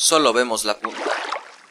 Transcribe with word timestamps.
Solo 0.00 0.32
vemos 0.32 0.64
la 0.64 0.78
punta, 0.78 1.10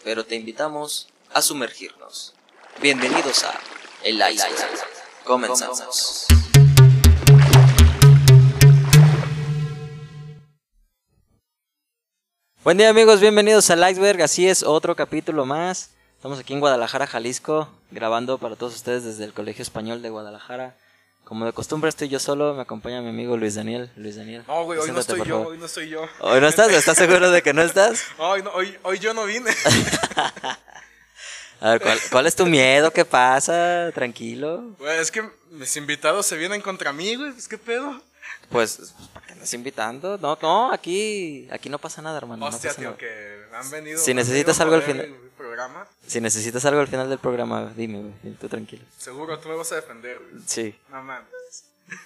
pero 0.03 0.25
te 0.25 0.35
invitamos 0.35 1.07
a 1.33 1.41
sumergirnos. 1.41 2.33
Bienvenidos 2.81 3.45
a 3.45 3.57
El 4.03 4.15
Iceberg. 4.15 4.57
Comenzamos. 5.23 6.25
Buen 12.65 12.77
día 12.77 12.89
amigos, 12.89 13.21
bienvenidos 13.21 13.69
al 13.69 13.89
Iceberg. 13.89 14.21
Así 14.21 14.45
es, 14.49 14.61
otro 14.61 14.97
capítulo 14.97 15.45
más. 15.45 15.91
Estamos 16.17 16.37
aquí 16.37 16.51
en 16.51 16.59
Guadalajara, 16.59 17.07
Jalisco, 17.07 17.69
grabando 17.91 18.39
para 18.39 18.57
todos 18.57 18.75
ustedes 18.75 19.05
desde 19.05 19.23
el 19.23 19.31
Colegio 19.31 19.63
Español 19.63 20.01
de 20.01 20.09
Guadalajara. 20.09 20.75
Como 21.27 21.45
de 21.45 21.51
costumbre 21.51 21.89
estoy 21.89 22.07
yo 22.07 22.19
solo, 22.19 22.53
me 22.53 22.61
acompaña 22.61 23.01
mi 23.01 23.09
amigo 23.09 23.35
Luis 23.35 23.55
Daniel. 23.55 23.91
Luis 23.97 24.15
Daniel. 24.15 24.45
No, 24.47 24.63
güey, 24.63 24.79
hoy 24.79 24.91
no 24.91 24.99
estoy 25.01 25.21
yo, 25.25 25.41
hoy 25.41 25.57
no 25.57 25.65
estoy 25.65 25.89
yo. 25.89 26.07
¿Hoy 26.21 26.39
no 26.39 26.47
estás? 26.47 26.71
¿Estás 26.71 26.97
seguro 26.97 27.29
de 27.29 27.41
que 27.43 27.51
no 27.53 27.61
estás? 27.61 28.01
Hoy, 28.17 28.41
no, 28.43 28.51
hoy, 28.51 28.77
hoy 28.83 28.97
yo 28.99 29.13
no 29.13 29.25
vine. 29.25 29.51
A 31.59 31.71
ver, 31.71 31.81
¿cuál, 31.81 31.99
cuál 32.11 32.27
es 32.27 32.35
tu 32.35 32.45
miedo? 32.45 32.91
¿Qué 32.91 33.03
pasa? 33.03 33.91
Tranquilo. 33.93 34.73
Güey, 34.79 34.99
es 34.99 35.11
que 35.11 35.27
mis 35.51 35.75
invitados 35.75 36.25
se 36.25 36.37
vienen 36.37 36.61
contra 36.61 36.93
mí, 36.93 37.15
güey. 37.15 37.31
Pues, 37.33 37.47
¿Qué 37.49 37.57
pedo? 37.57 37.99
Pues, 38.49 38.93
¿para 39.13 39.25
qué 39.25 39.33
andas 39.33 39.53
invitando? 39.53 40.17
No, 40.19 40.37
no, 40.41 40.71
aquí, 40.71 41.47
aquí 41.51 41.67
no 41.67 41.77
pasa 41.79 42.01
nada, 42.01 42.17
hermano. 42.19 42.39
no 42.39 42.45
Hostia, 42.55 42.69
pasa 42.69 42.79
tío, 42.79 42.89
nada. 42.91 42.97
que 42.99 43.41
han 43.53 43.69
venido. 43.71 43.99
Si 43.99 44.13
necesitas 44.13 44.61
algo 44.61 44.75
al 44.75 44.83
final- 44.83 45.13
programa, 45.37 45.87
Si 46.05 46.19
necesitas 46.19 46.65
algo 46.65 46.81
al 46.81 46.87
final 46.87 47.09
del 47.09 47.19
programa, 47.19 47.71
dime, 47.75 47.99
güey. 48.01 48.33
Tú 48.35 48.49
tranquilo. 48.49 48.83
seguro 48.97 49.39
tú 49.39 49.49
me 49.49 49.55
vas 49.55 49.71
a 49.71 49.75
defender, 49.75 50.19
güey. 50.19 50.43
Sí. 50.45 50.75
No 50.89 51.01
mames. 51.03 51.29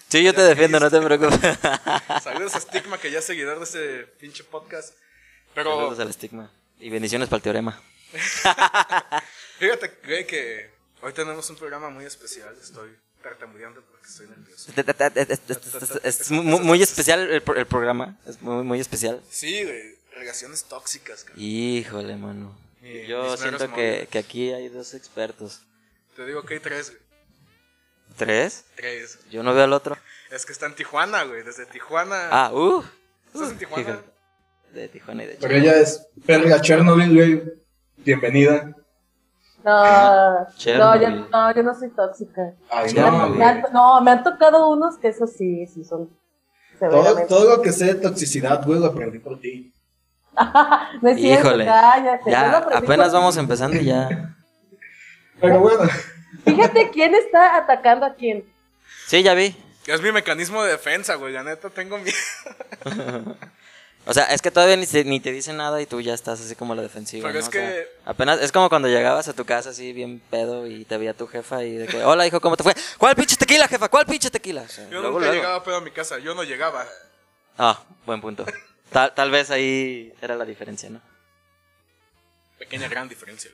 Sí, 0.09 0.23
yo 0.23 0.33
te 0.33 0.41
defiendo, 0.41 0.79
no 0.79 0.91
te 0.91 1.01
preocupes. 1.01 1.57
Saludos 2.23 2.55
a 2.55 2.59
Stigma, 2.59 2.99
que 2.99 3.09
ya 3.09 3.19
es 3.19 3.25
seguidor 3.25 3.57
de 3.57 3.63
este 3.63 4.03
pinche 4.19 4.43
podcast. 4.43 4.93
Pero 5.55 5.75
Saludos 5.75 5.99
al 5.99 6.09
estigma. 6.09 6.51
Y 6.79 6.89
bendiciones 6.89 7.29
para 7.29 7.37
el 7.37 7.43
teorema. 7.43 7.81
fíjate, 9.59 9.91
güey, 10.05 10.27
que 10.27 10.69
hoy 11.01 11.13
tenemos 11.13 11.49
un 11.49 11.55
programa 11.55 11.89
muy 11.89 12.05
especial. 12.05 12.55
Estoy 12.61 12.95
tartamudeando 13.23 13.81
porque 13.81 14.07
estoy 14.07 14.27
nervioso. 14.27 14.71
Es 16.03 16.31
muy, 16.31 16.59
muy 16.59 16.81
especial 16.81 17.29
el 17.29 17.41
programa. 17.41 18.17
Es 18.25 18.41
muy, 18.41 18.63
muy 18.63 18.79
especial. 18.79 19.21
Sí, 19.29 19.63
güey. 19.63 19.99
Relaciones 20.13 20.65
tóxicas, 20.65 21.23
cara. 21.23 21.39
Híjole, 21.39 22.15
mano. 22.15 22.55
Yo 23.07 23.37
siento 23.37 23.71
que, 23.73 24.07
que 24.09 24.19
aquí 24.19 24.51
hay 24.51 24.69
dos 24.69 24.93
expertos. 24.93 25.61
Te 26.15 26.25
digo 26.25 26.43
que 26.43 26.55
hay 26.55 26.59
tres, 26.59 26.89
güey. 26.89 27.01
¿Tres? 28.17 28.65
Tres. 28.75 29.19
Yo 29.29 29.43
no 29.43 29.53
veo 29.53 29.63
al 29.63 29.73
otro. 29.73 29.97
Es 30.31 30.45
que 30.45 30.51
está 30.51 30.65
en 30.65 30.75
Tijuana, 30.75 31.23
güey. 31.23 31.43
Desde 31.43 31.65
Tijuana. 31.65 32.29
Ah, 32.31 32.51
uh. 32.53 32.83
¿Estás 33.33 33.49
en 33.49 33.55
uh, 33.55 33.59
Tijuana? 33.59 33.99
De 34.73 34.87
Tijuana 34.87 35.23
y 35.23 35.27
de 35.27 35.37
Pero 35.39 35.55
ella 35.55 35.77
es 35.77 36.07
Perla 36.25 36.59
Chernobyl, 36.61 37.13
güey. 37.13 37.43
Bienvenida. 37.97 38.75
No, 39.63 40.39
no, 40.43 40.47
Chernobyl. 40.55 41.01
yo, 41.01 41.29
no, 41.29 41.55
yo 41.55 41.63
no 41.63 41.77
soy 41.77 41.89
tóxica. 41.89 42.53
Ay, 42.69 42.93
no, 42.93 43.29
me 43.29 43.45
han- 43.45 43.65
no, 43.71 44.01
me 44.01 44.11
han 44.11 44.23
tocado 44.23 44.69
unos 44.69 44.97
que 44.97 45.09
eso 45.09 45.27
sí, 45.27 45.67
sí 45.67 45.83
son 45.83 46.09
Todo, 46.79 47.27
todo 47.27 47.57
lo 47.57 47.61
que 47.61 47.71
sé 47.71 47.85
de 47.85 47.95
toxicidad, 47.95 48.65
güey, 48.65 48.79
lo 48.79 48.87
aprendí 48.87 49.19
por 49.19 49.39
ti. 49.39 49.71
no 51.01 51.09
es 51.09 51.17
cierto, 51.17 51.47
Híjole. 51.47 51.65
cállate. 51.65 52.31
Ya, 52.31 52.57
apenas 52.57 53.11
vamos 53.13 53.37
empezando 53.37 53.77
y 53.77 53.85
ya. 53.85 54.35
Pero 55.39 55.59
bueno, 55.59 55.89
Fíjate 56.45 56.89
quién 56.91 57.13
está 57.15 57.57
atacando 57.57 58.05
a 58.05 58.13
quién. 58.15 58.43
Sí, 59.07 59.21
ya 59.23 59.33
vi. 59.33 59.55
Es 59.85 60.01
mi 60.01 60.11
mecanismo 60.11 60.63
de 60.63 60.71
defensa, 60.71 61.15
güey. 61.15 61.33
La 61.33 61.43
neta 61.43 61.69
tengo 61.69 61.97
miedo. 61.97 62.17
O 64.03 64.15
sea, 64.15 64.23
es 64.33 64.41
que 64.41 64.49
todavía 64.49 64.75
ni, 64.77 64.87
te- 64.87 65.03
ni 65.03 65.19
te 65.19 65.31
dicen 65.31 65.57
nada 65.57 65.79
y 65.79 65.85
tú 65.85 66.01
ya 66.01 66.15
estás 66.15 66.41
así 66.41 66.55
como 66.55 66.73
la 66.73 66.81
defensiva. 66.81 67.21
Pero 67.27 67.33
¿no? 67.35 67.39
es 67.39 67.47
O 67.47 67.51
sea, 67.51 67.61
que- 67.69 67.87
apenas, 68.03 68.41
es 68.41 68.51
como 68.51 68.67
cuando 68.67 68.87
llegabas 68.87 69.27
a 69.27 69.33
tu 69.33 69.45
casa 69.45 69.69
así 69.69 69.93
bien 69.93 70.19
pedo 70.31 70.65
y 70.65 70.85
te 70.85 70.97
veía 70.97 71.13
tu 71.13 71.27
jefa 71.27 71.63
y 71.63 71.73
de 71.77 71.85
que, 71.85 72.03
hola 72.03 72.25
hijo, 72.25 72.41
¿cómo 72.41 72.57
te 72.57 72.63
fue? 72.63 72.73
¿Cuál 72.97 73.15
pinche 73.15 73.35
tequila, 73.35 73.67
jefa? 73.67 73.89
¿Cuál 73.89 74.07
pinche 74.07 74.31
tequila? 74.31 74.63
O 74.63 74.67
sea, 74.67 74.85
Yo 74.85 75.01
luego, 75.01 75.19
nunca 75.19 75.25
luego. 75.27 75.33
llegaba 75.35 75.63
pedo 75.63 75.75
a 75.75 75.81
mi 75.81 75.91
casa. 75.91 76.17
Yo 76.17 76.33
no 76.33 76.41
llegaba. 76.43 76.83
Ah, 77.59 77.79
buen 78.03 78.19
punto. 78.21 78.43
Tal, 78.91 79.13
tal 79.15 79.31
vez 79.31 79.49
ahí 79.51 80.13
era 80.21 80.35
la 80.35 80.45
diferencia, 80.45 80.89
¿no? 80.89 81.01
Pequeña 82.59 82.87
gran 82.87 83.07
diferencia. 83.09 83.51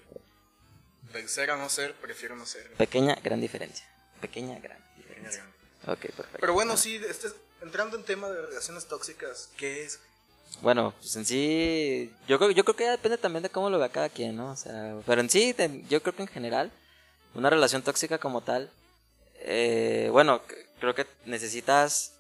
De 1.14 1.28
ser 1.28 1.52
a 1.52 1.58
no 1.58 1.70
ser, 1.70 1.94
prefiero 1.96 2.36
no 2.36 2.46
ser. 2.46 2.70
Pequeña, 2.74 3.16
gran 3.24 3.40
diferencia. 3.40 3.86
Pequeña, 4.20 4.60
gran 4.60 4.78
Pequeña 4.78 4.98
diferencia. 4.98 5.44
gran. 5.84 5.94
Ok, 5.96 6.02
perfecto. 6.02 6.38
Pero 6.40 6.54
bueno, 6.54 6.76
sí, 6.76 6.96
este, 7.08 7.30
entrando 7.62 7.96
en 7.98 8.04
tema 8.04 8.28
de 8.30 8.42
relaciones 8.48 8.88
tóxicas, 8.88 9.50
¿qué 9.58 9.84
es? 9.86 10.00
Bueno, 10.62 10.94
pues 11.00 11.16
en 11.16 11.26
sí, 11.26 12.12
yo 12.28 12.38
creo, 12.40 12.52
yo 12.52 12.64
creo 12.66 12.76
que 12.76 12.84
ya 12.86 12.92
depende 12.92 13.18
también 13.18 13.44
de 13.44 13.50
cómo 13.50 13.70
lo 13.70 13.80
vea 13.80 13.90
cada 13.90 14.10
quien, 14.10 14.36
¿no? 14.36 14.52
O 14.52 14.56
sea, 14.56 14.98
pero 15.06 15.22
en 15.22 15.30
sí, 15.30 15.56
yo 15.90 16.02
creo 16.02 16.16
que 16.16 16.24
en 16.24 16.28
general, 16.28 16.72
una 17.36 17.50
relación 17.50 17.84
tóxica 17.84 18.18
como 18.18 18.42
tal, 18.42 18.72
eh, 19.40 20.10
bueno, 20.12 20.42
creo 20.80 20.96
que 20.96 21.06
necesitas, 21.26 22.14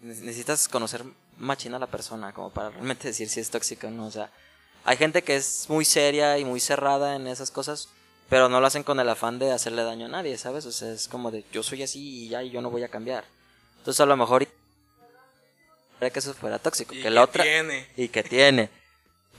ne- 0.00 0.14
necesitas 0.14 0.68
conocer 0.68 1.02
machina 1.40 1.78
la 1.78 1.86
persona 1.88 2.32
como 2.32 2.50
para 2.50 2.70
realmente 2.70 3.08
decir 3.08 3.28
si 3.28 3.40
es 3.40 3.50
tóxica 3.50 3.88
o 3.88 3.90
no. 3.90 4.06
O 4.06 4.10
sea, 4.10 4.30
hay 4.84 4.96
gente 4.96 5.22
que 5.22 5.36
es 5.36 5.66
muy 5.68 5.84
seria 5.84 6.38
y 6.38 6.44
muy 6.44 6.60
cerrada 6.60 7.16
en 7.16 7.26
esas 7.26 7.50
cosas, 7.50 7.88
pero 8.28 8.48
no 8.48 8.60
lo 8.60 8.66
hacen 8.66 8.84
con 8.84 9.00
el 9.00 9.08
afán 9.08 9.38
de 9.38 9.50
hacerle 9.50 9.82
daño 9.82 10.06
a 10.06 10.10
nadie, 10.10 10.38
¿sabes? 10.38 10.66
O 10.66 10.72
sea, 10.72 10.92
es 10.92 11.08
como 11.08 11.30
de 11.30 11.44
yo 11.52 11.62
soy 11.62 11.82
así 11.82 12.24
y 12.24 12.28
ya 12.28 12.42
y 12.42 12.50
yo 12.50 12.60
no 12.60 12.70
voy 12.70 12.84
a 12.84 12.88
cambiar. 12.88 13.24
Entonces 13.78 14.00
a 14.00 14.06
lo 14.06 14.16
mejor 14.16 14.46
que 15.98 16.18
eso 16.18 16.32
fuera 16.32 16.58
tóxico, 16.58 16.94
¿Y 16.94 17.02
que 17.02 17.10
la 17.10 17.22
otra 17.22 17.42
tiene? 17.42 17.86
y 17.96 18.08
que 18.08 18.22
tiene. 18.22 18.70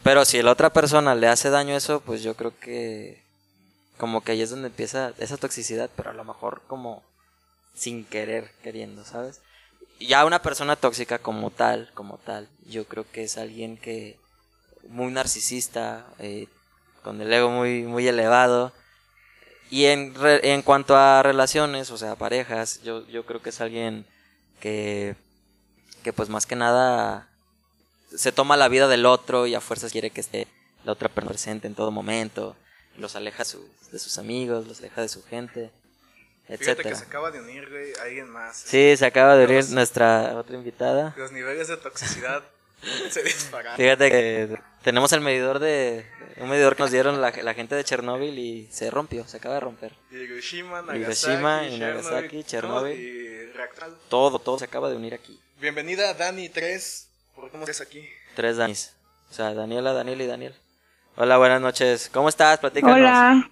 Pero 0.04 0.26
si 0.26 0.42
la 0.42 0.52
otra 0.52 0.72
persona 0.72 1.16
le 1.16 1.28
hace 1.28 1.50
daño 1.50 1.76
eso, 1.76 2.02
pues 2.02 2.22
yo 2.22 2.36
creo 2.36 2.58
que 2.60 3.22
como 3.98 4.24
que 4.24 4.34
ahí 4.34 4.42
es 4.42 4.50
donde 4.50 4.68
empieza 4.68 5.14
esa 5.18 5.38
toxicidad, 5.38 5.90
pero 5.96 6.12
a 6.12 6.14
lo 6.14 6.24
mejor 6.24 6.62
como 6.68 7.04
sin 7.74 8.06
querer, 8.06 8.52
queriendo, 8.64 9.06
¿sabes? 9.06 9.42
Ya 10.08 10.26
una 10.26 10.42
persona 10.42 10.76
tóxica 10.76 11.20
como 11.20 11.52
tal, 11.52 11.92
como 11.94 12.18
tal, 12.18 12.48
yo 12.68 12.86
creo 12.86 13.06
que 13.12 13.24
es 13.24 13.38
alguien 13.38 13.78
que 13.78 14.18
muy 14.90 15.12
narcisista, 15.12 16.06
eh, 16.20 16.48
con 17.04 17.22
el 17.22 17.32
ego 17.32 17.50
muy 17.50 17.84
muy 17.84 18.08
elevado. 18.08 18.74
Y 19.70 19.86
en, 19.86 20.14
re- 20.16 20.52
en 20.54 20.64
cuanto 20.64 20.98
a 20.98 21.24
relaciones, 21.24 21.92
o 21.92 21.98
sea, 21.98 22.16
parejas, 22.16 22.82
yo, 22.84 23.08
yo 23.08 23.26
creo 23.26 23.42
que 23.42 23.50
es 23.52 23.62
alguien 23.62 24.06
que, 24.60 25.16
que 26.04 26.12
pues 26.12 26.28
más 26.30 26.46
que 26.46 26.56
nada 26.58 27.30
se 28.14 28.34
toma 28.34 28.58
la 28.58 28.68
vida 28.68 28.90
del 28.90 29.06
otro 29.06 29.48
y 29.48 29.56
a 29.56 29.62
fuerzas 29.62 29.94
quiere 29.94 30.10
que 30.10 30.20
esté 30.20 30.48
la 30.84 30.92
otra 30.92 31.08
persona 31.08 31.30
presente 31.30 31.68
en 31.68 31.76
todo 31.76 31.92
momento, 31.92 32.56
los 32.98 33.16
aleja 33.16 33.46
su- 33.46 33.66
de 33.94 34.00
sus 34.00 34.18
amigos, 34.18 34.68
los 34.68 34.80
aleja 34.80 35.02
de 35.02 35.08
su 35.10 35.24
gente, 35.24 35.72
Fíjate 36.60 36.84
que 36.84 36.96
se 36.96 37.04
acaba 37.06 37.32
de 37.32 37.40
unir, 37.40 37.70
güey, 37.70 37.94
alguien 38.04 38.30
más. 38.30 38.58
Sí, 38.58 38.96
se 38.98 39.06
acaba 39.06 39.36
de 39.36 39.46
unir 39.46 39.58
Los- 39.58 39.70
nuestra 39.70 40.34
otra 40.38 40.56
invitada. 40.56 41.14
Los 41.18 41.32
niveles 41.32 41.68
de 41.68 41.78
toxicidad 41.78 42.44
se 43.10 43.24
dispararon. 43.24 43.78
Fíjate 43.78 44.10
que 44.10 44.58
tenemos 44.84 45.12
el 45.14 45.22
medidor 45.22 45.60
de 45.60 46.06
un 46.38 46.50
medidor 46.50 46.76
que 46.76 46.84
nos 46.84 46.92
dieron 46.92 47.22
la, 47.22 47.32
la 47.32 47.54
gente 47.54 47.76
de 47.76 47.84
Chernóbil 47.84 48.38
y 48.40 48.68
se 48.72 48.90
rompió, 48.90 49.28
se 49.28 49.38
acaba 49.38 49.56
de 49.56 49.62
romper. 49.62 49.94
Hiroshima, 50.12 50.82
Nagasaki, 50.82 51.02
Hiroshima 51.32 51.68
y 51.68 51.80
Nagasaki, 51.80 52.44
Chernobyl, 52.44 52.46
Chernobyl. 52.46 53.00
y 53.00 53.52
reactor. 53.54 53.98
Todo, 54.10 54.40
todo 54.40 54.58
se 54.60 54.66
acaba 54.66 54.90
de 54.90 54.96
unir 54.96 55.14
aquí. 55.14 55.40
Bienvenida 55.60 56.14
Dani 56.16 56.50
3. 56.50 57.08
¿Por 57.36 57.52
qué 57.52 57.58
estás 57.60 57.82
aquí? 57.82 58.10
Tres 58.36 58.58
Danis. 58.58 58.94
O 59.30 59.34
sea, 59.34 59.54
Daniela, 59.54 59.94
Daniel 59.94 60.22
y 60.22 60.26
Daniel. 60.28 60.56
Hola, 61.16 61.38
buenas 61.38 61.62
noches. 61.62 62.10
¿Cómo 62.12 62.28
estás? 62.30 62.60
Platícanos. 62.60 62.98
Hola, 62.98 63.50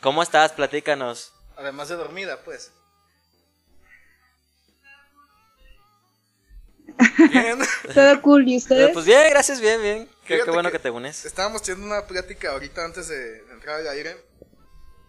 ¿Cómo 0.00 0.22
estás? 0.22 0.52
Platícanos. 0.52 1.32
Además 1.56 1.88
de 1.88 1.96
dormida, 1.96 2.40
pues. 2.44 2.72
Bien. 7.30 7.58
todo 7.94 8.22
cool, 8.22 8.48
¿y 8.48 8.56
ustedes? 8.56 8.90
Pues 8.92 9.04
bien, 9.06 9.28
gracias, 9.30 9.60
bien, 9.60 9.80
bien. 9.82 10.08
Qué, 10.26 10.40
qué 10.44 10.50
bueno 10.50 10.70
que- 10.70 10.76
que 10.78 10.82
te 10.82 10.90
unes. 10.90 11.24
Estábamos 11.24 11.62
teniendo 11.62 11.86
una 11.94 12.06
plática 12.06 12.50
ahorita 12.52 12.84
antes 12.84 13.08
de 13.08 13.38
entrar 13.52 13.80
al 13.80 13.88
aire. 13.88 14.16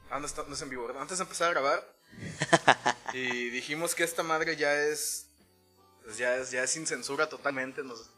Ah, 0.10 0.20
no, 0.20 0.26
está- 0.26 0.44
no 0.48 0.54
es 0.54 0.62
en 0.62 0.70
vivo, 0.70 0.86
¿verdad? 0.88 1.02
Antes 1.04 1.18
de 1.18 1.24
empezar 1.24 1.48
a 1.50 1.52
grabar. 1.52 1.94
y 3.14 3.50
dijimos 3.50 3.96
que 3.96 4.04
esta 4.04 4.24
madre 4.24 4.56
ya 4.58 4.74
es. 4.76 5.28
Pues 6.04 6.18
ya 6.18 6.36
es, 6.36 6.52
ya 6.52 6.64
es 6.64 6.72
sin 6.72 6.86
censura 6.88 7.30
totalmente. 7.30 7.84
Nos, 7.84 8.10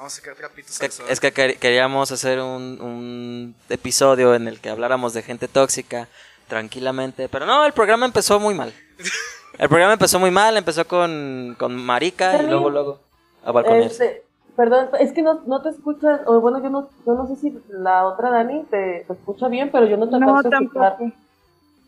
vamos 0.00 0.14
a 0.14 0.16
sacar 0.16 0.34
trapitos 0.34 0.70
Es 0.72 0.80
al 0.80 0.88
que, 0.88 0.92
sol. 0.94 1.06
es 1.10 1.20
que 1.20 1.34
quer- 1.34 1.58
queríamos 1.58 2.10
hacer 2.10 2.40
un, 2.40 2.80
un 2.80 3.54
episodio 3.68 4.34
en 4.34 4.48
el 4.48 4.58
que 4.58 4.70
habláramos 4.70 5.12
de 5.12 5.22
gente 5.22 5.46
tóxica 5.46 6.08
tranquilamente. 6.48 7.28
Pero 7.28 7.44
no, 7.44 7.64
el 7.66 7.72
programa 7.72 8.06
empezó 8.06 8.40
muy 8.40 8.54
mal. 8.54 8.72
El 9.58 9.68
programa 9.68 9.92
empezó 9.92 10.18
muy 10.18 10.30
mal, 10.30 10.56
empezó 10.56 10.86
con, 10.86 11.54
con 11.58 11.76
Marica 11.76 12.40
y 12.42 12.46
luego, 12.46 12.70
luego 12.70 13.00
a 13.44 13.52
balconearse. 13.52 14.06
Este, 14.06 14.22
perdón, 14.56 14.88
es 14.98 15.12
que 15.12 15.20
no, 15.22 15.42
no 15.46 15.60
te 15.60 15.68
escuchas, 15.68 16.20
o 16.24 16.40
bueno, 16.40 16.62
yo 16.62 16.70
no, 16.70 16.88
yo 17.04 17.12
no 17.14 17.26
sé 17.26 17.36
si 17.36 17.58
la 17.68 18.06
otra 18.06 18.30
Dani 18.30 18.64
te, 18.70 19.04
te 19.06 19.12
escucha 19.12 19.48
bien, 19.48 19.70
pero 19.70 19.86
yo 19.86 19.98
no 19.98 20.08
te 20.08 20.18
No, 20.18 20.36
alcanzo 20.38 20.56
a 20.56 20.62
escuchar. 20.62 20.96
tampoco. 20.98 21.20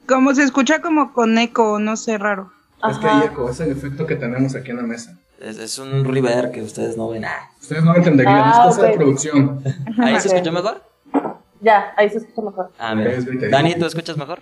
Como 0.07 0.35
se 0.35 0.43
escucha 0.43 0.83
como 0.83 1.15
con 1.15 1.39
eco, 1.39 1.79
no 1.79 1.97
sé, 1.97 2.19
raro. 2.19 2.53
es 2.91 2.99
que 2.99 3.07
hay 3.07 3.23
eco, 3.29 3.49
es 3.49 3.61
el 3.61 3.71
efecto 3.71 4.07
que 4.07 4.17
tenemos 4.17 4.55
aquí 4.55 4.71
en 4.73 4.77
la 4.79 4.83
mesa. 4.83 5.17
Es, 5.43 5.59
es 5.59 5.79
un 5.79 6.05
river 6.05 6.53
que 6.53 6.63
ustedes 6.63 6.97
no 6.97 7.09
ven. 7.09 7.25
Ah, 7.25 7.51
Ustedes 7.61 7.83
no 7.85 7.95
entenderían, 7.97 8.35
Ah, 8.45 8.67
es 8.69 8.77
cosa 8.77 8.87
de 8.89 8.95
producción. 8.97 9.63
¿Ahí 9.99 10.21
se 10.21 10.29
escuchó 10.29 10.53
mejor? 10.53 10.83
Ya, 11.61 11.93
ahí 11.97 12.09
se 12.11 12.19
escucha 12.19 12.43
mejor. 12.43 12.71
Ah, 12.79 12.95
mira. 12.95 13.13
Dani, 13.51 13.75
¿tú 13.75 13.87
escuchas 13.87 14.17
mejor? 14.17 14.41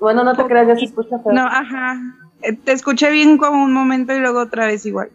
Bueno, 0.00 0.22
no 0.24 0.34
te 0.36 0.44
creas, 0.44 0.68
ya 0.68 0.76
se 0.76 0.84
escucha 0.86 1.18
feo. 1.18 1.32
No, 1.32 1.42
ajá. 1.46 1.96
Eh, 2.42 2.52
Te 2.52 2.72
escuché 2.72 3.10
bien 3.10 3.38
como 3.38 3.62
un 3.64 3.72
momento 3.72 4.12
y 4.14 4.18
luego 4.20 4.40
otra 4.40 4.66
vez 4.66 4.84
igual. 4.86 5.10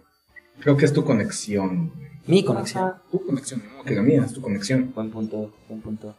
Creo 0.61 0.75
que 0.77 0.85
es 0.85 0.93
tu 0.93 1.03
conexión. 1.05 1.91
Mi 2.25 2.43
conexión. 2.43 2.83
Ajá. 2.85 3.01
Tu 3.11 3.25
conexión, 3.25 3.63
no 3.77 3.83
que 3.83 3.95
la 3.95 4.01
mía, 4.01 4.23
es 4.25 4.33
tu 4.33 4.41
conexión. 4.41 4.91
Buen 4.95 5.11
punto, 5.11 5.51
buen 5.67 5.81
punto. 5.81 6.15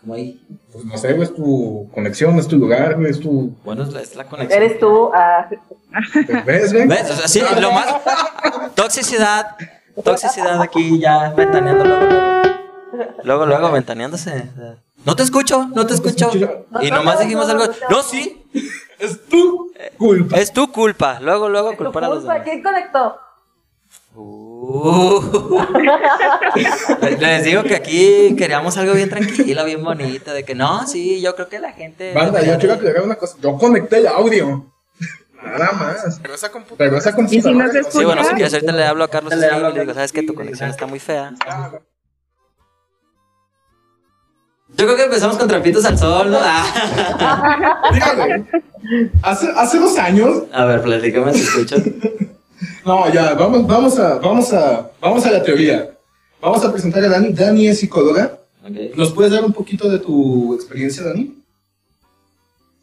Como 0.00 0.14
ahí. 0.14 0.40
Pues 0.72 0.84
no 0.84 0.96
sé, 0.98 1.12
güey, 1.14 1.24
es 1.24 1.34
tu 1.34 1.88
conexión, 1.92 2.38
es 2.38 2.46
tu 2.46 2.56
lugar, 2.56 2.94
güey, 2.94 3.10
es 3.10 3.18
tu... 3.18 3.56
Bueno, 3.64 3.82
es 3.82 3.92
la, 3.92 4.00
es 4.02 4.14
la 4.14 4.24
conexión. 4.24 4.62
Eres 4.62 4.78
tú. 4.78 5.10
ah, 5.12 5.48
¿Ves, 6.44 6.72
güey? 6.72 6.86
¿Ves? 6.86 7.10
O 7.10 7.14
sea, 7.16 7.26
sí, 7.26 7.42
lo 7.60 7.72
más. 7.72 7.92
Toxicidad. 8.76 9.56
Toxicidad 10.04 10.62
aquí 10.62 11.00
ya 11.00 11.30
ventaneando 11.30 11.84
luego, 11.84 12.04
luego. 12.06 12.42
Luego, 13.24 13.46
luego 13.46 13.72
ventaneándose. 13.72 14.48
No 15.04 15.16
te 15.16 15.24
escucho, 15.24 15.66
no 15.74 15.86
te 15.86 15.94
escucho. 15.94 16.30
Y 16.80 16.90
nomás 16.90 17.18
dijimos 17.20 17.48
algo. 17.48 17.64
No, 17.90 18.02
sí. 18.02 18.44
Es 18.98 19.26
tu 19.26 19.72
culpa. 19.98 20.36
Es 20.36 20.52
tu 20.52 20.70
culpa. 20.70 21.18
Luego, 21.20 21.48
luego 21.48 21.76
culpar 21.76 22.04
a 22.04 22.08
los 22.08 22.18
culpa, 22.18 22.34
demás. 22.34 22.48
¿Quién 22.48 22.62
conectó? 22.62 23.16
Uh. 24.16 25.60
Les 27.20 27.44
digo 27.44 27.62
que 27.64 27.76
aquí 27.76 28.34
queríamos 28.36 28.76
algo 28.78 28.94
bien 28.94 29.10
tranquilo, 29.10 29.64
bien 29.64 29.84
bonito. 29.84 30.32
De 30.32 30.44
que 30.44 30.54
no, 30.54 30.86
sí, 30.86 31.20
yo 31.20 31.34
creo 31.34 31.48
que 31.48 31.58
la 31.58 31.72
gente. 31.72 32.14
Banda, 32.14 32.42
yo 32.42 32.58
quiero 32.58 32.74
aclarar 32.74 33.02
una 33.02 33.16
cosa. 33.16 33.36
Yo 33.40 33.56
conecté 33.58 33.98
el 33.98 34.06
audio. 34.06 34.72
Nada 35.42 35.72
más. 35.72 36.18
Pero 36.22 36.34
esa 36.34 36.50
computadora. 36.50 36.78
Pero 36.78 36.98
esa 36.98 37.10
¿Y 37.10 37.12
si 37.28 37.36
no 37.36 37.44
computadora... 37.52 37.84
se 37.84 37.90
Sí, 37.90 38.04
bueno, 38.04 38.22
si 38.22 38.26
escucha? 38.28 38.34
quieres 38.36 38.54
ahorita 38.54 38.72
le 38.72 38.84
hablo 38.84 39.04
a 39.04 39.08
Carlos 39.08 39.32
Slim 39.34 39.70
y 39.70 39.72
le 39.74 39.80
digo, 39.80 39.94
¿sabes 39.94 40.12
qué? 40.12 40.22
Tu 40.22 40.34
conexión 40.34 40.70
está 40.70 40.86
muy 40.86 40.98
fea. 40.98 41.34
Yo 44.76 44.84
creo 44.84 44.96
que 44.96 45.04
empezamos 45.04 45.36
con 45.36 45.46
trapitos 45.48 45.84
al 45.84 45.98
sol, 45.98 46.30
¿no? 46.30 46.38
Ah. 46.40 47.82
Dígame, 47.92 48.46
hace, 49.22 49.48
hace 49.56 49.78
dos 49.78 49.96
años... 49.96 50.44
A 50.52 50.64
ver, 50.64 50.82
platícame 50.82 51.32
si 51.32 51.42
escuchas. 51.42 51.82
No, 52.84 53.12
ya, 53.12 53.34
vamos, 53.34 53.66
vamos, 53.66 53.98
a, 53.98 54.18
vamos, 54.18 54.52
a, 54.52 54.90
vamos 55.00 55.26
a 55.26 55.30
la 55.30 55.42
teoría. 55.42 55.90
Vamos 56.40 56.64
a 56.64 56.72
presentar 56.72 57.04
a 57.04 57.08
Dani. 57.08 57.32
Dani 57.32 57.68
es 57.68 57.80
psicóloga. 57.80 58.38
¿Nos 58.96 59.12
puedes 59.12 59.32
dar 59.32 59.44
un 59.44 59.52
poquito 59.52 59.88
de 59.88 59.98
tu 59.98 60.54
experiencia, 60.54 61.04
Dani? 61.04 61.36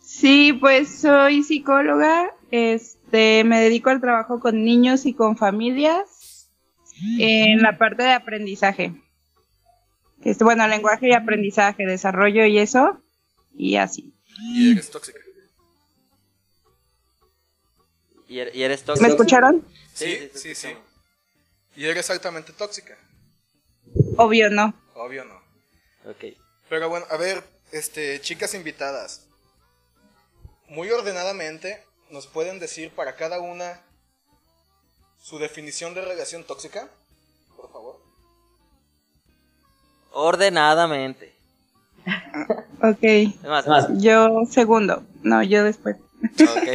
Sí, 0.01 0.53
pues 0.53 0.89
soy 0.89 1.43
psicóloga. 1.43 2.31
Este, 2.51 3.43
me 3.43 3.59
dedico 3.59 3.89
al 3.89 3.99
trabajo 3.99 4.39
con 4.39 4.63
niños 4.63 5.05
y 5.05 5.13
con 5.13 5.37
familias 5.37 6.49
en 7.19 7.61
la 7.61 7.77
parte 7.77 8.03
de 8.03 8.11
aprendizaje. 8.11 8.93
Este, 10.23 10.43
bueno, 10.43 10.67
lenguaje 10.67 11.09
y 11.09 11.13
aprendizaje, 11.13 11.85
desarrollo 11.85 12.45
y 12.45 12.59
eso, 12.59 13.01
y 13.55 13.75
así. 13.75 14.13
Y 14.39 14.71
eres 14.71 14.89
tóxica. 14.89 15.19
¿Y 18.33 18.37
er- 18.39 18.51
y 18.55 18.63
eres 18.63 18.83
¿Me 18.99 19.09
escucharon? 19.09 19.63
Sí, 19.93 20.31
sí, 20.33 20.55
sí. 20.55 20.69
Y 21.75 21.85
eres 21.85 22.09
altamente 22.09 22.51
tóxica. 22.51 22.97
Obvio 24.17 24.49
no. 24.49 24.73
Obvio 24.95 25.23
no. 25.23 25.35
Ok. 26.09 26.35
Pero 26.67 26.89
bueno, 26.89 27.05
a 27.11 27.17
ver, 27.17 27.43
este, 27.71 28.19
chicas 28.21 28.55
invitadas. 28.55 29.27
Muy 30.67 30.89
ordenadamente, 30.89 31.83
¿nos 32.09 32.25
pueden 32.25 32.57
decir 32.57 32.89
para 32.89 33.15
cada 33.15 33.39
una 33.39 33.79
su 35.21 35.37
definición 35.37 35.93
de 35.93 36.01
relación 36.01 36.43
tóxica? 36.43 36.89
Por 37.55 37.71
favor. 37.71 38.01
Ordenadamente. 40.11 41.35
Ok. 42.81 43.43
Más. 43.43 43.87
Yo 44.01 44.41
segundo. 44.49 45.03
No, 45.21 45.43
yo 45.43 45.63
después. 45.63 45.97
Ok. 46.23 46.69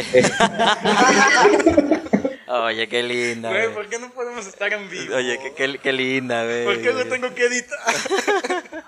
Oye, 2.48 2.88
qué 2.88 3.02
linda. 3.02 3.50
Güey. 3.50 3.74
¿por 3.74 3.88
qué 3.88 3.98
no 3.98 4.10
podemos 4.10 4.46
estar 4.46 4.72
en 4.72 4.88
vivo? 4.88 5.14
Oye, 5.16 5.38
qué, 5.38 5.54
qué, 5.54 5.78
qué 5.78 5.92
linda, 5.92 6.44
güey. 6.44 6.64
¿Por 6.64 6.80
qué 6.82 6.92
lo 6.92 7.06
tengo 7.06 7.34
que 7.34 7.44
editar? 7.44 7.78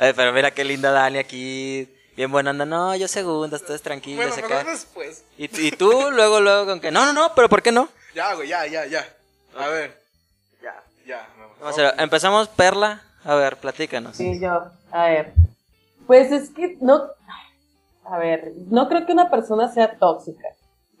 Oye, 0.00 0.14
pero 0.14 0.32
mira 0.32 0.50
qué 0.50 0.64
linda 0.64 0.90
Dani 0.90 1.18
aquí. 1.18 1.88
Bien 2.16 2.30
buena 2.30 2.50
anda. 2.50 2.66
No, 2.66 2.94
yo 2.96 3.08
segunda, 3.08 3.56
ustedes 3.56 3.80
tranquilos 3.82 4.26
bueno, 4.26 4.34
acá. 4.46 4.56
mejor 4.56 4.72
después. 4.72 5.24
Y, 5.38 5.44
y 5.66 5.70
tú 5.72 6.10
luego, 6.10 6.40
luego 6.40 6.66
con 6.66 6.80
que 6.80 6.90
no, 6.90 7.06
no, 7.06 7.12
no, 7.12 7.34
pero 7.34 7.48
¿por 7.48 7.62
qué 7.62 7.72
no? 7.72 7.88
Ya, 8.14 8.34
güey, 8.34 8.48
ya, 8.48 8.66
ya, 8.66 8.84
ya. 8.86 9.08
A 9.56 9.68
ver. 9.68 9.98
Ya, 10.62 10.74
ya. 11.06 11.28
Vamos 11.60 11.78
a 11.78 11.82
ver, 11.82 11.94
empezamos 11.98 12.48
Perla. 12.48 13.02
A 13.24 13.34
ver, 13.36 13.56
platícanos. 13.56 14.16
Sí, 14.16 14.38
yo. 14.40 14.70
A 14.92 15.04
ver. 15.06 15.32
Pues 16.06 16.32
es 16.32 16.50
que 16.50 16.76
no. 16.80 17.08
A 18.10 18.18
ver, 18.18 18.52
no 18.70 18.88
creo 18.88 19.06
que 19.06 19.12
una 19.12 19.30
persona 19.30 19.68
sea 19.72 19.96
tóxica. 19.98 20.48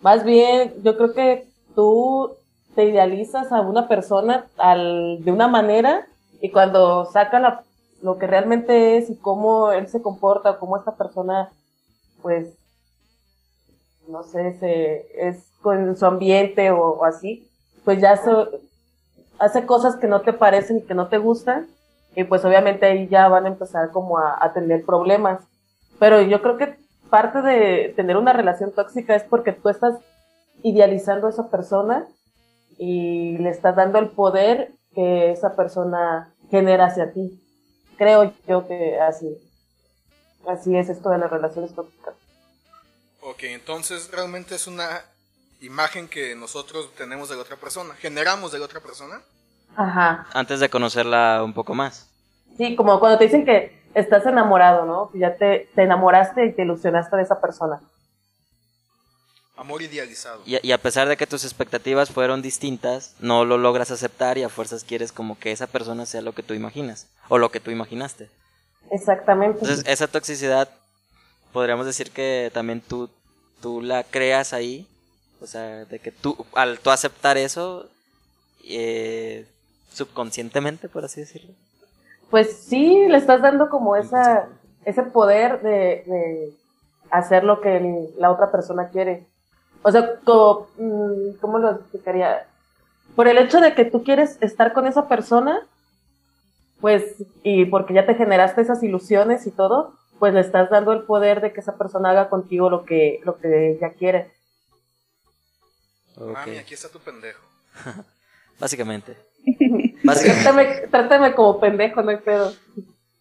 Más 0.00 0.24
bien, 0.24 0.72
yo 0.82 0.96
creo 0.96 1.12
que 1.12 1.48
tú 1.74 2.36
te 2.74 2.84
idealizas 2.84 3.52
a 3.52 3.60
una 3.62 3.88
persona 3.88 4.46
al, 4.56 5.22
de 5.24 5.32
una 5.32 5.48
manera 5.48 6.06
y 6.40 6.50
cuando 6.50 7.04
saca 7.06 7.40
la- 7.40 7.64
lo 8.02 8.16
que 8.18 8.26
realmente 8.26 8.96
es 8.96 9.10
y 9.10 9.16
cómo 9.16 9.72
él 9.72 9.88
se 9.88 10.00
comporta, 10.02 10.58
cómo 10.58 10.76
esta 10.76 10.96
persona, 10.96 11.50
pues, 12.22 12.54
no 14.08 14.22
sé, 14.24 14.54
se, 14.58 15.28
es 15.28 15.44
con 15.62 15.96
su 15.96 16.06
ambiente 16.06 16.70
o, 16.70 16.80
o 16.90 17.04
así, 17.04 17.48
pues 17.84 18.00
ya 18.00 18.12
eso 18.14 18.48
hace 19.38 19.66
cosas 19.66 19.96
que 19.96 20.06
no 20.08 20.22
te 20.22 20.32
parecen 20.32 20.78
y 20.78 20.82
que 20.82 20.94
no 20.94 21.08
te 21.08 21.18
gustan 21.18 21.68
y 22.16 22.24
pues 22.24 22.44
obviamente 22.44 22.86
ahí 22.86 23.08
ya 23.08 23.28
van 23.28 23.46
a 23.46 23.50
empezar 23.50 23.90
como 23.92 24.18
a 24.18 24.52
tener 24.54 24.84
problemas. 24.84 25.40
Pero 25.98 26.22
yo 26.22 26.42
creo 26.42 26.58
que 26.58 26.76
parte 27.10 27.42
de 27.42 27.92
tener 27.96 28.16
una 28.16 28.32
relación 28.32 28.72
tóxica 28.72 29.14
es 29.14 29.24
porque 29.24 29.52
tú 29.52 29.68
estás 29.68 29.98
idealizando 30.62 31.26
a 31.26 31.30
esa 31.30 31.50
persona 31.50 32.06
y 32.78 33.36
le 33.38 33.50
estás 33.50 33.76
dando 33.76 33.98
el 33.98 34.10
poder 34.10 34.72
que 34.94 35.32
esa 35.32 35.54
persona 35.54 36.32
genera 36.50 36.86
hacia 36.86 37.12
ti. 37.12 37.40
Creo 37.98 38.32
yo 38.48 38.66
que 38.66 38.98
así, 38.98 39.36
así 40.48 40.76
es 40.76 40.88
esto 40.88 41.10
de 41.10 41.18
las 41.18 41.30
relaciones 41.30 41.74
tóxicas. 41.74 42.14
Ok, 43.22 43.42
entonces 43.42 44.10
realmente 44.10 44.54
es 44.54 44.66
una 44.66 45.02
imagen 45.60 46.08
que 46.08 46.34
nosotros 46.34 46.90
tenemos 46.96 47.28
de 47.28 47.36
la 47.36 47.42
otra 47.42 47.56
persona, 47.56 47.94
generamos 47.94 48.52
de 48.52 48.58
la 48.58 48.64
otra 48.64 48.80
persona. 48.80 49.20
Ajá. 49.76 50.26
Antes 50.32 50.60
de 50.60 50.70
conocerla 50.70 51.42
un 51.44 51.52
poco 51.52 51.74
más. 51.74 52.08
Sí, 52.56 52.74
como 52.76 52.98
cuando 52.98 53.18
te 53.18 53.24
dicen 53.24 53.44
que 53.44 53.79
estás 53.94 54.26
enamorado, 54.26 54.84
¿no? 54.84 55.10
Que 55.10 55.18
ya 55.18 55.36
te, 55.36 55.68
te 55.74 55.82
enamoraste 55.82 56.46
y 56.46 56.52
te 56.52 56.62
ilusionaste 56.62 57.16
de 57.16 57.22
esa 57.22 57.40
persona. 57.40 57.80
Amor 59.56 59.82
idealizado. 59.82 60.42
Y, 60.46 60.66
y 60.66 60.72
a 60.72 60.78
pesar 60.78 61.08
de 61.08 61.16
que 61.16 61.26
tus 61.26 61.44
expectativas 61.44 62.10
fueron 62.10 62.40
distintas, 62.40 63.14
no 63.20 63.44
lo 63.44 63.58
logras 63.58 63.90
aceptar 63.90 64.38
y 64.38 64.42
a 64.42 64.48
fuerzas 64.48 64.84
quieres 64.84 65.12
como 65.12 65.38
que 65.38 65.52
esa 65.52 65.66
persona 65.66 66.06
sea 66.06 66.22
lo 66.22 66.32
que 66.32 66.42
tú 66.42 66.54
imaginas 66.54 67.08
o 67.28 67.36
lo 67.36 67.50
que 67.50 67.60
tú 67.60 67.70
imaginaste. 67.70 68.30
Exactamente. 68.90 69.58
Entonces, 69.60 69.84
esa 69.86 70.08
toxicidad, 70.08 70.68
podríamos 71.52 71.84
decir 71.84 72.10
que 72.10 72.50
también 72.54 72.80
tú, 72.80 73.10
tú 73.60 73.82
la 73.82 74.02
creas 74.04 74.52
ahí. 74.52 74.86
O 75.42 75.46
sea, 75.46 75.84
de 75.84 75.98
que 75.98 76.12
tú, 76.12 76.46
al 76.54 76.78
tú 76.80 76.90
aceptar 76.90 77.38
eso, 77.38 77.88
eh, 78.64 79.46
subconscientemente, 79.92 80.88
por 80.88 81.04
así 81.04 81.20
decirlo. 81.20 81.54
Pues 82.30 82.56
sí, 82.56 83.06
le 83.08 83.18
estás 83.18 83.42
dando 83.42 83.68
como 83.68 83.96
esa, 83.96 84.48
ese 84.84 85.02
poder 85.02 85.60
de, 85.62 86.04
de 86.06 86.52
hacer 87.10 87.44
lo 87.44 87.60
que 87.60 87.76
el- 87.76 88.10
la 88.18 88.30
otra 88.30 88.50
persona 88.52 88.88
quiere. 88.88 89.26
O 89.82 89.90
sea, 89.90 90.20
como, 90.24 90.68
mm, 90.78 91.38
¿cómo 91.40 91.58
lo 91.58 91.70
explicaría? 91.72 92.46
Por 93.16 93.26
el 93.28 93.38
hecho 93.38 93.60
de 93.60 93.74
que 93.74 93.84
tú 93.84 94.04
quieres 94.04 94.38
estar 94.40 94.72
con 94.72 94.86
esa 94.86 95.08
persona, 95.08 95.66
pues, 96.80 97.16
y 97.42 97.64
porque 97.66 97.94
ya 97.94 98.06
te 98.06 98.14
generaste 98.14 98.60
esas 98.62 98.82
ilusiones 98.82 99.46
y 99.46 99.50
todo, 99.50 99.94
pues 100.18 100.32
le 100.34 100.40
estás 100.40 100.70
dando 100.70 100.92
el 100.92 101.02
poder 101.02 101.40
de 101.40 101.52
que 101.52 101.60
esa 101.60 101.76
persona 101.76 102.10
haga 102.10 102.28
contigo 102.28 102.70
lo 102.70 102.84
que, 102.84 103.20
lo 103.24 103.38
que 103.38 103.72
ella 103.72 103.90
quiere. 103.94 104.30
Mami, 106.16 106.58
aquí 106.58 106.74
está 106.74 106.88
tu 106.88 107.00
pendejo. 107.00 107.40
Básicamente. 108.60 109.16
Trátame, 110.04 110.66
trátame 110.90 111.34
como 111.34 111.60
pendejo, 111.60 112.02
no 112.02 112.10
hay 112.10 112.16
pedo. 112.18 112.54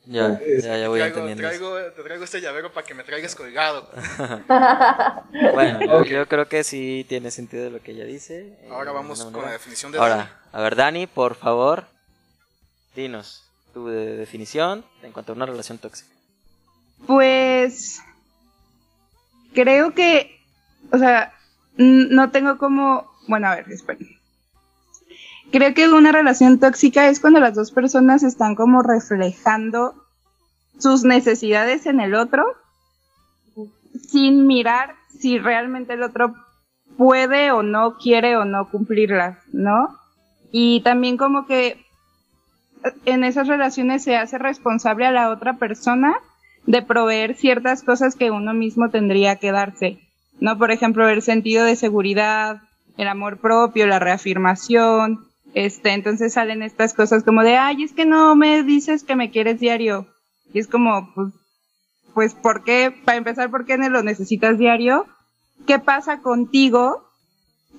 Ya, 0.06 0.40
ya, 0.62 0.78
ya 0.78 0.88
voy 0.90 1.00
Traigo, 1.00 1.20
entendiendo. 1.20 1.44
traigo, 1.44 1.78
te 1.96 2.02
traigo 2.04 2.24
este 2.24 2.42
llavero 2.42 2.72
para 2.74 2.86
que 2.86 2.94
me 2.96 3.04
traigas 3.04 3.36
colgado. 3.36 3.90
Bueno, 5.54 5.82
yo, 5.86 6.04
yo 6.04 6.28
creo 6.28 6.48
que 6.48 6.64
sí 6.64 7.06
tiene 7.08 7.30
sentido 7.32 7.70
lo 7.70 7.82
que 7.82 7.92
ella 7.92 8.06
dice. 8.06 8.58
eh, 8.62 8.70
Ahora 8.72 8.92
vamos 8.92 9.24
con 9.26 9.44
la 9.44 9.52
definición 9.52 9.92
de 9.92 10.00
Dani. 10.00 10.12
Ahora, 10.12 10.40
a 10.52 10.62
ver, 10.62 10.76
Dani, 10.76 11.06
por 11.08 11.36
favor, 11.36 11.86
dinos 12.96 13.44
tu 13.74 13.88
de- 13.88 14.16
definición 14.18 14.84
en 15.04 15.12
cuanto 15.12 15.32
a 15.34 15.36
una 15.36 15.46
relación 15.46 15.78
tóxica. 15.78 16.10
Pues 17.06 18.02
creo 19.54 19.94
que, 19.94 20.40
o 20.92 20.98
sea, 20.98 21.34
no 21.78 22.32
tengo 22.32 22.58
como 22.58 23.12
bueno, 23.28 23.48
a 23.48 23.56
ver, 23.56 23.70
esperen. 23.72 24.19
Creo 25.51 25.74
que 25.74 25.89
una 25.89 26.12
relación 26.12 26.60
tóxica 26.60 27.08
es 27.08 27.20
cuando 27.20 27.39
las 27.39 27.56
dos 27.56 27.72
personas 27.72 28.24
están 28.24 28.56
como 28.56 28.84
reflejando 28.84 29.96
sus 30.77 31.03
necesidades 31.03 31.86
en 31.86 32.00
el 32.00 32.13
otro 32.13 32.46
sin 34.08 34.48
mirar 34.48 34.96
si 35.20 35.39
realmente 35.39 35.94
el 35.94 36.03
otro 36.03 36.36
puede 36.98 37.51
o 37.51 37.63
no 37.63 37.98
quiere 37.98 38.38
o 38.38 38.46
no 38.46 38.70
cumplirlas, 38.70 39.38
¿no? 39.51 39.98
Y 40.51 40.82
también 40.82 41.18
como 41.18 41.46
que 41.46 41.84
en 43.06 43.24
esas 43.24 43.48
relaciones 43.48 44.03
se 44.03 44.18
hace 44.18 44.38
responsable 44.38 45.06
a 45.06 45.12
la 45.12 45.29
otra 45.29 45.58
persona 45.58 46.15
de 46.65 46.82
proveer 46.82 47.36
ciertas 47.36 47.84
cosas 47.84 48.15
que 48.15 48.32
uno 48.32 48.53
mismo 48.53 48.89
tendría 48.89 49.38
que 49.38 49.51
darse, 49.51 50.00
¿no? 50.39 50.58
Por 50.58 50.72
ejemplo, 50.72 51.08
el 51.10 51.22
sentido 51.22 51.65
de 51.65 51.75
seguridad, 51.75 52.62
el 52.98 53.08
amor 53.08 53.38
propio, 53.38 53.88
la 53.88 54.00
reafirmación, 54.00 55.29
este, 55.53 55.91
entonces 55.91 56.34
salen 56.34 56.62
estas 56.62 56.94
cosas 56.94 57.24
como 57.24 57.44
de, 57.44 57.58
ay, 57.58 57.84
es 57.84 57.94
que 57.94 58.06
no 58.06 58.36
me 58.36 58.63
dices 58.63 59.03
que 59.03 59.15
me 59.15 59.32
quieres 59.32 59.60
diario. 59.60 60.08
Y 60.53 60.60
es 60.60 60.68
como, 60.68 61.13
pues, 61.13 61.34
pues, 62.13 62.34
¿por 62.34 62.63
qué? 62.63 62.94
Para 63.06 63.18
empezar, 63.18 63.50
¿por 63.50 63.65
qué 63.65 63.77
no 63.77 63.89
lo 63.89 64.03
necesitas 64.03 64.58
diario? 64.58 65.06
¿Qué 65.68 65.79
pasa 65.79 66.22
contigo 66.22 67.03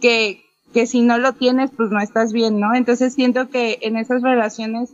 que, 0.00 0.42
que 0.72 0.86
si 0.86 1.02
no 1.02 1.18
lo 1.18 1.34
tienes, 1.34 1.70
pues 1.76 1.90
no 1.90 2.00
estás 2.00 2.32
bien, 2.32 2.60
¿no? 2.60 2.74
Entonces 2.74 3.14
siento 3.14 3.50
que 3.50 3.78
en 3.82 3.96
esas 3.96 4.22
relaciones 4.22 4.90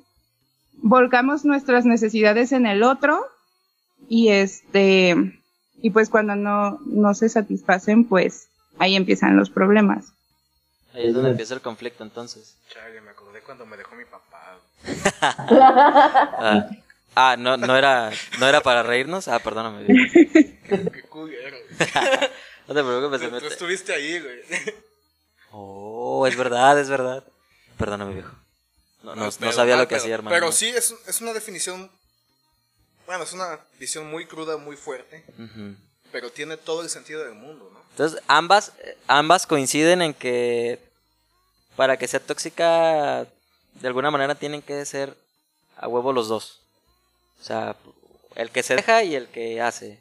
volcamos 0.78 1.44
nuestras 1.44 1.84
necesidades 1.84 2.52
en 2.52 2.66
el 2.66 2.82
otro 2.82 3.24
y 4.08 4.28
este, 4.28 5.40
y 5.82 5.90
pues 5.90 6.10
cuando 6.10 6.36
no, 6.36 6.78
no 6.86 7.14
se 7.14 7.28
satisfacen, 7.28 8.04
pues 8.04 8.48
ahí 8.78 8.96
empiezan 8.96 9.36
los 9.36 9.50
problemas. 9.50 10.15
Ahí 10.96 11.08
es 11.08 11.14
donde 11.14 11.30
empieza 11.30 11.52
el 11.54 11.60
conflicto 11.60 12.02
entonces. 12.02 12.56
Chale, 12.72 13.00
me 13.02 13.10
acordé 13.10 13.40
cuando 13.42 13.66
me 13.66 13.76
dejó 13.76 13.94
mi 13.94 14.04
papá. 14.04 14.58
Ah, 15.20 16.68
ah, 17.14 17.36
no, 17.38 17.56
no 17.56 17.76
era, 17.76 18.10
no 18.38 18.46
era 18.48 18.60
para 18.62 18.82
reírnos. 18.82 19.28
Ah, 19.28 19.38
perdóname. 19.38 19.84
viejo. 19.84 20.12
Qué 20.92 21.02
culero. 21.08 21.56
No 22.68 22.74
te 22.74 22.82
preocupes, 22.82 23.20
se 23.20 23.28
Tú, 23.28 23.38
tú 23.38 23.46
estuviste 23.46 23.94
ahí, 23.94 24.18
güey. 24.20 24.40
Oh, 25.52 26.26
es 26.26 26.36
verdad, 26.36 26.76
es 26.80 26.88
verdad. 26.88 27.22
Perdóname, 27.78 28.14
viejo. 28.14 28.32
No, 29.04 29.14
no, 29.14 29.26
no 29.26 29.30
Pero, 29.38 29.52
sabía 29.52 29.76
lo 29.76 29.82
que 29.84 29.90
pero- 29.94 30.00
hacía, 30.02 30.14
hermano. 30.16 30.34
Pero 30.34 30.50
sí, 30.50 30.66
es, 30.70 30.92
es 31.06 31.20
una 31.20 31.32
definición. 31.32 31.88
Bueno, 33.06 33.22
es 33.22 33.32
una 33.32 33.60
visión 33.78 34.10
muy 34.10 34.26
cruda, 34.26 34.56
muy 34.56 34.76
fuerte. 34.76 35.24
Pero 36.10 36.30
tiene 36.32 36.56
todo 36.56 36.82
el 36.82 36.90
sentido 36.90 37.22
del 37.24 37.34
mundo, 37.34 37.70
¿no? 37.72 37.80
Entonces, 37.90 38.20
ambas, 38.26 38.72
eh, 38.82 38.98
ambas 39.06 39.46
coinciden 39.46 40.02
en 40.02 40.12
que 40.12 40.80
para 41.76 41.96
que 41.96 42.08
sea 42.08 42.20
tóxica, 42.20 43.26
de 43.80 43.88
alguna 43.88 44.10
manera 44.10 44.34
tienen 44.34 44.62
que 44.62 44.84
ser 44.84 45.14
a 45.76 45.88
huevo 45.88 46.12
los 46.12 46.28
dos. 46.28 46.60
O 47.40 47.44
sea, 47.44 47.76
el 48.34 48.50
que 48.50 48.62
se 48.62 48.76
deja 48.76 49.02
y 49.02 49.14
el 49.14 49.28
que 49.28 49.60
hace. 49.60 49.98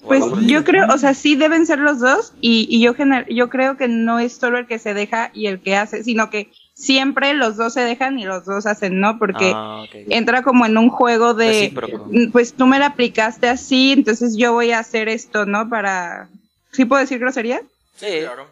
Pues 0.00 0.22
yo 0.46 0.62
creo, 0.62 0.86
o 0.94 0.98
sea, 0.98 1.12
sí 1.12 1.34
deben 1.34 1.66
ser 1.66 1.80
los 1.80 1.98
dos 1.98 2.32
y, 2.40 2.68
y 2.70 2.80
yo, 2.80 2.94
gener- 2.94 3.26
yo 3.28 3.48
creo 3.50 3.76
que 3.76 3.88
no 3.88 4.20
es 4.20 4.32
solo 4.34 4.58
el 4.58 4.66
que 4.68 4.78
se 4.78 4.94
deja 4.94 5.30
y 5.34 5.48
el 5.48 5.60
que 5.60 5.74
hace, 5.76 6.04
sino 6.04 6.30
que 6.30 6.52
siempre 6.74 7.34
los 7.34 7.56
dos 7.56 7.74
se 7.74 7.80
dejan 7.80 8.16
y 8.20 8.24
los 8.24 8.44
dos 8.44 8.66
hacen, 8.66 9.00
¿no? 9.00 9.18
Porque 9.18 9.52
Ah, 9.56 9.84
entra 10.08 10.42
como 10.42 10.64
en 10.66 10.78
un 10.78 10.88
juego 10.88 11.34
de, 11.34 11.48
Recíproco. 11.48 12.06
mm, 12.06 12.30
pues 12.30 12.54
tú 12.54 12.66
me 12.66 12.78
la 12.78 12.86
aplicaste 12.86 13.48
así, 13.48 13.90
entonces 13.90 14.36
yo 14.36 14.52
voy 14.52 14.70
a 14.70 14.78
hacer 14.78 15.08
esto, 15.08 15.44
¿no? 15.46 15.68
Para, 15.68 16.28
¿sí 16.70 16.84
puedo 16.84 17.00
decir 17.00 17.18
grosería? 17.18 17.60
Sí, 17.96 18.20
Claro. 18.20 18.46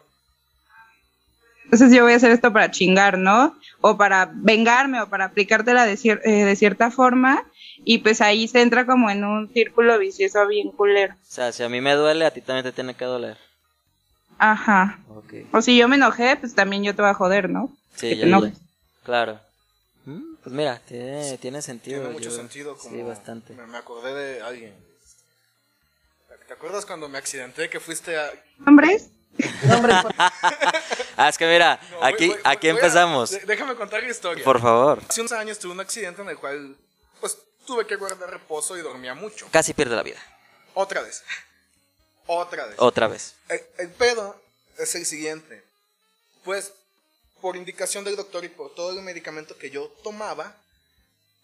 Entonces 1.67 1.91
yo 1.91 2.03
voy 2.03 2.13
a 2.13 2.15
hacer 2.15 2.31
esto 2.31 2.53
para 2.53 2.71
chingar, 2.71 3.17
¿no? 3.17 3.53
O 3.81 3.97
para 3.97 4.31
vengarme 4.33 5.01
o 5.01 5.09
para 5.09 5.25
aplicártela 5.25 5.85
de, 5.85 5.95
cier- 5.95 6.21
eh, 6.23 6.45
de 6.45 6.55
cierta 6.55 6.91
forma 6.91 7.43
y 7.83 7.97
pues 7.97 8.21
ahí 8.21 8.47
se 8.47 8.61
entra 8.61 8.85
como 8.85 9.09
en 9.09 9.25
un 9.25 9.51
círculo 9.51 9.99
vicioso 9.99 10.47
bien 10.47 10.71
culero. 10.71 11.13
o 11.13 11.17
sea, 11.25 11.51
si 11.51 11.63
a 11.63 11.69
mí 11.69 11.81
me 11.81 11.93
duele, 11.93 12.25
a 12.25 12.31
ti 12.31 12.39
también 12.41 12.63
te 12.63 12.71
tiene 12.71 12.93
que 12.95 13.03
doler. 13.05 13.37
Ajá. 14.39 14.99
O 15.51 15.61
si 15.61 15.77
yo 15.77 15.87
me 15.87 15.95
enojé, 15.97 16.37
pues 16.37 16.55
también 16.55 16.83
yo 16.83 16.95
te 16.95 17.01
voy 17.01 17.11
a 17.11 17.15
joder, 17.15 17.49
¿no? 17.49 17.75
Sí, 17.95 18.09
Que 18.09 18.29
ya. 18.29 18.51
Claro. 19.03 19.39
Mm, 20.05 20.35
Pues 20.43 20.55
mira, 20.55 20.79
tiene, 20.87 21.37
tiene 21.37 21.61
sentido. 21.61 21.99
Tiene 22.01 22.13
mucho 22.13 22.29
yo- 22.29 22.35
sentido. 22.35 22.77
Como 22.77 22.95
Sí, 22.95 23.01
bastante. 23.03 23.53
Me, 23.55 23.67
me 23.67 23.77
acordé 23.77 24.13
de 24.13 24.41
alguien. 24.41 24.73
¿Te 26.47 26.53
acuerdas 26.53 26.85
cuando 26.85 27.09
me 27.09 27.17
accidenté 27.17 27.69
que 27.69 27.79
fuiste 27.81 28.15
a. 28.17 28.29
¿Hombres? 28.65 29.09
No, 29.63 29.75
hombre, 29.77 29.93
por- 30.01 30.13
Ah, 31.17 31.29
es 31.29 31.37
que 31.37 31.45
mira, 31.47 31.79
No, 31.91 31.97
voy- 31.99 32.13
aquí, 32.13 32.27
voy- 32.27 32.39
aquí 32.43 32.67
voy 32.67 32.77
a- 32.77 32.79
empezamos. 32.79 33.29
de- 33.31 33.39
déjame 33.41 33.75
contar 33.75 34.01
la 34.03 34.09
historia. 34.09 34.43
Por 34.43 34.61
favor. 34.61 35.01
Hace 35.07 35.21
unos 35.21 35.31
años 35.33 35.59
tuve 35.59 35.71
un 35.73 35.79
accidente 35.79 36.21
en 36.21 36.29
el 36.29 36.37
cual, 36.37 36.75
pues, 37.19 37.37
tuve 37.65 37.85
que 37.85 37.95
guardar 37.95 38.29
reposo 38.29 38.77
y 38.77 38.81
dormía 38.81 39.13
mucho. 39.13 39.47
Casi 39.51 39.73
pierde 39.73 39.95
la 39.95 40.03
vida. 40.03 40.19
Otra 40.73 41.01
vez. 41.01 41.23
Otra 42.27 42.65
vez. 42.65 42.75
Otra 42.77 43.07
vez. 43.07 43.33
El, 43.49 43.61
el 43.77 43.89
pedo 43.91 44.39
es 44.77 44.95
el 44.95 45.05
siguiente. 45.05 45.63
Pues, 46.43 46.73
por 47.41 47.55
indicación 47.55 48.03
del 48.03 48.15
doctor 48.15 48.43
y 48.45 48.49
por 48.49 48.73
todo 48.75 48.91
el 48.91 49.01
medicamento 49.01 49.57
que 49.57 49.69
yo 49.69 49.87
tomaba, 50.03 50.55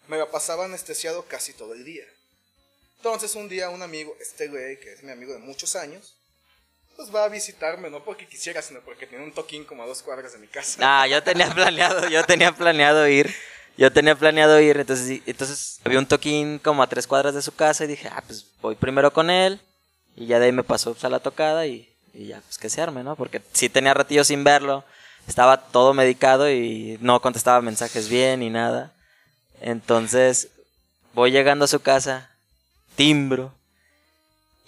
me 0.08 0.18
la 0.18 0.30
pasaba 0.30 0.64
anestesiado 0.66 1.24
casi 1.26 1.52
todo 1.52 1.72
el 1.74 1.84
día. 1.84 2.04
Entonces, 2.96 3.34
un 3.34 3.48
día 3.48 3.70
un 3.70 3.82
amigo, 3.82 4.16
este 4.20 4.48
güey, 4.48 4.78
que 4.80 4.92
es 4.92 5.02
mi 5.02 5.12
amigo 5.12 5.32
de 5.32 5.38
muchos 5.38 5.76
años, 5.76 6.14
pues 6.96 7.14
va 7.14 7.24
a 7.24 7.28
visitarme, 7.28 7.90
no 7.90 8.02
porque 8.04 8.26
quisiera, 8.26 8.62
sino 8.62 8.80
porque 8.80 9.06
tiene 9.06 9.24
un 9.24 9.32
toquín 9.32 9.64
como 9.64 9.82
a 9.82 9.86
dos 9.86 10.02
cuadras 10.02 10.32
de 10.32 10.38
mi 10.38 10.46
casa. 10.46 10.78
Ah, 10.80 11.06
yo 11.06 11.22
tenía 11.22 11.50
planeado, 11.54 12.08
yo 12.08 12.24
tenía 12.24 12.52
planeado 12.52 13.06
ir. 13.08 13.34
Yo 13.76 13.92
tenía 13.92 14.14
planeado 14.14 14.60
ir, 14.60 14.76
entonces, 14.76 15.20
entonces 15.26 15.80
había 15.84 15.98
un 15.98 16.06
toquín 16.06 16.60
como 16.60 16.80
a 16.82 16.86
tres 16.86 17.08
cuadras 17.08 17.34
de 17.34 17.42
su 17.42 17.52
casa 17.52 17.82
y 17.84 17.88
dije, 17.88 18.08
ah, 18.08 18.22
pues 18.24 18.46
voy 18.62 18.76
primero 18.76 19.12
con 19.12 19.30
él 19.30 19.60
y 20.14 20.26
ya 20.26 20.38
de 20.38 20.46
ahí 20.46 20.52
me 20.52 20.62
pasó 20.62 20.92
pues, 20.92 21.04
a 21.04 21.08
la 21.08 21.18
tocada 21.18 21.66
y, 21.66 21.92
y 22.12 22.28
ya, 22.28 22.40
pues 22.40 22.56
que 22.56 22.70
se 22.70 22.80
arme, 22.80 23.02
¿no? 23.02 23.16
Porque 23.16 23.42
sí 23.52 23.68
tenía 23.68 23.92
ratillo 23.92 24.22
sin 24.22 24.44
verlo, 24.44 24.84
estaba 25.26 25.56
todo 25.56 25.92
medicado 25.92 26.48
y 26.48 26.98
no 27.00 27.20
contestaba 27.20 27.60
mensajes 27.62 28.08
bien 28.08 28.40
ni 28.40 28.50
nada. 28.50 28.92
Entonces 29.60 30.50
voy 31.12 31.32
llegando 31.32 31.64
a 31.64 31.68
su 31.68 31.80
casa, 31.80 32.30
timbro 32.94 33.52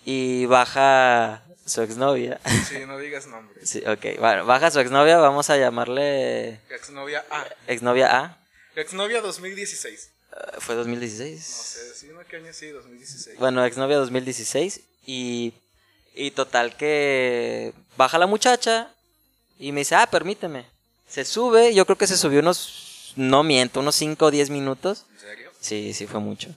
y 0.04 0.47
baja 0.47 1.46
su 1.66 1.82
exnovia. 1.82 2.40
Sí, 2.68 2.78
no 2.87 2.99
digas 2.99 3.26
nombre. 3.26 3.64
Sí, 3.66 3.82
ok, 3.87 4.18
bueno, 4.20 4.46
baja 4.46 4.70
su 4.70 4.80
exnovia, 4.80 5.18
vamos 5.18 5.50
a 5.50 5.56
llamarle 5.56 6.61
Exnovia 6.70 7.25
A. 7.30 7.44
exnovia 7.66 8.16
A. 8.18 8.38
Exnovia 8.76 9.20
2016. 9.20 10.11
Eh, 10.32 10.37
Fue 10.61 10.75
2016. 10.75 11.32
No 11.38 11.62
sé, 11.64 11.94
sí, 11.94 12.06
¿no? 12.12 12.20
¿Qué 12.26 12.37
año 12.37 12.52
sí? 12.52 12.68
2016. 12.68 13.38
Bueno, 13.38 13.64
exnovia 13.64 13.96
2016 13.96 14.80
y, 15.06 15.52
y 16.14 16.30
total 16.30 16.76
que 16.76 17.73
baja 17.96 18.18
la 18.18 18.26
muchacha 18.26 18.88
y 19.58 19.73
me 19.73 19.80
dice, 19.80 19.94
ah, 19.96 20.06
permíteme. 20.06 20.66
Se 21.08 21.25
sube, 21.25 21.75
yo 21.75 21.85
creo 21.87 21.96
que 21.99 22.06
se 22.06 22.16
subió 22.16 22.40
unos, 22.40 23.12
no 23.16 23.42
miento, 23.42 23.80
unos 23.80 23.94
5 23.96 24.26
o 24.26 24.30
10 24.30 24.50
minutos. 24.50 25.06
¿En 25.14 25.20
serio? 25.20 25.50
Sí, 25.61 25.94
sí 25.94 26.06
fue 26.06 26.20
mucho. 26.20 26.49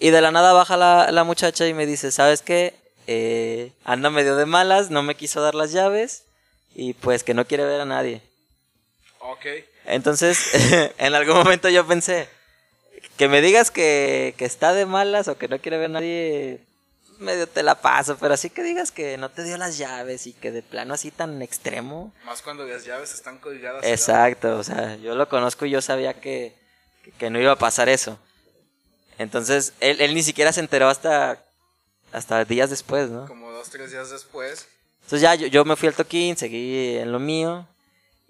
Y 0.00 0.10
de 0.10 0.20
la 0.20 0.30
nada 0.30 0.52
baja 0.52 0.76
la, 0.76 1.10
la 1.10 1.24
muchacha 1.24 1.66
y 1.66 1.74
me 1.74 1.86
dice, 1.86 2.12
¿sabes 2.12 2.42
qué? 2.42 2.74
Eh, 3.10 3.72
anda 3.84 4.10
medio 4.10 4.36
de 4.36 4.44
malas, 4.44 4.90
no 4.90 5.02
me 5.02 5.14
quiso 5.14 5.40
dar 5.40 5.54
las 5.54 5.72
llaves 5.72 6.24
y 6.74 6.92
pues 6.92 7.24
que 7.24 7.32
no 7.32 7.46
quiere 7.46 7.64
ver 7.64 7.80
a 7.80 7.86
nadie. 7.86 8.20
Ok. 9.20 9.46
Entonces, 9.86 10.50
en 10.98 11.14
algún 11.14 11.36
momento 11.36 11.70
yo 11.70 11.86
pensé, 11.86 12.28
que 13.16 13.28
me 13.28 13.40
digas 13.40 13.70
que, 13.70 14.34
que 14.36 14.44
está 14.44 14.74
de 14.74 14.84
malas 14.84 15.26
o 15.28 15.38
que 15.38 15.48
no 15.48 15.58
quiere 15.58 15.78
ver 15.78 15.86
a 15.86 15.94
nadie, 15.94 16.60
medio 17.18 17.46
te 17.46 17.62
la 17.62 17.76
paso, 17.80 18.18
pero 18.18 18.34
así 18.34 18.50
que 18.50 18.62
digas 18.62 18.92
que 18.92 19.16
no 19.16 19.30
te 19.30 19.42
dio 19.42 19.56
las 19.56 19.78
llaves 19.78 20.26
y 20.26 20.34
que 20.34 20.52
de 20.52 20.60
plano 20.60 20.92
así 20.92 21.10
tan 21.10 21.40
extremo. 21.40 22.12
Más 22.26 22.42
cuando 22.42 22.66
las 22.66 22.84
llaves 22.84 23.14
están 23.14 23.38
colgadas. 23.38 23.86
Exacto, 23.86 24.58
o 24.58 24.64
sea, 24.64 24.96
yo 24.96 25.14
lo 25.14 25.30
conozco 25.30 25.64
y 25.64 25.70
yo 25.70 25.80
sabía 25.80 26.12
que, 26.12 26.54
que, 27.02 27.12
que 27.12 27.30
no 27.30 27.40
iba 27.40 27.52
a 27.52 27.58
pasar 27.58 27.88
eso. 27.88 28.18
Entonces, 29.16 29.72
él, 29.80 29.98
él 30.02 30.14
ni 30.14 30.22
siquiera 30.22 30.52
se 30.52 30.60
enteró 30.60 30.90
hasta, 30.90 31.42
hasta 32.12 32.44
días 32.44 32.70
después, 32.70 33.10
¿no? 33.10 33.26
Como 33.26 33.50
dos, 33.52 33.70
tres 33.70 33.90
días 33.90 34.10
después. 34.10 34.66
Entonces 35.02 35.20
ya 35.20 35.34
yo, 35.34 35.46
yo 35.46 35.64
me 35.64 35.76
fui 35.76 35.88
al 35.88 35.94
toquín, 35.94 36.36
seguí 36.36 36.96
en 36.96 37.12
lo 37.12 37.18
mío 37.18 37.66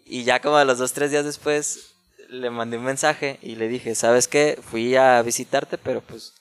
y 0.05 0.25
ya 0.25 0.41
como 0.41 0.57
a 0.57 0.65
los 0.65 0.79
dos, 0.79 0.93
tres 0.93 1.11
días 1.11 1.25
después 1.25 1.93
le 2.29 2.51
mandé 2.51 2.77
un 2.79 2.85
mensaje 2.85 3.39
y 3.43 3.57
le 3.57 3.69
dije, 3.69 3.95
¿sabes 3.95 4.29
qué? 4.29 4.59
Fui 4.71 4.97
a 4.97 5.21
visitarte, 5.23 5.79
pero 5.79 6.01
pues 6.01 6.35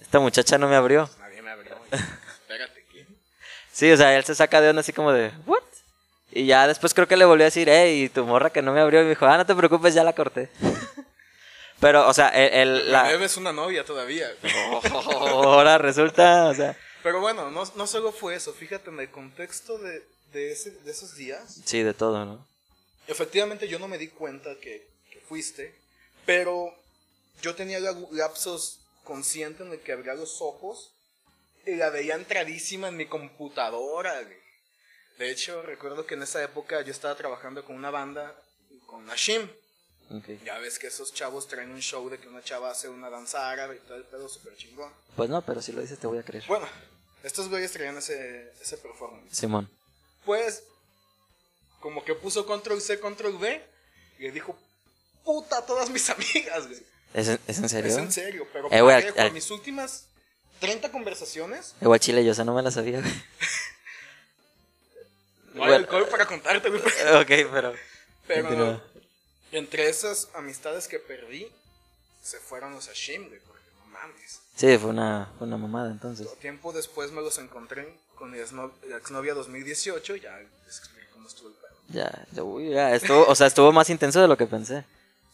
esta 0.00 0.18
muchacha 0.18 0.58
no 0.58 0.68
me 0.68 0.76
abrió. 0.76 1.08
Nadie 1.18 1.42
me 1.42 1.50
abrió. 1.50 1.76
Espérate, 1.90 2.84
¿qué? 2.92 3.06
Sí, 3.72 3.90
o 3.90 3.96
sea, 3.96 4.16
él 4.16 4.24
se 4.24 4.34
saca 4.34 4.60
de 4.60 4.70
onda 4.70 4.80
así 4.80 4.92
como 4.92 5.12
de, 5.12 5.32
¿what? 5.46 5.62
Y 6.32 6.46
ya 6.46 6.66
después 6.66 6.94
creo 6.94 7.08
que 7.08 7.16
le 7.16 7.24
volví 7.24 7.42
a 7.42 7.46
decir, 7.46 7.68
hey, 7.68 8.08
tu 8.08 8.24
morra 8.24 8.50
que 8.50 8.62
no 8.62 8.72
me 8.72 8.80
abrió 8.80 9.00
y 9.00 9.04
me 9.04 9.10
dijo, 9.10 9.26
ah, 9.26 9.36
no 9.36 9.46
te 9.46 9.54
preocupes, 9.54 9.94
ya 9.94 10.04
la 10.04 10.12
corté. 10.12 10.50
pero, 11.80 12.06
o 12.08 12.12
sea, 12.14 12.28
el, 12.28 12.52
el- 12.68 12.92
La 12.92 13.10
una 13.38 13.52
novia 13.52 13.84
todavía. 13.84 14.30
ahora 14.92 15.78
resulta, 15.78 16.46
o 16.48 16.54
sea, 16.54 16.76
Pero 17.02 17.20
bueno, 17.20 17.50
no, 17.50 17.64
no 17.74 17.86
solo 17.86 18.12
fue 18.12 18.34
eso. 18.34 18.52
Fíjate 18.52 18.90
en 18.90 19.00
el 19.00 19.10
contexto 19.10 19.78
de, 19.78 20.04
de, 20.32 20.52
ese, 20.52 20.70
de 20.70 20.90
esos 20.90 21.14
días, 21.16 21.60
Sí, 21.64 21.82
de 21.82 21.94
todo, 21.94 22.24
¿no? 22.24 22.46
efectivamente 23.08 23.66
yo 23.66 23.78
no 23.80 23.88
me 23.88 23.98
di 23.98 24.06
cuenta 24.08 24.54
que, 24.60 24.86
que 25.10 25.18
fuiste, 25.20 25.74
pero 26.26 26.72
yo 27.42 27.54
tenía 27.56 27.80
la- 27.80 27.96
lapsos 28.12 28.78
conscientes 29.04 29.66
en 29.66 29.72
el 29.72 29.80
que 29.80 29.92
abría 29.92 30.14
los 30.14 30.40
ojos 30.40 30.92
y 31.66 31.74
la 31.76 31.90
veía 31.90 32.14
entradísima 32.14 32.88
en 32.88 32.96
mi 32.96 33.06
computadora. 33.06 34.20
güey. 34.22 34.36
De 35.18 35.30
hecho, 35.30 35.60
recuerdo 35.62 36.06
que 36.06 36.14
en 36.14 36.22
esa 36.22 36.42
época 36.42 36.82
yo 36.82 36.92
estaba 36.92 37.14
trabajando 37.16 37.64
con 37.64 37.74
una 37.76 37.90
banda, 37.90 38.34
con 38.86 39.04
Nashim. 39.06 39.48
Ok. 40.10 40.42
Ya 40.44 40.58
ves 40.58 40.78
que 40.78 40.88
esos 40.88 41.14
chavos 41.14 41.46
traen 41.46 41.70
un 41.70 41.80
show 41.80 42.08
de 42.10 42.18
que 42.18 42.26
una 42.28 42.42
chava 42.42 42.70
hace 42.70 42.88
una 42.88 43.08
danza 43.10 43.48
árabe 43.48 43.76
y 43.76 43.86
todo 43.86 43.96
el 43.96 44.04
pedo 44.04 44.28
súper 44.28 44.56
chingón. 44.56 44.90
Pues 45.16 45.30
no, 45.30 45.40
pero 45.42 45.62
si 45.62 45.72
lo 45.72 45.80
dices 45.80 45.98
te 45.98 46.06
voy 46.08 46.18
a 46.18 46.24
creer. 46.24 46.44
Bueno, 46.48 46.66
estos 47.22 47.48
güeyes 47.48 47.70
traían 47.72 47.96
ese, 47.98 48.52
ese 48.60 48.76
performance. 48.78 49.36
Simón. 49.36 49.70
Pues, 50.24 50.64
como 51.80 52.04
que 52.04 52.14
puso 52.14 52.44
control 52.46 52.80
C, 52.80 52.98
control 52.98 53.34
V, 53.36 53.64
y 54.18 54.22
le 54.22 54.32
dijo, 54.32 54.58
puta 55.24 55.58
a 55.58 55.66
todas 55.66 55.90
mis 55.90 56.08
amigas, 56.10 56.66
güey. 56.66 56.82
¿Es 57.14 57.28
en, 57.28 57.38
es 57.46 57.58
en 57.58 57.68
serio? 57.68 57.90
Es 57.92 57.98
en 57.98 58.12
serio, 58.12 58.46
pero 58.52 58.68
Eh, 58.72 58.80
güey, 58.82 58.96
parejo, 59.00 59.20
al- 59.20 59.32
mis 59.32 59.50
últimas 59.50 60.06
30 60.60 60.90
conversaciones, 60.90 61.74
Igual 61.80 62.00
Chile, 62.00 62.24
yo 62.24 62.32
esa 62.32 62.44
no 62.44 62.54
me 62.54 62.62
la 62.62 62.70
sabía, 62.70 63.00
güey. 63.00 63.12
no 65.54 65.62
hay 65.62 65.68
Bueno. 65.70 65.74
alcohol 65.76 66.08
para 66.08 66.26
contarte, 66.26 66.68
güey. 66.68 66.82
ok, 66.82 67.50
pero... 67.52 67.74
Pero 68.26 68.42
Continúa. 68.46 68.84
Entre 69.52 69.88
esas 69.88 70.28
amistades 70.34 70.88
que 70.88 70.98
perdí, 70.98 71.50
se 72.22 72.38
fueron 72.38 72.74
los 72.74 72.88
Hashim, 72.88 73.28
güey, 73.28 73.40
porque 73.40 73.62
no 73.78 73.86
mames. 73.86 74.40
Sí, 74.56 74.76
fue 74.78 74.90
una, 74.90 75.32
fue 75.38 75.46
una 75.46 75.56
mamada 75.56 75.90
entonces. 75.90 76.28
Tiempo 76.38 76.72
después 76.72 77.10
me 77.12 77.22
los 77.22 77.38
encontré 77.38 77.94
con 78.16 78.30
mi 78.30 78.38
exno- 78.38 78.72
exnovia 78.94 79.34
2018, 79.34 80.16
ya 80.16 80.36
les 80.66 80.78
expliqué 80.78 81.06
cómo 81.12 81.28
estuvo 81.28 81.48
el 81.48 81.54
pedo. 81.54 81.70
Ya, 81.88 82.26
ya, 82.32 82.42
uy, 82.42 82.70
ya, 82.70 82.94
estuvo, 82.94 83.24
o 83.26 83.34
sea, 83.34 83.46
estuvo 83.46 83.72
más 83.72 83.88
intenso 83.90 84.20
de 84.20 84.28
lo 84.28 84.36
que 84.36 84.46
pensé. 84.46 84.84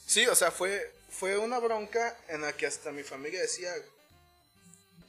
Sí, 0.07 0.27
o 0.29 0.35
sea, 0.37 0.51
fue, 0.53 0.93
fue 1.11 1.37
una 1.39 1.59
bronca 1.59 2.17
en 2.29 2.43
la 2.43 2.53
que 2.53 2.67
hasta 2.67 2.93
mi 2.93 3.03
familia 3.03 3.41
decía, 3.41 3.71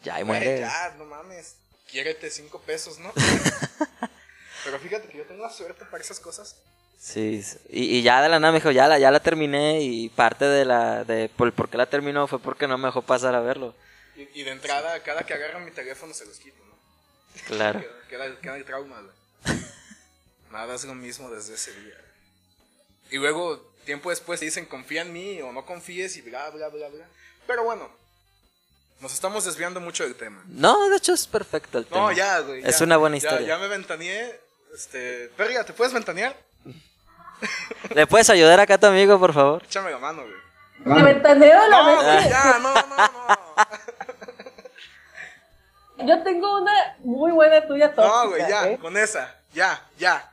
Ya, 0.04 0.20
y 0.20 0.24
muere. 0.24 0.60
ya, 0.62 0.96
no 0.98 1.06
mames. 1.06 1.56
Quiérete 1.90 2.30
cinco 2.32 2.60
pesos, 2.62 2.98
¿no? 3.00 3.14
Pero 4.66 4.80
fíjate 4.80 5.08
que 5.08 5.18
yo 5.20 5.26
tengo 5.26 5.44
la 5.44 5.52
suerte 5.54 5.86
para 5.86 6.04
esas 6.04 6.20
cosas. 6.20 6.56
Sí, 7.00 7.44
y, 7.70 7.98
y 7.98 8.02
ya 8.02 8.22
de 8.22 8.30
la 8.30 8.40
nada 8.40 8.52
me 8.52 8.60
dijo, 8.60 8.72
ya 8.72 8.88
la, 8.88 8.98
ya 9.00 9.12
la 9.12 9.20
terminé 9.20 9.82
y 9.82 10.10
parte 10.10 10.46
de 10.46 10.66
la, 10.66 11.04
de 11.04 11.30
por, 11.30 11.54
por 11.54 11.70
qué 11.70 11.78
la 11.78 11.86
terminó 11.86 12.28
fue 12.28 12.40
porque 12.40 12.68
no 12.68 12.78
me 12.78 12.88
dejó 12.88 13.02
pasar 13.04 13.36
a 13.36 13.40
verlo. 13.40 13.76
Y, 14.16 14.28
y 14.42 14.44
de 14.44 14.52
entrada, 14.52 15.02
cada 15.04 15.24
que 15.26 15.34
agarran 15.34 15.64
mi 15.64 15.72
teléfono 15.72 16.14
se 16.14 16.26
los 16.26 16.38
quito, 16.40 16.58
¿no? 16.66 16.76
Claro. 17.46 17.84
Queda, 18.10 18.36
queda, 18.42 18.58
el 18.58 18.66
trauma, 18.66 19.00
güey. 19.02 19.58
Nada 20.52 20.74
es 20.74 20.84
lo 20.86 20.96
mismo 20.96 21.30
desde 21.30 21.54
ese 21.54 21.72
día. 21.82 21.96
Y 23.12 23.18
luego, 23.18 23.58
tiempo 23.86 24.10
después, 24.10 24.40
te 24.40 24.46
dicen 24.46 24.66
confía 24.66 25.04
en 25.04 25.14
mí 25.14 25.40
o 25.42 25.52
no 25.54 25.66
confíes 25.66 26.18
y 26.18 26.22
bla, 26.22 26.50
bla, 26.50 26.68
bla, 26.70 26.88
bla. 26.90 27.06
Pero 27.46 27.64
bueno, 27.64 27.90
nos 29.02 29.14
estamos 29.14 29.46
desviando 29.46 29.80
mucho 29.80 30.04
del 30.04 30.16
tema. 30.16 30.44
No, 30.48 30.90
de 30.90 30.98
hecho 30.98 31.14
es 31.14 31.28
perfecto 31.28 31.78
el 31.78 31.86
tema. 31.86 32.02
No, 32.02 32.12
ya, 32.12 32.40
güey. 32.40 32.64
Es 32.66 32.80
ya. 32.80 32.86
una 32.86 32.98
buena 32.98 33.18
Ya- 33.18 33.28
historia. 33.30 33.48
Ya, 33.48 33.58
me 33.60 33.68
ventaneé. 33.68 34.40
Este, 34.74 35.30
Perga, 35.38 35.64
¿te 35.64 35.74
puedes 35.74 35.94
ventanear? 35.94 36.36
¿Le 37.94 38.08
puedes 38.08 38.30
ayudar 38.30 38.60
acá 38.60 38.76
a 38.76 38.78
tu 38.78 38.88
amigo, 38.88 39.20
por 39.20 39.34
favor? 39.34 39.64
Échame 39.64 39.92
la 39.92 39.98
mano, 39.98 40.24
güey. 40.24 40.98
Te 40.98 41.04
ventaneo 41.04 41.68
la 41.68 41.82
No, 41.84 41.88
vez 41.88 42.30
ya, 42.30 42.60
no, 42.62 42.74
no, 42.74 42.82
no. 45.98 46.08
Yo 46.08 46.24
tengo 46.24 46.62
una 46.62 46.72
muy 47.00 47.32
buena 47.32 47.66
tuya 47.66 47.94
tóxica. 47.94 48.24
No, 48.24 48.30
güey, 48.30 48.48
ya, 48.48 48.70
¿eh? 48.70 48.78
con 48.78 48.96
esa. 48.98 49.36
Ya, 49.54 49.82
ya. 49.98 50.30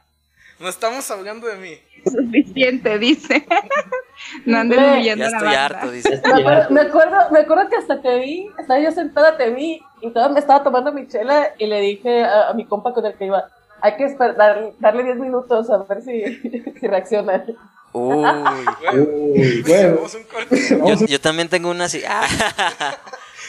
No 0.59 0.69
estamos 0.69 1.11
hablando 1.11 1.47
de 1.47 1.57
mí. 1.57 1.81
Suficiente, 2.05 2.99
dice. 2.99 3.47
no 4.45 4.59
andes 4.59 4.79
humillando 4.79 5.29
la 5.29 5.37
estoy 5.39 5.55
harto, 5.55 5.91
dice. 5.91 6.21
Me 6.23 6.41
acuerdo, 6.41 6.71
me, 6.71 6.81
acuerdo, 6.83 7.31
me 7.31 7.39
acuerdo 7.41 7.69
que 7.71 7.77
hasta 7.77 8.03
te 8.03 8.19
vi, 8.19 8.51
estaba 8.59 8.79
yo 8.79 8.93
sentada, 8.93 9.37
te 9.39 9.51
vi, 9.51 9.83
y 10.03 10.11
todavía 10.11 10.35
me 10.35 10.41
estaba 10.41 10.63
tomando 10.63 10.93
mi 10.93 11.09
chela, 11.09 11.55
y 11.59 11.67
le 11.67 11.81
dije 11.81 12.25
a, 12.25 12.51
a 12.51 12.53
mi 12.53 12.67
compa 12.67 12.93
con 12.93 13.07
el 13.07 13.15
que 13.15 13.25
iba, 13.25 13.49
hay 13.85 13.97
que 13.97 14.05
esper- 14.07 14.35
dar- 14.37 14.73
darle 14.79 15.05
10 15.05 15.17
minutos 15.19 15.69
a 15.71 15.79
ver 15.85 16.03
si, 16.03 16.23
si 16.81 16.87
reacciona. 16.87 17.45
Uy. 17.93 18.25
Güey, 18.81 18.99
Uy, 19.01 19.63
bueno. 19.63 19.95
Vamos 19.97 20.15
a 20.15 20.19
un 20.19 20.25
corte. 20.25 20.69
Yo, 20.69 21.07
yo 21.07 21.21
también 21.21 21.49
tengo 21.49 21.71
una 21.71 21.85
así. 21.85 22.03
Ah. 22.09 22.27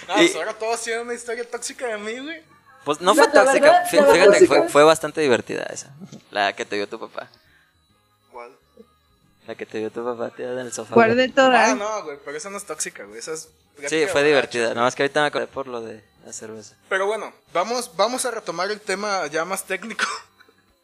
No, 0.08 0.14
Y- 0.22 0.28
pues 0.28 0.36
ahora 0.36 0.54
todos 0.54 0.82
tienen 0.82 1.04
una 1.04 1.14
historia 1.16 1.44
tóxica 1.50 1.88
de 1.88 1.98
mí, 1.98 2.20
güey. 2.20 2.42
Pues 2.84 3.02
no 3.02 3.16
fue 3.16 3.28
tóxica. 3.28 3.86
Fíjate 3.90 4.46
fue, 4.46 4.70
fue 4.70 4.84
bastante 4.84 5.20
divertida 5.22 5.64
esa. 5.74 5.90
La 6.30 6.54
que 6.54 6.66
te 6.66 6.76
dio 6.76 6.88
tu 6.88 7.00
papá. 7.00 7.28
¿Cuál? 8.32 8.52
La 9.48 9.56
que 9.56 9.66
te 9.66 9.80
dio 9.80 9.90
tu 9.90 10.04
papá 10.04 10.30
tirada 10.30 10.62
en 10.62 10.68
el 10.68 10.74
sofá. 10.74 10.94
¿Cuál 10.94 11.16
de 11.18 11.30
todas? 11.30 11.70
Ah, 11.72 11.74
no, 11.76 12.04
güey, 12.04 12.18
pero 12.24 12.38
esa 12.38 12.52
no 12.52 12.58
es 12.58 12.66
tóxica, 12.66 13.04
güey. 13.06 13.18
Esa 13.18 13.34
es. 13.34 13.50
Sí, 13.88 14.06
fue 14.12 14.24
divertida. 14.24 14.70
Nada 14.70 14.82
más 14.82 14.96
que 14.96 15.02
ahorita 15.04 15.22
me 15.22 15.28
acordé 15.28 15.48
por 15.48 15.66
lo 15.68 15.82
de 15.82 16.04
la 16.26 16.34
cerveza. 16.34 16.76
Pero 16.90 17.06
bueno, 17.06 17.32
vamos, 17.54 17.96
vamos 17.96 18.26
a 18.26 18.32
retomar 18.32 18.72
el 18.72 18.82
tema 18.82 19.28
ya 19.28 19.46
más 19.46 19.64
técnico. 19.64 20.06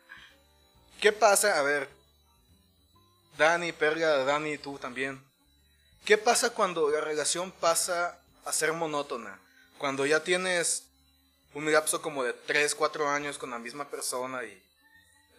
¿Qué 1.02 1.12
pasa? 1.12 1.58
A 1.58 1.64
ver, 1.64 1.90
Dani, 3.38 3.72
Perga, 3.72 4.24
Dani, 4.24 4.60
tú 4.60 4.78
también. 4.78 5.22
¿Qué 6.06 6.18
pasa 6.18 6.52
cuando 6.52 6.90
la 6.92 7.02
relación 7.02 7.52
pasa 7.52 8.20
a 8.46 8.54
ser 8.54 8.72
monótona? 8.74 9.40
Cuando 9.80 10.06
ya 10.06 10.24
tienes 10.24 10.84
un 11.56 11.72
lapso 11.72 12.02
como 12.02 12.24
de 12.24 12.34
3, 12.34 12.76
4 12.76 13.10
años 13.10 13.38
con 13.40 13.50
la 13.50 13.60
misma 13.60 13.90
persona 13.90 14.44
y 14.44 14.64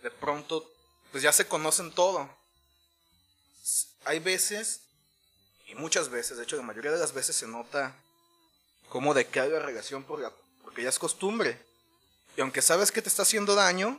de 0.02 0.10
pronto 0.10 0.68
pues 1.12 1.22
ya 1.22 1.32
se 1.32 1.46
conocen 1.46 1.92
todo. 1.92 2.28
Hay 4.04 4.18
veces, 4.18 4.80
y 5.68 5.76
muchas 5.76 6.08
veces, 6.08 6.38
de 6.38 6.42
hecho 6.42 6.56
la 6.56 6.62
mayoría 6.62 6.90
de 6.90 6.98
las 6.98 7.12
veces 7.12 7.36
se 7.36 7.46
nota 7.46 7.94
cómo 8.92 9.14
decae 9.14 9.48
la 9.48 9.58
relación 9.60 10.02
por 10.02 10.20
la- 10.20 10.30
porque 10.62 10.82
ya 10.82 10.90
es 10.90 10.98
costumbre. 10.98 11.56
Y 12.36 12.42
aunque 12.42 12.60
sabes 12.60 12.92
que 12.92 13.00
te 13.00 13.08
está 13.08 13.22
haciendo 13.22 13.54
daño, 13.54 13.98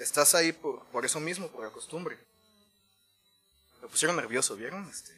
estás 0.00 0.34
ahí 0.34 0.50
por, 0.52 0.84
por 0.86 1.04
eso 1.04 1.20
mismo, 1.20 1.46
por 1.46 1.62
la 1.62 1.70
costumbre. 1.70 2.18
Me 3.80 3.86
pusieron 3.86 4.16
nervioso, 4.16 4.56
¿vieron? 4.56 4.88
Este, 4.90 5.12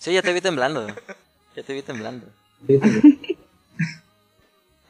Sí, 0.00 0.12
ya 0.12 0.20
te 0.20 0.32
vi 0.32 0.40
temblando. 0.40 0.84
Ya 1.54 1.62
te 1.62 1.74
vi 1.74 1.82
temblando. 1.82 2.26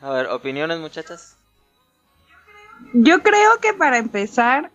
A 0.01 0.11
ver, 0.11 0.27
opiniones, 0.29 0.79
muchachas. 0.79 1.35
Yo 2.95 3.23
creo 3.23 3.59
que 3.61 3.75
para 3.75 3.99
empezar, 3.99 4.71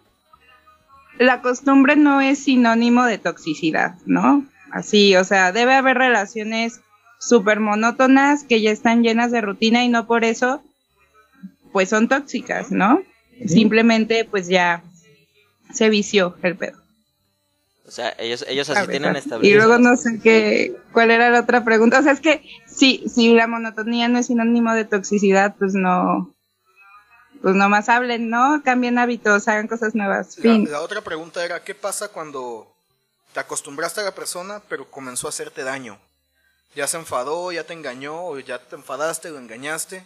la 1.17 1.41
costumbre 1.41 1.95
no 1.95 2.21
es 2.21 2.43
sinónimo 2.43 3.05
de 3.05 3.17
toxicidad, 3.17 3.95
¿no? 4.05 4.45
Así, 4.71 5.15
o 5.15 5.23
sea, 5.23 5.51
debe 5.51 5.73
haber 5.73 5.97
relaciones 5.97 6.81
súper 7.19 7.59
monótonas 7.59 8.43
que 8.43 8.61
ya 8.61 8.71
están 8.71 9.03
llenas 9.03 9.31
de 9.31 9.41
rutina 9.41 9.83
y 9.83 9.89
no 9.89 10.07
por 10.07 10.23
eso, 10.23 10.61
pues 11.71 11.89
son 11.89 12.07
tóxicas, 12.07 12.71
¿no? 12.71 13.01
Simplemente, 13.47 14.25
pues 14.25 14.47
ya 14.47 14.83
se 15.73 15.89
vició 15.89 16.35
el 16.41 16.55
pedo. 16.55 16.77
O 17.85 17.91
sea, 17.91 18.13
ellos, 18.19 18.43
ellos 18.49 18.69
así 18.69 18.87
tienen 18.89 19.15
Y 19.15 19.19
establecido. 19.19 19.57
luego 19.59 19.79
no 19.79 19.95
sé 19.95 20.19
qué, 20.21 20.75
cuál 20.91 21.09
era 21.11 21.29
la 21.29 21.39
otra 21.41 21.63
pregunta. 21.63 21.99
O 21.99 22.03
sea, 22.03 22.11
es 22.11 22.19
que 22.19 22.43
si, 22.65 23.07
si 23.07 23.33
la 23.33 23.47
monotonía 23.47 24.09
no 24.09 24.19
es 24.19 24.27
sinónimo 24.27 24.73
de 24.73 24.83
toxicidad, 24.83 25.55
pues 25.57 25.73
no, 25.73 26.33
pues 27.41 27.55
no 27.55 27.69
más 27.69 27.87
hablen, 27.87 28.29
¿no? 28.29 28.61
Cambien 28.63 28.97
hábitos, 28.97 29.47
hagan 29.47 29.67
cosas 29.67 29.95
nuevas. 29.95 30.37
la 30.39 30.81
otra 30.81 31.01
pregunta 31.01 31.45
era, 31.45 31.63
¿qué 31.63 31.75
pasa 31.75 32.09
cuando 32.09 32.73
te 33.33 33.39
acostumbraste 33.39 34.01
a 34.01 34.05
la 34.05 34.15
persona 34.15 34.61
pero 34.67 34.89
comenzó 34.89 35.27
a 35.27 35.29
hacerte 35.29 35.63
daño? 35.63 35.97
Ya 36.77 36.85
se 36.85 36.97
enfadó, 36.97 37.51
ya 37.51 37.63
te 37.63 37.73
engañó, 37.73 38.27
o 38.27 38.37
ya 38.37 38.59
te 38.59 38.75
enfadaste, 38.75 39.31
lo 39.31 39.39
engañaste, 39.39 40.05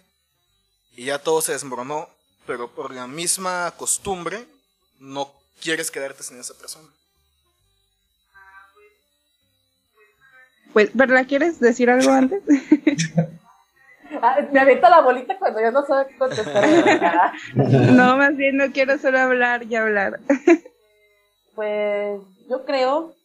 y 0.96 1.04
ya 1.04 1.20
todo 1.20 1.42
se 1.42 1.52
desmoronó, 1.52 2.08
pero 2.48 2.70
por 2.70 2.94
la 2.94 3.08
misma 3.08 3.74
costumbre 3.76 4.46
no 4.98 5.34
quieres 5.62 5.92
quedarte 5.92 6.24
sin 6.24 6.40
esa 6.40 6.54
persona. 6.54 6.88
Pues, 10.72 10.92
¿verdad? 10.94 11.26
¿Quieres 11.28 11.60
decir 11.60 11.90
algo 11.90 12.10
antes? 12.22 12.42
Ah, 14.22 14.40
me 14.52 14.60
avienta 14.60 14.90
la 14.90 15.00
bolita 15.00 15.38
cuando 15.40 15.62
yo 15.62 15.72
no 15.72 15.86
sé 15.86 15.94
qué 16.10 16.18
contestar. 16.18 17.32
No, 17.56 18.18
más 18.18 18.36
bien 18.36 18.58
no 18.58 18.70
quiero 18.74 18.98
solo 18.98 19.18
hablar 19.20 19.64
y 19.64 19.74
hablar. 19.76 20.20
Pues 21.56 22.22
yo 22.50 22.66
creo 22.66 23.16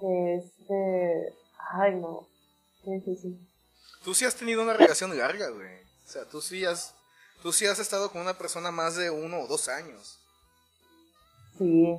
que 0.00 0.34
este. 0.34 1.32
Ay, 1.72 1.94
no. 1.94 2.27
Tú 4.04 4.14
sí 4.14 4.24
has 4.24 4.34
tenido 4.34 4.62
una 4.62 4.74
relación 4.74 5.16
larga, 5.16 5.48
güey. 5.50 5.82
O 6.06 6.10
sea, 6.10 6.24
tú 6.24 6.40
sí 6.40 6.64
has, 6.64 6.94
tú 7.42 7.52
sí 7.52 7.66
has 7.66 7.78
estado 7.78 8.10
con 8.10 8.22
una 8.22 8.34
persona 8.34 8.70
más 8.70 8.96
de 8.96 9.10
uno 9.10 9.40
o 9.40 9.46
dos 9.46 9.68
años. 9.68 10.18
Sí. 11.58 11.98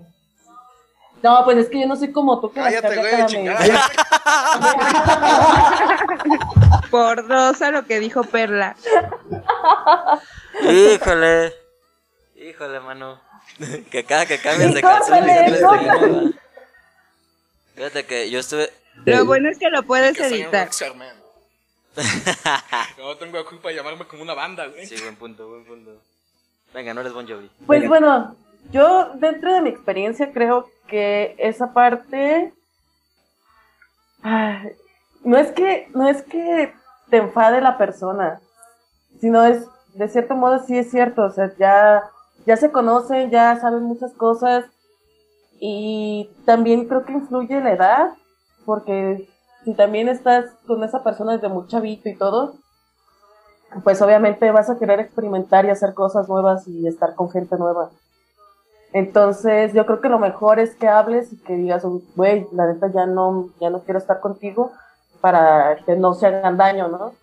No, 1.22 1.44
pues 1.44 1.58
es 1.58 1.70
que 1.70 1.82
yo 1.82 1.88
no 1.88 1.96
soy 1.96 2.12
como 2.12 2.40
tú 2.40 2.52
que 2.52 2.62
Cállate, 2.62 2.96
güey, 2.96 3.12
cada 3.12 3.26
chingada. 3.26 3.60
Por 6.92 7.28
dos 7.28 7.62
a 7.62 7.72
lo 7.72 7.86
que 7.86 8.00
dijo 8.00 8.24
Perla. 8.24 8.76
Híjole. 10.62 11.54
Híjole, 12.36 12.80
mano. 12.80 13.22
que 13.92 14.06
cada 14.06 14.26
que 14.26 14.40
cambias 14.40 14.74
de 14.74 14.82
canción. 14.82 16.40
Fíjate 17.76 18.06
que 18.06 18.30
yo 18.30 18.40
estuve. 18.40 18.72
Lo 19.06 19.26
bueno 19.26 19.50
es 19.50 19.58
que 19.58 19.70
lo 19.70 19.84
puedes 19.84 20.18
Que 20.18 20.28
editar. 20.28 20.66
rockstar, 20.66 20.96
man. 20.96 21.16
No 22.98 23.16
tengo 23.18 23.44
culpa 23.46 23.70
de 23.70 23.76
llamarme 23.76 24.06
como 24.06 24.24
una 24.24 24.34
banda, 24.34 24.68
güey. 24.68 24.86
Sí, 24.86 24.96
buen 25.02 25.16
punto, 25.16 25.48
buen 25.50 25.66
punto. 25.66 25.92
Venga, 26.74 26.94
no 26.94 27.02
eres 27.02 27.14
Bon 27.14 27.28
Jovi. 27.28 27.50
Pues 27.66 27.88
bueno, 27.88 28.36
yo 28.72 29.12
dentro 29.16 29.54
de 29.54 29.62
mi 29.62 29.70
experiencia 29.70 30.32
creo 30.32 30.70
que 30.88 31.36
esa 31.40 31.74
parte 31.74 32.54
ay, 34.22 34.70
no 35.24 35.38
es 35.38 35.52
que 35.52 35.88
no 35.94 36.08
es 36.08 36.22
que 36.24 36.74
te 37.10 37.18
enfade 37.18 37.62
la 37.62 37.78
persona, 37.78 38.40
sino 39.20 39.44
es 39.46 39.66
de 39.94 40.08
cierto 40.08 40.36
modo 40.36 40.64
sí 40.66 40.78
es 40.78 40.92
cierto, 40.92 41.24
o 41.24 41.32
sea, 41.32 41.52
ya 41.58 42.04
ya 42.46 42.56
se 42.58 42.72
conocen, 42.72 43.32
ya 43.32 43.60
saben 43.60 43.84
muchas 43.84 44.14
cosas 44.14 44.66
y 45.60 46.30
también 46.46 46.88
creo 46.88 47.06
que 47.06 47.14
influye 47.14 47.60
la 47.62 47.74
edad, 47.74 48.10
porque 48.70 49.28
si 49.66 49.74
también 49.74 50.10
estás 50.10 50.46
con 50.68 50.84
esa 50.84 51.04
persona 51.04 51.34
desde 51.34 51.50
muy 51.50 51.66
chavito 51.66 52.08
y 52.08 52.16
todo, 52.16 52.54
pues 53.84 54.00
obviamente 54.04 54.52
vas 54.52 54.70
a 54.70 54.78
querer 54.78 55.00
experimentar 55.00 55.66
y 55.66 55.72
hacer 55.72 55.96
cosas 55.96 56.30
nuevas 56.30 56.68
y 56.68 56.86
estar 56.86 57.16
con 57.16 57.32
gente 57.32 57.58
nueva. 57.58 57.90
Entonces, 58.94 59.74
yo 59.74 59.88
creo 59.88 60.02
que 60.02 60.10
lo 60.10 60.20
mejor 60.20 60.60
es 60.60 60.76
que 60.76 60.88
hables 60.88 61.34
y 61.34 61.38
que 61.38 61.56
digas, 61.56 61.84
güey, 62.16 62.48
la 62.52 62.68
neta 62.68 62.92
ya 62.94 63.08
no, 63.08 63.50
ya 63.60 63.72
no 63.72 63.80
quiero 63.80 63.98
estar 63.98 64.20
contigo 64.20 64.72
para 65.20 65.78
que 65.84 65.96
no 65.96 66.14
se 66.14 66.28
hagan 66.28 66.58
daño, 66.58 66.90
¿no? 66.90 67.14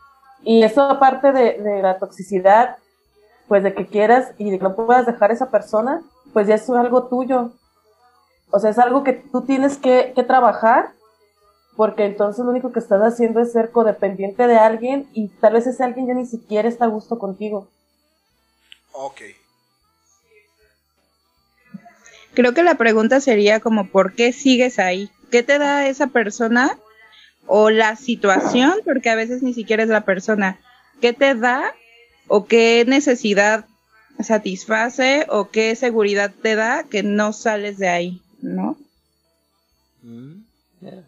Y 0.43 0.65
eso 0.65 0.83
aparte 0.83 1.31
de, 1.31 1.63
de 1.63 1.81
la 1.81 2.01
toxicidad, 2.01 2.79
pues 3.47 3.63
de 3.63 3.73
que 3.73 3.87
quieras 3.87 4.33
y 4.37 4.51
de 4.51 4.59
que 4.59 4.65
no 4.65 4.75
puedas 4.75 5.07
dejar 5.07 5.31
a 5.31 5.35
esa 5.35 5.51
persona, 5.53 6.03
pues 6.33 6.49
ya 6.49 6.57
es 6.57 6.69
algo 6.71 7.05
tuyo. 7.05 7.53
O 8.51 8.59
sea, 8.59 8.71
es 8.71 8.81
algo 8.81 9.05
que 9.05 9.13
tú 9.13 9.43
tienes 9.43 9.79
que, 9.79 10.13
que 10.13 10.25
trabajar 10.25 10.96
porque 11.77 12.07
entonces 12.07 12.45
lo 12.45 12.51
único 12.51 12.73
que 12.73 12.79
estás 12.79 13.01
haciendo 13.03 13.41
es 13.41 13.53
ser 13.53 13.71
codependiente 13.71 14.47
de 14.47 14.57
alguien 14.57 15.09
y 15.13 15.29
tal 15.29 15.53
vez 15.53 15.67
ese 15.67 15.85
alguien 15.85 16.07
ya 16.07 16.15
ni 16.15 16.27
siquiera 16.27 16.69
está 16.69 16.87
a 16.87 16.89
gusto 16.89 17.19
contigo. 17.19 17.69
Ok. 18.93 19.21
Creo 22.33 22.55
que 22.55 22.63
la 22.63 22.77
pregunta 22.77 23.21
sería 23.21 23.61
como, 23.61 23.89
¿por 23.89 24.15
qué 24.15 24.33
sigues 24.33 24.79
ahí? 24.79 25.11
¿Qué 25.31 25.43
te 25.43 25.59
da 25.59 25.87
esa 25.87 26.09
persona 26.09 26.79
o 27.47 27.71
la 27.71 27.97
situación? 27.97 28.75
Porque 28.85 29.11
a 29.11 29.15
veces 29.15 29.43
ni 29.43 29.53
siquiera 29.53 29.83
es 29.83 29.89
la 29.91 30.05
persona. 30.05 30.59
¿Qué 31.01 31.13
te 31.13 31.35
da 31.35 31.75
o 32.27 32.47
qué 32.47 32.85
necesidad 32.87 33.67
satisface 34.21 35.27
o 35.29 35.51
qué 35.51 35.77
seguridad 35.77 36.33
te 36.43 36.57
da 36.57 36.85
que 36.85 37.03
no 37.03 37.33
sales 37.35 37.77
de 37.77 37.89
ahí? 37.89 38.23
¿No? 38.41 38.79
Mm, 40.03 40.45
yeah. 40.81 41.05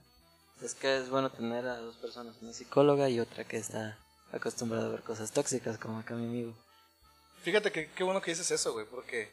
Es 0.68 0.74
que 0.74 0.98
es 0.98 1.08
bueno 1.08 1.30
tener 1.30 1.66
a 1.66 1.78
dos 1.78 1.96
personas, 1.96 2.36
una 2.42 2.52
psicóloga 2.52 3.08
y 3.08 3.20
otra 3.20 3.42
que 3.44 3.56
está 3.56 3.96
acostumbrada 4.32 4.84
a 4.84 4.90
ver 4.90 5.00
cosas 5.00 5.32
tóxicas, 5.32 5.78
como 5.78 5.98
acá 5.98 6.12
mi 6.12 6.26
amigo. 6.26 6.52
Fíjate 7.42 7.72
que 7.72 7.90
qué 7.92 8.04
bueno 8.04 8.20
que 8.20 8.32
dices 8.32 8.50
eso, 8.50 8.74
güey, 8.74 8.84
porque 8.84 9.32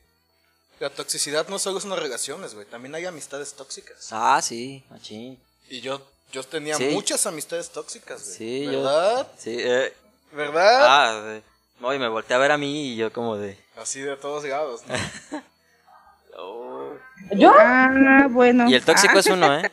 la 0.80 0.90
toxicidad 0.90 1.46
no 1.50 1.60
solo 1.60 1.82
son 1.82 1.90
las 1.90 2.00
relaciones, 2.00 2.54
güey, 2.54 2.66
también 2.68 2.96
hay 2.96 3.06
amistades 3.06 3.54
tóxicas. 3.54 4.08
Ah, 4.12 4.40
sí, 4.42 4.82
machín. 4.90 5.38
Y 5.68 5.82
yo, 5.82 6.02
yo 6.32 6.42
tenía 6.44 6.78
Sí. 6.78 6.86
muchas 6.94 7.26
amistades 7.26 7.70
tóxicas, 7.70 8.24
güey. 8.24 8.38
Sí, 8.38 8.64
yo- 8.64 8.72
¿Verdad? 8.84 9.28
Sí, 9.38 9.58
eh, 9.60 9.94
¿Verdad? 10.32 10.86
ah, 10.88 11.40
no, 11.82 11.94
y 11.94 12.00
me 12.00 12.08
volteé 12.08 12.34
a 12.38 12.40
ver 12.40 12.54
a 12.54 12.58
mí 12.58 12.94
y 12.94 12.96
yo 12.96 13.12
como 13.12 13.36
de... 13.36 13.62
Así 13.76 14.00
de 14.00 14.16
todos 14.16 14.46
lados. 14.46 14.84
¿no? 14.88 15.44
oh. 16.38 16.94
¿Yo? 17.36 17.52
Ah, 17.60 18.28
bueno. 18.30 18.70
Y 18.70 18.76
el 18.76 18.86
tóxico 18.86 19.16
Ah, 19.18 19.20
es 19.20 19.26
uno, 19.28 19.60
¿eh? 19.60 19.70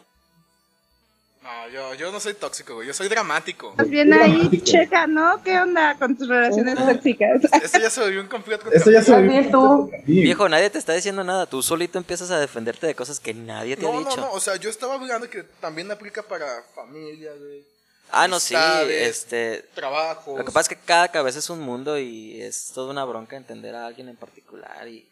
No, 1.42 1.68
yo, 1.70 1.94
yo 1.94 2.12
no 2.12 2.20
soy 2.20 2.34
tóxico, 2.34 2.74
güey, 2.76 2.86
yo 2.86 2.94
soy 2.94 3.08
dramático. 3.08 3.74
Más 3.76 3.88
bien 3.90 4.12
ahí, 4.12 4.48
checa, 4.62 5.08
¿no? 5.08 5.42
¿Qué 5.42 5.58
onda 5.58 5.96
con 5.98 6.16
tus 6.16 6.28
relaciones 6.28 6.76
tóxicas? 6.76 7.42
Esto 7.60 7.80
ya 7.80 7.90
se 7.90 8.00
volvió 8.00 8.20
un 8.20 8.28
completo 8.28 8.70
Esto 8.70 8.92
ya 8.92 9.02
se 9.02 9.12
volvió 9.12 9.50
tú. 9.50 9.90
Viejo, 10.06 10.48
nadie 10.48 10.70
te 10.70 10.78
está 10.78 10.92
diciendo 10.92 11.24
nada. 11.24 11.46
Tú 11.46 11.60
solito 11.60 11.98
empiezas 11.98 12.30
a 12.30 12.38
defenderte 12.38 12.86
de 12.86 12.94
cosas 12.94 13.18
que 13.18 13.34
nadie 13.34 13.76
te 13.76 13.82
No, 13.82 13.88
ha 13.88 13.92
no, 13.94 13.98
dicho. 14.08 14.16
no, 14.20 14.30
o 14.30 14.38
sea, 14.38 14.54
yo 14.54 14.70
estaba 14.70 14.94
hablando 14.94 15.28
que 15.28 15.42
también 15.60 15.90
aplica 15.90 16.22
para 16.22 16.46
familia, 16.76 17.32
güey. 17.36 17.64
ah, 18.12 18.28
no, 18.28 18.38
sí. 18.38 18.54
Este, 18.88 19.64
Trabajos. 19.74 20.38
lo 20.38 20.44
que 20.44 20.52
pasa 20.52 20.70
es 20.72 20.78
que 20.78 20.84
cada 20.86 21.08
cabeza 21.08 21.40
es 21.40 21.50
un 21.50 21.58
mundo 21.60 21.98
y 21.98 22.40
es 22.40 22.70
toda 22.72 22.92
una 22.92 23.04
bronca 23.04 23.36
entender 23.36 23.74
a 23.74 23.86
alguien 23.86 24.08
en 24.08 24.16
particular. 24.16 24.86
Y 24.86 25.08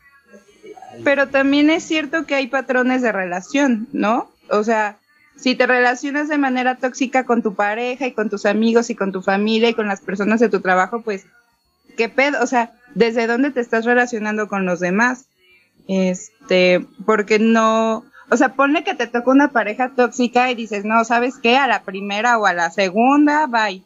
Pero 1.02 1.28
también 1.28 1.70
es 1.70 1.82
cierto 1.82 2.24
que 2.24 2.36
hay 2.36 2.46
patrones 2.46 3.02
de 3.02 3.10
relación, 3.10 3.88
¿no? 3.92 4.30
O 4.48 4.62
sea, 4.62 4.96
si 5.40 5.54
te 5.54 5.66
relacionas 5.66 6.28
de 6.28 6.38
manera 6.38 6.76
tóxica 6.76 7.24
con 7.24 7.42
tu 7.42 7.54
pareja 7.54 8.06
y 8.06 8.12
con 8.12 8.28
tus 8.28 8.44
amigos 8.44 8.90
y 8.90 8.94
con 8.94 9.10
tu 9.10 9.22
familia 9.22 9.70
y 9.70 9.74
con 9.74 9.88
las 9.88 10.00
personas 10.00 10.38
de 10.38 10.50
tu 10.50 10.60
trabajo, 10.60 11.00
pues, 11.00 11.24
¿qué 11.96 12.08
pedo? 12.10 12.42
O 12.42 12.46
sea, 12.46 12.72
¿desde 12.94 13.26
dónde 13.26 13.50
te 13.50 13.60
estás 13.60 13.86
relacionando 13.86 14.48
con 14.48 14.66
los 14.66 14.80
demás? 14.80 15.24
Este, 15.88 16.86
porque 17.06 17.38
no, 17.38 18.04
o 18.30 18.36
sea, 18.36 18.52
ponle 18.52 18.84
que 18.84 18.94
te 18.94 19.06
toca 19.06 19.30
una 19.30 19.48
pareja 19.48 19.90
tóxica 19.96 20.50
y 20.50 20.54
dices, 20.54 20.84
no, 20.84 21.04
¿sabes 21.04 21.38
qué? 21.38 21.56
A 21.56 21.66
la 21.66 21.82
primera 21.82 22.38
o 22.38 22.44
a 22.44 22.52
la 22.52 22.70
segunda, 22.70 23.46
bye. 23.46 23.82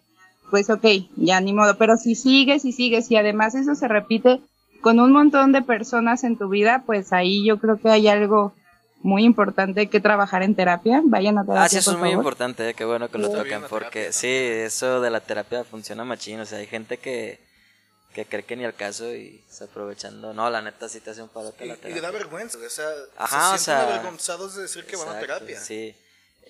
Pues 0.51 0.69
ok, 0.71 0.85
ya 1.17 1.41
ni 1.41 1.53
modo, 1.53 1.79
pero 1.79 1.97
si 1.97 2.15
sigues 2.15 2.65
y 2.65 2.73
sigues 2.73 3.11
y 3.11 3.17
además 3.17 3.55
eso 3.55 3.75
se 3.75 3.89
repite 3.89 4.41
con 4.81 5.01
un 5.01 5.13
montón 5.13 5.53
de 5.53 5.63
personas 5.63 6.25
en 6.25 6.37
tu 6.37 6.49
vida, 6.49 6.83
pues 6.85 7.13
ahí 7.13 7.45
yo 7.47 7.59
creo 7.59 7.79
que 7.79 7.91
hay 7.91 8.09
algo 8.09 8.53
muy 9.05 9.23
importante 9.25 9.89
que 9.89 10.01
trabajar 10.01 10.43
en 10.43 10.55
terapia. 10.57 11.01
Vayan 11.05 11.39
a 11.39 11.43
terapia. 11.45 11.65
Ah, 11.65 11.69
sí, 11.69 11.77
eso 11.79 11.93
por 11.93 11.99
es 11.99 12.01
muy 12.01 12.09
favor. 12.11 12.23
importante, 12.25 12.69
eh, 12.71 12.75
qué 12.75 12.85
bueno 12.85 13.09
que 13.11 13.19
lo 13.19 13.31
tocan, 13.31 13.63
la 13.63 13.69
porque 13.69 13.91
terapia, 13.91 14.07
¿no? 14.09 14.13
sí, 14.13 14.29
eso 14.29 15.01
de 15.01 15.11
la 15.11 15.21
terapia 15.21 15.63
funciona 15.65 16.05
machín, 16.05 16.41
o 16.41 16.47
sea, 16.47 16.59
hay 16.59 16.67
gente 16.67 16.99
que, 16.99 17.39
que 18.15 18.25
cree 18.27 18.45
que 18.45 18.57
ni 18.57 18.65
al 18.65 18.75
caso 18.75 19.15
y 19.15 19.45
está 19.49 19.67
aprovechando, 19.67 20.33
no, 20.35 20.49
la 20.51 20.63
neta 20.63 20.89
sí 20.89 21.01
te 21.01 21.11
hace 21.11 21.23
un 21.23 21.29
paro 21.29 21.53
Y, 21.61 21.65
la 21.67 21.75
y 21.75 21.77
terapia. 21.77 21.95
le 21.95 22.01
da 22.01 22.11
vergüenza, 22.11 22.59
o 22.59 22.69
sea, 22.71 22.89
Ajá, 23.17 23.55
o 23.55 23.59
se 23.59 23.65
sienten 23.65 23.87
sea, 23.87 23.95
avergonzados 23.95 24.57
de 24.57 24.63
decir 24.63 24.85
que 24.87 24.97
van 24.97 25.09
a 25.09 25.21
Exacto, 25.21 25.27
terapia. 25.39 25.61
Sí, 25.61 25.95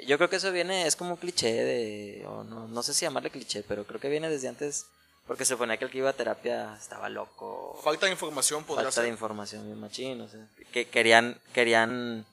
yo 0.07 0.17
creo 0.19 0.29
que 0.31 0.37
eso 0.37 0.51
viene, 0.53 0.87
es 0.87 0.97
como 0.97 1.11
un 1.13 1.17
cliché 1.17 1.53
de, 1.53 2.25
o 2.27 2.45
no, 2.45 2.69
no 2.69 2.83
sé 2.83 2.95
si 2.95 3.05
llamarle 3.05 3.31
cliché, 3.31 3.63
pero 3.67 3.85
creo 3.85 4.01
que 4.01 4.09
viene 4.09 4.29
desde 4.29 4.49
antes, 4.49 4.87
porque 5.27 5.45
se 5.45 5.57
ponía 5.57 5.77
que 5.79 5.87
el 5.87 5.91
que 5.91 5.99
iba 5.99 6.11
a 6.11 6.13
terapia 6.13 6.77
estaba 6.79 7.09
loco, 7.09 7.81
Falta 7.83 8.07
de 8.07 8.13
información 8.13 8.63
podrá 8.65 8.85
falta 8.85 9.01
de 9.01 9.07
ser. 9.07 9.13
información 9.13 9.65
bien 9.65 9.81
machín, 9.81 10.21
o 10.21 10.29
sea, 10.29 10.47
que 10.73 10.87
querían, 10.89 11.39
querían, 11.55 12.27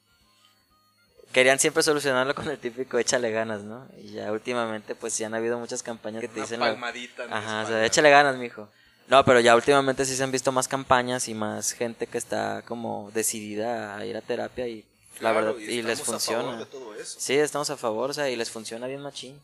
querían 1.32 1.60
siempre 1.60 1.84
solucionarlo 1.84 2.34
con 2.36 2.50
el 2.50 2.58
típico 2.58 2.98
échale 3.00 3.32
ganas, 3.32 3.62
¿no? 3.64 3.88
Y 3.98 4.12
ya 4.14 4.32
últimamente 4.32 4.96
pues 4.96 5.14
sí 5.14 5.24
han 5.24 5.34
habido 5.34 5.58
muchas 5.60 5.84
campañas 5.84 6.22
que 6.22 6.28
te 6.28 6.36
Una 6.36 6.42
dicen... 6.44 6.60
lo- 6.60 6.66
palmadita. 6.68 7.26
la 7.26 7.38
Ajá, 7.38 7.62
o 7.64 7.68
sea, 7.68 7.86
échale 7.86 8.10
ganas, 8.10 8.36
mijo. 8.38 8.70
No, 9.08 9.26
pero 9.26 9.40
ya 9.42 9.56
últimamente 9.56 10.06
sí 10.06 10.16
se 10.16 10.24
han 10.24 10.32
visto 10.32 10.52
más 10.52 10.68
campañas 10.68 11.28
y 11.28 11.34
más 11.34 11.74
gente 11.74 12.08
que 12.08 12.18
está 12.18 12.62
como 12.62 13.12
decidida 13.14 13.98
a 13.98 14.06
ir 14.06 14.16
a 14.16 14.22
terapia 14.22 14.68
y 14.68 14.86
la 15.20 15.32
verdad, 15.34 15.56
y, 15.58 15.82
les 15.82 16.00
estamos 16.00 16.28
a 16.28 16.32
favor 16.32 16.42
funciona. 16.44 16.58
de 16.60 16.66
todo 16.66 16.96
eso. 16.96 17.20
Sí, 17.20 17.36
estamos 17.36 17.70
a 17.70 17.78
favor, 17.78 18.10
o 18.10 18.14
sea, 18.14 18.30
y 18.30 18.36
les 18.36 18.50
funciona 18.50 18.88
bien 18.88 19.02
machín. 19.02 19.40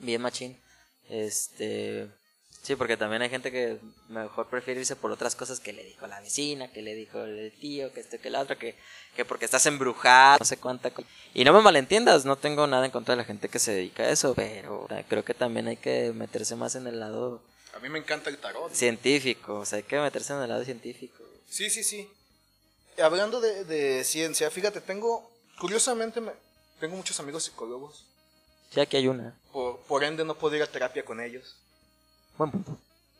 Bien 0.00 0.20
machín. 0.20 0.58
Este. 1.08 2.08
Sí, 2.62 2.76
porque 2.76 2.96
también 2.98 3.22
hay 3.22 3.30
gente 3.30 3.50
que 3.50 3.78
mejor 4.10 4.46
prefiere 4.48 4.80
irse 4.80 4.94
por 4.94 5.10
otras 5.10 5.34
cosas 5.34 5.60
que 5.60 5.72
le 5.72 5.82
dijo 5.82 6.06
la 6.06 6.20
vecina, 6.20 6.70
que 6.70 6.82
le 6.82 6.94
dijo 6.94 7.22
el 7.24 7.52
tío, 7.58 7.90
que 7.92 8.00
esto, 8.00 8.18
que 8.20 8.28
el 8.28 8.36
otro, 8.36 8.58
que, 8.58 8.76
que 9.16 9.24
porque 9.24 9.46
estás 9.46 9.64
embrujado, 9.66 10.38
no 10.38 10.44
sé 10.44 10.58
cuánta 10.58 10.90
cosa. 10.90 11.08
Y 11.32 11.44
no 11.44 11.54
me 11.54 11.62
malentiendas, 11.62 12.26
no 12.26 12.36
tengo 12.36 12.66
nada 12.66 12.84
en 12.84 12.90
contra 12.92 13.14
de 13.14 13.16
la 13.22 13.24
gente 13.24 13.48
que 13.48 13.58
se 13.58 13.72
dedica 13.72 14.02
a 14.02 14.10
eso, 14.10 14.34
pero 14.34 14.86
creo 15.08 15.24
que 15.24 15.32
también 15.32 15.68
hay 15.68 15.78
que 15.78 16.12
meterse 16.14 16.54
más 16.54 16.74
en 16.74 16.86
el 16.86 17.00
lado 17.00 17.42
A 17.74 17.78
mí 17.78 17.88
me 17.88 17.98
encanta 17.98 18.28
el 18.28 18.36
tarot. 18.36 18.70
científico, 18.74 19.60
o 19.60 19.64
sea, 19.64 19.78
hay 19.78 19.84
que 19.84 19.98
meterse 19.98 20.34
en 20.34 20.40
el 20.42 20.48
lado 20.50 20.62
científico. 20.64 21.24
Sí, 21.48 21.70
sí, 21.70 21.82
sí. 21.82 22.08
Hablando 23.02 23.40
de, 23.40 23.64
de 23.64 24.04
ciencia, 24.04 24.50
fíjate, 24.50 24.82
tengo, 24.82 25.30
curiosamente, 25.58 26.20
me- 26.20 26.32
tengo 26.78 26.94
muchos 26.94 27.18
amigos 27.20 27.44
psicólogos. 27.44 28.04
Sí, 28.70 28.80
aquí 28.80 28.98
hay 28.98 29.08
una. 29.08 29.34
Por, 29.50 29.78
por 29.80 30.04
ende, 30.04 30.24
no 30.26 30.34
puedo 30.36 30.54
ir 30.56 30.62
a 30.62 30.66
terapia 30.66 31.04
con 31.06 31.20
ellos. 31.20 31.56
Buen 32.40 32.52
punto. 32.52 32.78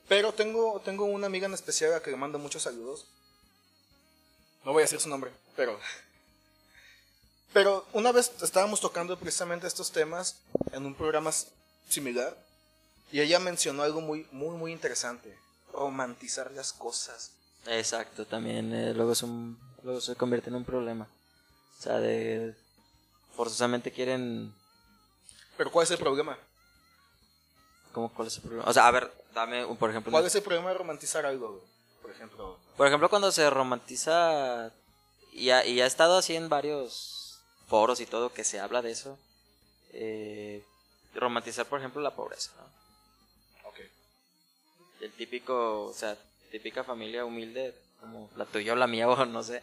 Pero 0.09 0.33
tengo, 0.33 0.80
tengo 0.83 1.04
una 1.04 1.26
amiga 1.26 1.44
en 1.44 1.52
especial 1.52 1.90
a 1.90 1.96
la 1.96 2.02
que 2.02 2.11
le 2.11 2.16
mando 2.16 2.38
muchos 2.38 2.62
saludos. 2.62 3.04
No 4.64 4.72
voy 4.72 4.80
a 4.80 4.85
decir 4.85 4.98
su 4.98 5.11
nombre, 5.11 5.30
pero. 5.54 5.78
Pero 7.52 7.85
una 7.92 8.12
vez 8.12 8.33
estábamos 8.42 8.80
tocando 8.80 9.18
precisamente 9.18 9.66
estos 9.66 9.92
temas 9.92 10.37
en 10.72 10.87
un 10.87 10.94
programa 10.94 11.33
similar. 11.90 12.35
Y 13.12 13.20
ella 13.20 13.38
mencionó 13.38 13.83
algo 13.83 14.00
muy, 14.00 14.26
muy, 14.33 14.56
muy 14.56 14.72
interesante. 14.72 15.37
Romantizar 15.74 16.50
las 16.52 16.72
cosas. 16.72 17.33
Exacto, 17.66 18.24
también 18.24 18.72
eh, 18.72 18.94
luego, 18.94 19.12
es 19.12 19.22
un, 19.22 19.59
luego 19.83 20.00
se 20.00 20.16
convierte 20.16 20.48
en 20.48 20.54
un 20.54 20.64
problema. 20.64 21.06
O 21.78 21.83
sea, 21.83 21.98
de 21.98 22.54
forzosamente 23.37 23.92
quieren 23.92 24.54
Pero 25.59 25.70
¿cuál 25.70 25.85
es 25.85 25.90
el 25.90 25.98
problema? 25.98 26.38
¿Cómo, 27.92 28.12
¿Cuál 28.12 28.29
es 28.29 28.37
el 28.37 28.42
problema? 28.42 28.64
O 28.66 28.72
sea, 28.72 28.87
a 28.87 28.90
ver, 28.90 29.12
dame, 29.35 29.64
un, 29.64 29.76
por 29.76 29.90
ejemplo. 29.90 30.12
¿Cuál 30.12 30.26
es 30.26 30.35
el 30.35 30.42
problema 30.42 30.70
de 30.70 30.79
romantizar 30.79 31.26
algo? 31.26 31.62
Por 32.03 32.11
ejemplo, 32.11 32.59
Por 32.76 32.87
ejemplo, 32.87 33.09
cuando 33.09 33.31
se 33.33 33.48
romantiza, 33.50 34.72
y 35.33 35.50
ha, 35.50 35.64
y 35.66 35.81
ha 35.81 35.87
estado 35.87 36.18
así 36.18 36.35
en 36.35 36.48
varios 36.48 37.40
foros 37.68 38.00
y 38.00 38.07
todo 38.07 38.33
que 38.33 38.44
se 38.44 38.61
habla 38.61 38.83
de 38.83 38.90
eso, 38.90 39.18
eh, 39.92 40.64
romantizar, 41.14 41.66
por 41.66 41.79
ejemplo, 41.79 42.00
la 42.00 42.14
pobreza, 42.14 42.53
¿no? 42.57 43.68
Ok. 43.68 43.81
El 45.00 45.12
típico, 45.12 45.87
o 45.87 45.92
sea, 45.92 46.16
típica 46.50 46.85
familia 46.85 47.24
humilde, 47.24 47.74
como 48.00 48.31
la 48.37 48.46
tuya 48.46 48.72
o 48.72 48.76
la 48.76 48.87
mía, 48.87 49.09
o 49.09 49.26
no 49.26 49.42
sé, 49.42 49.62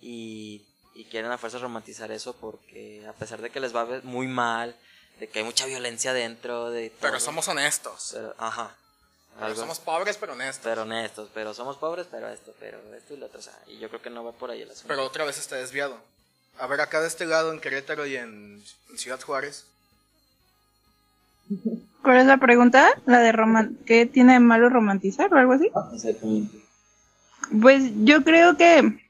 y, 0.00 0.66
y 0.94 1.04
quieren 1.04 1.30
a 1.30 1.38
fuerza 1.38 1.58
romantizar 1.58 2.10
eso 2.10 2.34
porque 2.34 3.06
a 3.06 3.12
pesar 3.12 3.40
de 3.40 3.50
que 3.50 3.60
les 3.60 3.74
va 3.74 3.86
muy 4.02 4.26
mal, 4.26 4.76
de 5.18 5.28
que 5.28 5.40
hay 5.40 5.44
mucha 5.44 5.66
violencia 5.66 6.12
dentro, 6.12 6.70
de 6.70 6.92
Pero 7.00 7.18
somos 7.20 7.48
honestos. 7.48 8.10
pero- 8.14 8.34
ajá. 8.38 8.74
Pero 9.40 9.54
somos 9.54 9.78
pobres, 9.78 10.16
pero 10.16 10.32
honestos. 10.32 10.64
pero 10.64 10.82
honestos, 10.82 11.28
pero 11.32 11.54
somos 11.54 11.76
pobres, 11.76 12.08
pero 12.10 12.28
esto, 12.28 12.52
pero 12.58 12.78
esto 12.96 13.14
y 13.14 13.18
lo 13.18 13.26
otro, 13.26 13.38
o 13.38 13.42
sea, 13.42 13.56
y 13.68 13.78
yo 13.78 13.88
creo 13.88 14.02
que 14.02 14.10
no 14.10 14.24
va 14.24 14.32
por 14.32 14.50
ahí 14.50 14.62
el 14.62 14.70
asunto. 14.70 14.88
Pero 14.88 15.04
otra 15.04 15.24
vez 15.24 15.38
está 15.38 15.54
desviado. 15.54 15.96
A 16.58 16.66
ver, 16.66 16.80
acá 16.80 17.00
de 17.00 17.06
este 17.06 17.24
lado, 17.24 17.52
en 17.52 17.60
Querétaro 17.60 18.04
y 18.06 18.16
en 18.16 18.60
en 18.90 18.98
Ciudad 18.98 19.20
Juárez. 19.20 19.64
¿Cuál 22.02 22.18
es 22.18 22.26
la 22.26 22.36
pregunta? 22.38 22.88
¿La 23.06 23.20
de 23.20 23.32
roman 23.32 23.78
qué 23.86 24.06
tiene 24.06 24.34
de 24.34 24.40
malo 24.40 24.68
romantizar 24.68 25.32
o 25.32 25.36
algo 25.36 25.52
así? 25.52 25.70
Exactamente. 25.94 26.58
Pues 27.62 27.84
yo 28.04 28.22
creo 28.24 28.56
que 28.56 29.04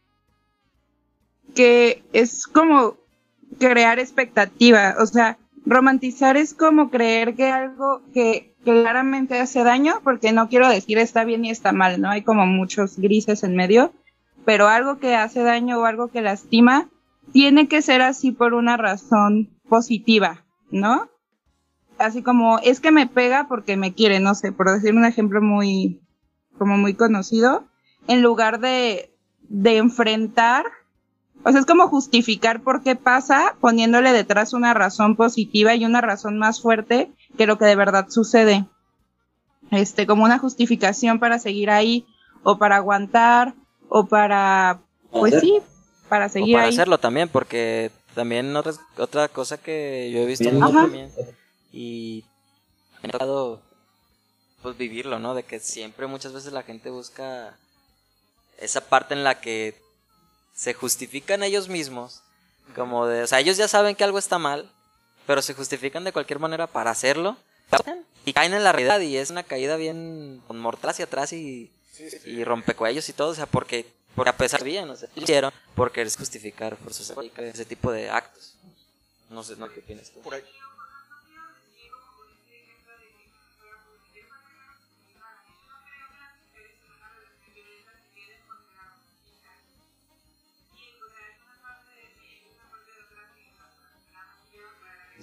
que 1.54 2.02
es 2.12 2.46
como 2.46 2.96
crear 3.58 3.98
expectativa, 3.98 4.94
o 4.98 5.06
sea, 5.06 5.38
romantizar 5.66 6.36
es 6.36 6.54
como 6.54 6.90
creer 6.90 7.34
que 7.34 7.50
algo 7.50 8.02
que 8.12 8.54
claramente 8.64 9.38
hace 9.38 9.62
daño, 9.64 10.00
porque 10.04 10.32
no 10.32 10.48
quiero 10.48 10.68
decir 10.68 10.98
está 10.98 11.24
bien 11.24 11.44
y 11.44 11.50
está 11.50 11.72
mal, 11.72 12.00
¿no? 12.00 12.10
Hay 12.10 12.22
como 12.22 12.46
muchos 12.46 12.98
grises 12.98 13.42
en 13.42 13.56
medio, 13.56 13.92
pero 14.44 14.68
algo 14.68 14.98
que 14.98 15.14
hace 15.14 15.42
daño 15.42 15.78
o 15.78 15.84
algo 15.84 16.08
que 16.08 16.22
lastima 16.22 16.88
tiene 17.32 17.68
que 17.68 17.82
ser 17.82 18.02
así 18.02 18.32
por 18.32 18.54
una 18.54 18.76
razón 18.76 19.50
positiva, 19.68 20.44
¿no? 20.70 21.08
Así 21.98 22.22
como 22.22 22.58
es 22.60 22.80
que 22.80 22.90
me 22.90 23.06
pega 23.06 23.48
porque 23.48 23.76
me 23.76 23.94
quiere, 23.94 24.20
no 24.20 24.34
sé, 24.34 24.52
por 24.52 24.70
decir 24.70 24.94
un 24.94 25.04
ejemplo 25.04 25.40
muy 25.42 26.00
como 26.56 26.76
muy 26.76 26.94
conocido, 26.94 27.68
en 28.08 28.22
lugar 28.22 28.60
de, 28.60 29.14
de 29.48 29.76
enfrentar, 29.76 30.64
o 31.44 31.50
sea, 31.50 31.60
es 31.60 31.66
como 31.66 31.88
justificar 31.88 32.62
por 32.62 32.82
qué 32.82 32.96
pasa 32.96 33.56
poniéndole 33.60 34.12
detrás 34.12 34.52
una 34.52 34.74
razón 34.74 35.16
positiva 35.16 35.74
y 35.74 35.84
una 35.84 36.00
razón 36.00 36.38
más 36.38 36.60
fuerte 36.60 37.12
que 37.36 37.46
lo 37.46 37.58
que 37.58 37.64
de 37.66 37.76
verdad 37.76 38.06
sucede. 38.08 38.66
Este, 39.70 40.06
como 40.06 40.24
una 40.24 40.38
justificación 40.38 41.18
para 41.18 41.38
seguir 41.38 41.70
ahí, 41.70 42.06
o 42.42 42.56
para 42.58 42.76
aguantar, 42.76 43.54
o 43.88 44.06
para, 44.06 44.80
pues 45.10 45.34
Hacer. 45.34 45.40
sí, 45.48 45.58
para 46.08 46.26
o 46.26 46.28
seguir 46.28 46.54
para 46.54 46.66
ahí. 46.68 46.72
hacerlo 46.74 46.98
también, 46.98 47.28
porque 47.28 47.90
también 48.14 48.54
otra, 48.56 48.72
otra 48.96 49.28
cosa 49.28 49.58
que 49.58 50.10
yo 50.12 50.20
he 50.20 50.26
visto 50.26 50.44
Bien. 50.44 50.60
mucho 50.60 50.72
también, 50.72 51.10
y 51.72 52.24
me 53.02 53.08
ha 53.08 53.12
tocado 53.12 53.60
pues 54.62 54.76
vivirlo, 54.76 55.18
¿no? 55.18 55.34
De 55.34 55.42
que 55.42 55.60
siempre 55.60 56.06
muchas 56.06 56.32
veces 56.32 56.52
la 56.52 56.62
gente 56.62 56.90
busca 56.90 57.54
esa 58.58 58.80
parte 58.80 59.14
en 59.14 59.22
la 59.22 59.40
que 59.40 59.74
se 60.58 60.74
justifican 60.74 61.44
ellos 61.44 61.68
mismos, 61.68 62.20
como 62.74 63.06
de, 63.06 63.22
o 63.22 63.26
sea, 63.28 63.38
ellos 63.38 63.56
ya 63.56 63.68
saben 63.68 63.94
que 63.94 64.02
algo 64.02 64.18
está 64.18 64.38
mal, 64.38 64.68
pero 65.24 65.40
se 65.40 65.54
justifican 65.54 66.02
de 66.02 66.12
cualquier 66.12 66.40
manera 66.40 66.66
para 66.66 66.90
hacerlo, 66.90 67.36
y 68.24 68.32
caen 68.32 68.54
en 68.54 68.64
la 68.64 68.72
realidad 68.72 68.98
y 68.98 69.16
es 69.16 69.30
una 69.30 69.44
caída 69.44 69.76
bien 69.76 70.42
con 70.48 70.58
mortal 70.58 70.90
hacia 70.90 71.04
atrás 71.04 71.32
y, 71.32 71.70
y 72.24 72.42
rompecuellos 72.42 73.08
y 73.08 73.12
todo, 73.12 73.28
o 73.28 73.34
sea, 73.36 73.46
porque, 73.46 73.86
porque 74.16 74.30
a 74.30 74.36
pesar 74.36 74.64
de 74.64 74.70
bien, 74.70 74.90
o 74.90 74.96
sea, 74.96 75.08
lo 75.14 75.22
hicieron 75.22 75.52
por 75.76 75.92
querer 75.92 76.12
justificar 76.12 76.76
por 76.76 76.92
sus 76.92 77.14
ese 77.36 77.64
tipo 77.64 77.92
de 77.92 78.10
actos. 78.10 78.54
No 79.30 79.44
sé, 79.44 79.54
no 79.56 79.68
qué 79.68 79.78
opinas 79.78 80.10
tú. 80.10 80.20
Por 80.22 80.34
ahí. 80.34 80.42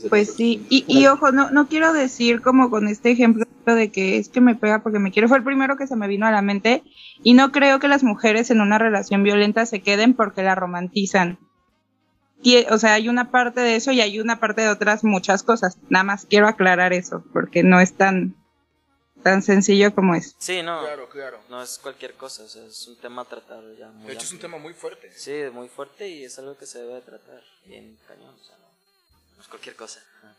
Pues 0.09 0.33
sí, 0.35 0.65
y, 0.69 0.85
y 0.87 1.07
ojo, 1.07 1.31
no, 1.31 1.51
no 1.51 1.67
quiero 1.67 1.93
decir 1.93 2.41
como 2.41 2.69
con 2.69 2.87
este 2.87 3.11
ejemplo 3.11 3.45
de 3.65 3.91
que 3.91 4.17
es 4.17 4.29
que 4.29 4.41
me 4.41 4.55
pega 4.55 4.83
porque 4.83 4.99
me 4.99 5.11
quiere, 5.11 5.27
fue 5.27 5.37
el 5.37 5.43
primero 5.43 5.77
que 5.77 5.87
se 5.87 5.95
me 5.95 6.07
vino 6.07 6.27
a 6.27 6.31
la 6.31 6.41
mente, 6.41 6.83
y 7.23 7.33
no 7.33 7.51
creo 7.51 7.79
que 7.79 7.87
las 7.87 8.03
mujeres 8.03 8.51
en 8.51 8.61
una 8.61 8.77
relación 8.77 9.23
violenta 9.23 9.65
se 9.65 9.81
queden 9.81 10.13
porque 10.13 10.43
la 10.43 10.53
romantizan. 10.55 11.39
Y, 12.41 12.65
o 12.69 12.77
sea, 12.77 12.93
hay 12.93 13.09
una 13.09 13.31
parte 13.31 13.61
de 13.61 13.75
eso 13.75 13.91
y 13.91 14.01
hay 14.01 14.19
una 14.19 14.39
parte 14.39 14.61
de 14.61 14.69
otras 14.69 15.03
muchas 15.03 15.41
cosas. 15.41 15.77
Nada 15.89 16.03
más 16.03 16.27
quiero 16.29 16.47
aclarar 16.47 16.93
eso, 16.93 17.23
porque 17.33 17.63
no 17.63 17.79
es 17.79 17.93
tan, 17.93 18.35
tan 19.23 19.41
sencillo 19.41 19.95
como 19.95 20.13
es. 20.13 20.35
Sí, 20.37 20.61
no, 20.61 20.81
Claro, 20.81 21.09
claro. 21.09 21.39
no 21.49 21.63
es 21.63 21.79
cualquier 21.79 22.13
cosa, 22.13 22.43
o 22.43 22.47
sea, 22.47 22.63
es 22.65 22.87
un 22.87 22.97
tema 22.97 23.23
a 23.23 23.25
tratar 23.25 23.63
ya 23.79 23.89
muy 23.89 24.07
De 24.07 24.13
hecho, 24.13 24.25
es 24.25 24.33
un 24.33 24.39
tema 24.39 24.59
muy 24.59 24.73
fuerte. 24.73 25.11
Sí, 25.15 25.31
muy 25.51 25.69
fuerte 25.69 26.07
y 26.07 26.25
es 26.25 26.37
algo 26.37 26.55
que 26.55 26.67
se 26.67 26.79
debe 26.79 26.95
de 26.95 27.01
tratar 27.01 27.41
bien 27.65 27.97
cañón, 28.07 28.35
o 28.39 28.43
sea, 28.43 28.57
no, 29.45 29.47
no 29.47 29.47
es 29.47 29.47
cualquier 29.47 29.75
cosa. 29.75 29.99
Ajá. 30.19 30.33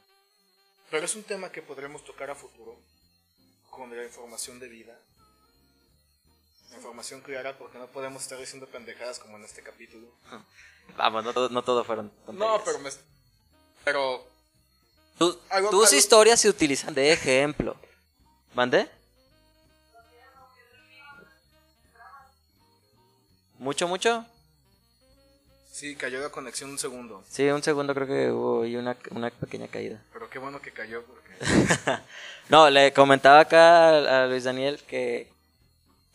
Pero 0.90 1.05
es 1.05 1.14
un 1.14 1.25
tema 1.25 1.51
que 1.51 1.62
podremos 1.62 2.05
tocar 2.05 2.31
a 2.31 2.35
futuro 2.35 2.77
con 3.71 3.95
la 3.97 4.05
información 4.05 4.59
de 4.61 4.69
vida. 4.69 4.99
La 6.71 6.77
información 6.77 7.21
clara 7.21 7.57
porque 7.59 7.79
no 7.79 7.87
podemos 7.88 8.23
estar 8.23 8.38
diciendo 8.38 8.66
pendejadas 8.66 9.19
como 9.19 9.37
en 9.37 9.45
este 9.45 9.62
capítulo. 9.62 10.07
Vamos, 10.97 11.25
no 11.25 11.33
todo, 11.33 11.49
no 11.49 11.62
todo 11.62 11.85
fueron 11.85 12.11
tonterías. 12.25 12.59
No, 12.59 12.64
pero 12.64 12.79
me... 12.79 12.90
Pero... 13.85 14.27
Tu- 15.19 15.38
algo- 15.51 15.71
tus 15.71 15.88
algo- 15.88 15.99
historias 15.99 16.40
se 16.40 16.49
utilizan 16.49 16.95
de 16.95 17.12
ejemplo. 17.12 17.77
¿Mande? 18.55 18.88
¿Mucho, 23.59 23.88
mucho? 23.88 24.25
Sí, 25.77 25.95
cayó 25.95 26.21
la 26.21 26.31
conexión 26.31 26.71
un 26.71 26.79
segundo. 26.79 27.23
Sí, 27.29 27.47
un 27.51 27.62
segundo 27.62 27.93
creo 27.93 28.07
que 28.07 28.31
hubo 28.31 28.62
ahí 28.62 28.77
una, 28.77 28.97
una 29.11 29.29
pequeña 29.29 29.69
caída. 29.69 30.03
Pero 30.11 30.31
qué 30.31 30.39
bueno 30.39 30.59
que 30.62 30.73
cayó 30.73 31.05
porque... 31.05 31.37
No, 32.49 32.71
le 32.71 32.95
comentaba 32.95 33.41
acá 33.41 34.23
a 34.23 34.27
Luis 34.27 34.45
Daniel 34.45 34.83
que, 34.89 35.31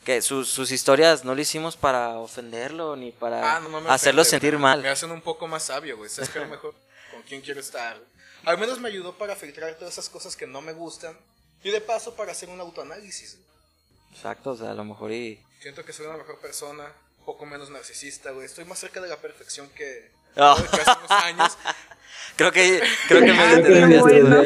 que 0.04 0.24
sus, 0.24 0.50
sus 0.50 0.72
historias 0.72 1.24
no 1.24 1.36
lo 1.36 1.42
hicimos 1.42 1.78
para 1.78 2.18
ofenderlo 2.18 2.96
ni 2.96 3.12
para 3.12 3.58
Ah, 3.58 3.60
no, 3.60 3.70
no 3.70 3.88
hacerlo 3.92 4.24
ofende, 4.24 4.40
sentir 4.40 4.58
mal. 4.58 4.82
Me 4.82 4.90
hacen 4.90 5.12
un 5.12 5.22
poco 5.22 5.48
más 5.48 5.62
sabio, 5.62 5.96
güey. 5.96 6.10
Sabes 6.10 6.32
que 6.32 6.40
a 6.40 6.42
lo 6.42 6.48
mejor 6.48 6.74
con 7.12 7.22
quién 7.22 7.42
quiero 7.42 7.60
estar. 7.60 8.00
Al 8.46 8.58
menos 8.58 8.80
me 8.80 8.90
ayudó 8.90 9.16
para 9.16 9.36
filtrar 9.36 9.76
todas 9.76 9.94
esas 9.94 10.10
cosas 10.10 10.36
que 10.36 10.48
no 10.48 10.62
me 10.62 10.74
gustan. 10.74 11.16
Y 11.64 11.70
de 11.70 11.82
paso 11.82 12.16
para 12.16 12.32
hacer 12.32 12.50
un 12.50 12.60
autoanálisis. 12.60 13.36
güey. 13.36 14.16
Exacto, 14.16 14.50
o 14.50 14.58
sea, 14.58 14.72
a 14.72 14.74
lo 14.74 14.86
mejor 14.86 15.12
y... 15.12 15.40
Siento 15.60 15.86
que 15.86 15.94
soy 15.94 16.08
una 16.08 16.18
mejor 16.18 16.40
persona, 16.40 16.92
un 17.22 17.26
poco 17.26 17.46
menos 17.46 17.70
narcisista, 17.70 18.32
güey. 18.32 18.48
Estoy 18.48 18.66
más 18.66 18.80
cerca 18.80 19.00
de 19.00 19.08
la 19.08 19.18
perfección 19.18 19.70
que, 19.70 20.10
Oh. 20.38 20.56
que 20.56 20.82
hace 20.82 20.92
unos 21.00 21.12
años. 21.12 21.58
Creo 22.36 22.52
que, 22.52 22.82
creo 23.08 23.20
que 23.22 23.34
me 23.34 24.42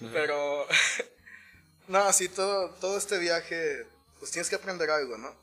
Ah. 0.00 0.10
Pero... 0.12 0.66
no, 1.88 2.12
sí, 2.12 2.28
todo, 2.28 2.70
todo 2.80 2.96
este 2.96 3.18
viaje, 3.18 3.86
pues 4.18 4.30
tienes 4.30 4.48
que 4.48 4.56
aprender 4.56 4.88
algo, 4.90 5.18
¿no? 5.18 5.34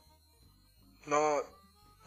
No, 1.06 1.38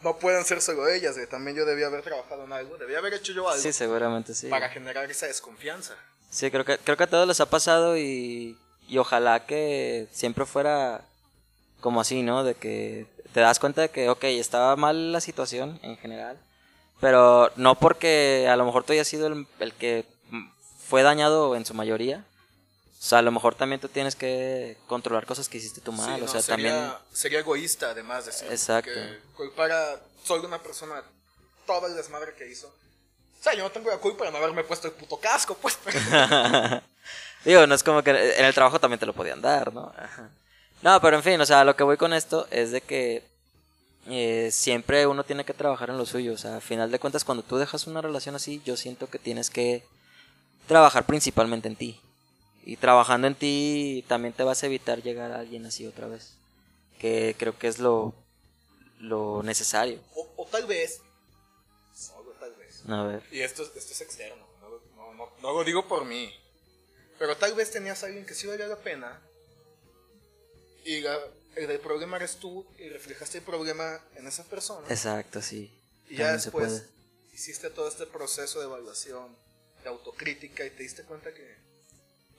no 0.01 0.17
pueden 0.19 0.43
ser 0.43 0.61
solo 0.61 0.87
ellas, 0.89 1.15
güey. 1.15 1.27
También 1.27 1.55
yo 1.55 1.65
debía 1.65 1.87
haber 1.87 2.01
trabajado 2.01 2.43
en 2.45 2.53
algo. 2.53 2.77
Debía 2.77 2.97
haber 2.97 3.13
hecho 3.13 3.31
yo 3.33 3.47
algo 3.49 3.61
Sí, 3.61 3.71
seguramente 3.71 4.33
sí. 4.33 4.47
para 4.47 4.69
generar 4.69 5.09
esa 5.09 5.27
desconfianza. 5.27 5.95
Sí, 6.29 6.49
creo 6.51 6.65
que, 6.65 6.77
creo 6.79 6.97
que 6.97 7.03
a 7.03 7.09
todos 7.09 7.27
les 7.27 7.39
ha 7.39 7.49
pasado 7.49 7.95
y, 7.97 8.57
y 8.87 8.97
ojalá 8.97 9.45
que 9.45 10.07
siempre 10.11 10.45
fuera 10.45 11.01
como 11.83 11.99
así, 11.99 12.23
¿no? 12.23 12.45
De 12.45 12.55
que 12.55 13.05
te 13.33 13.41
das 13.41 13.59
cuenta 13.59 13.81
de 13.81 13.89
que, 13.89 14.09
ok, 14.09 14.23
estaba 14.23 14.75
mal 14.77 15.11
la 15.11 15.19
situación 15.19 15.79
en 15.83 15.97
general, 15.97 16.39
pero 17.01 17.51
no 17.57 17.75
porque 17.75 18.47
a 18.49 18.55
lo 18.55 18.65
mejor 18.65 18.85
tú 18.85 18.93
hayas 18.93 19.07
sido 19.07 19.27
el, 19.27 19.45
el 19.59 19.73
que 19.73 20.05
fue 20.87 21.03
dañado 21.03 21.55
en 21.57 21.65
su 21.65 21.73
mayoría. 21.73 22.25
O 22.97 23.05
sea, 23.05 23.19
a 23.19 23.21
lo 23.21 23.31
mejor 23.31 23.55
también 23.55 23.81
tú 23.81 23.89
tienes 23.89 24.15
que 24.15 24.77
controlar 24.87 25.25
cosas 25.25 25.49
que 25.49 25.57
hiciste 25.57 25.81
tú 25.81 25.91
mal. 25.91 26.19
Sí, 26.19 26.21
o 26.21 26.27
sea, 26.29 26.41
sería, 26.41 26.71
también... 26.71 26.93
sería 27.11 27.39
egoísta, 27.39 27.89
además 27.89 28.25
de 28.27 28.31
ser. 28.31 28.49
Exacto. 28.49 28.91
Que 28.93 29.19
culpar 29.35 29.69
a 29.73 29.99
solo 30.23 30.47
una 30.47 30.63
persona 30.63 31.03
toda 31.67 31.89
el 31.89 31.97
desmadre 31.97 32.33
que 32.35 32.49
hizo. 32.49 32.67
O 32.67 33.43
sea, 33.43 33.53
yo 33.55 33.63
no 33.63 33.71
tengo 33.71 33.89
la 33.89 33.97
culpa 33.97 34.23
de 34.23 34.31
no 34.31 34.37
haberme 34.37 34.63
puesto 34.63 34.87
el 34.87 34.93
puto 34.93 35.17
casco, 35.17 35.57
pues. 35.61 35.77
Digo, 37.43 37.67
no 37.67 37.75
es 37.75 37.83
como 37.83 38.01
que 38.01 38.11
en 38.11 38.45
el 38.45 38.53
trabajo 38.53 38.79
también 38.79 39.01
te 39.01 39.05
lo 39.05 39.11
podían 39.11 39.41
dar, 39.41 39.73
¿no? 39.73 39.93
Ajá. 39.97 40.29
No, 40.83 40.99
pero 41.01 41.17
en 41.17 41.23
fin, 41.23 41.39
o 41.41 41.45
sea, 41.45 41.63
lo 41.63 41.75
que 41.75 41.83
voy 41.83 41.97
con 41.97 42.13
esto 42.13 42.45
es 42.51 42.71
de 42.71 42.81
que 42.81 43.23
eh, 44.07 44.49
siempre 44.51 45.07
uno 45.07 45.23
tiene 45.23 45.45
que 45.45 45.53
trabajar 45.53 45.89
en 45.89 45.97
lo 45.97 46.05
suyo. 46.05 46.33
O 46.33 46.37
sea, 46.37 46.57
a 46.57 46.61
final 46.61 46.91
de 46.91 46.99
cuentas, 46.99 47.23
cuando 47.23 47.43
tú 47.43 47.57
dejas 47.57 47.87
una 47.87 48.01
relación 48.01 48.35
así, 48.35 48.61
yo 48.65 48.75
siento 48.75 49.07
que 49.07 49.17
tienes 49.17 49.49
que 49.49 49.83
trabajar 50.67 51.05
principalmente 51.05 51.67
en 51.69 51.75
ti. 51.77 52.01
Y 52.65 52.77
trabajando 52.77 53.27
en 53.27 53.35
ti 53.35 54.03
también 54.07 54.33
te 54.33 54.43
vas 54.43 54.63
a 54.63 54.65
evitar 54.65 55.01
llegar 55.01 55.31
a 55.31 55.39
alguien 55.39 55.65
así 55.65 55.85
otra 55.87 56.07
vez. 56.07 56.33
que 56.99 57.35
creo 57.37 57.57
que 57.57 57.67
es 57.67 57.79
lo, 57.79 58.13
lo 58.99 59.41
necesario. 59.43 59.99
O, 60.15 60.33
o 60.37 60.45
tal 60.47 60.65
vez, 60.65 61.01
solo 61.93 62.31
tal 62.39 62.53
vez, 62.55 62.83
A 62.87 63.03
ver. 63.03 63.23
y 63.31 63.41
esto, 63.41 63.63
esto 63.63 63.77
es 63.91 63.99
externo, 64.01 64.45
no, 64.61 64.69
lo- 64.69 64.81
no, 64.95 65.13
no, 65.13 65.29
no 65.41 65.51
lo 65.53 65.63
digo 65.65 65.85
por 65.87 66.05
mí, 66.05 66.33
pero 67.19 67.35
tal 67.35 67.53
vez 67.55 67.71
tenías 67.71 68.03
a 68.03 68.05
alguien 68.07 68.25
que 68.25 68.33
sí 68.33 68.47
valía 68.47 68.67
la 68.67 68.77
pena 68.77 69.21
y 70.85 71.01
la- 71.01 71.19
el 71.55 71.67
del 71.67 71.79
problema 71.79 72.17
eres 72.17 72.37
tú 72.37 72.65
y 72.79 72.89
reflejaste 72.89 73.37
el 73.39 73.43
problema 73.43 73.99
en 74.15 74.25
esa 74.27 74.43
persona 74.43 74.87
Exacto, 74.89 75.41
sí. 75.41 75.71
y 76.09 76.17
ya 76.17 76.33
después 76.33 76.83
hiciste 77.33 77.69
todo 77.69 77.87
este 77.87 78.05
proceso 78.07 78.59
de 78.59 78.65
evaluación, 78.65 79.35
de 79.83 79.89
autocrítica 79.89 80.65
y 80.65 80.69
te 80.71 80.83
diste 80.83 81.03
cuenta 81.03 81.31
que 81.33 81.55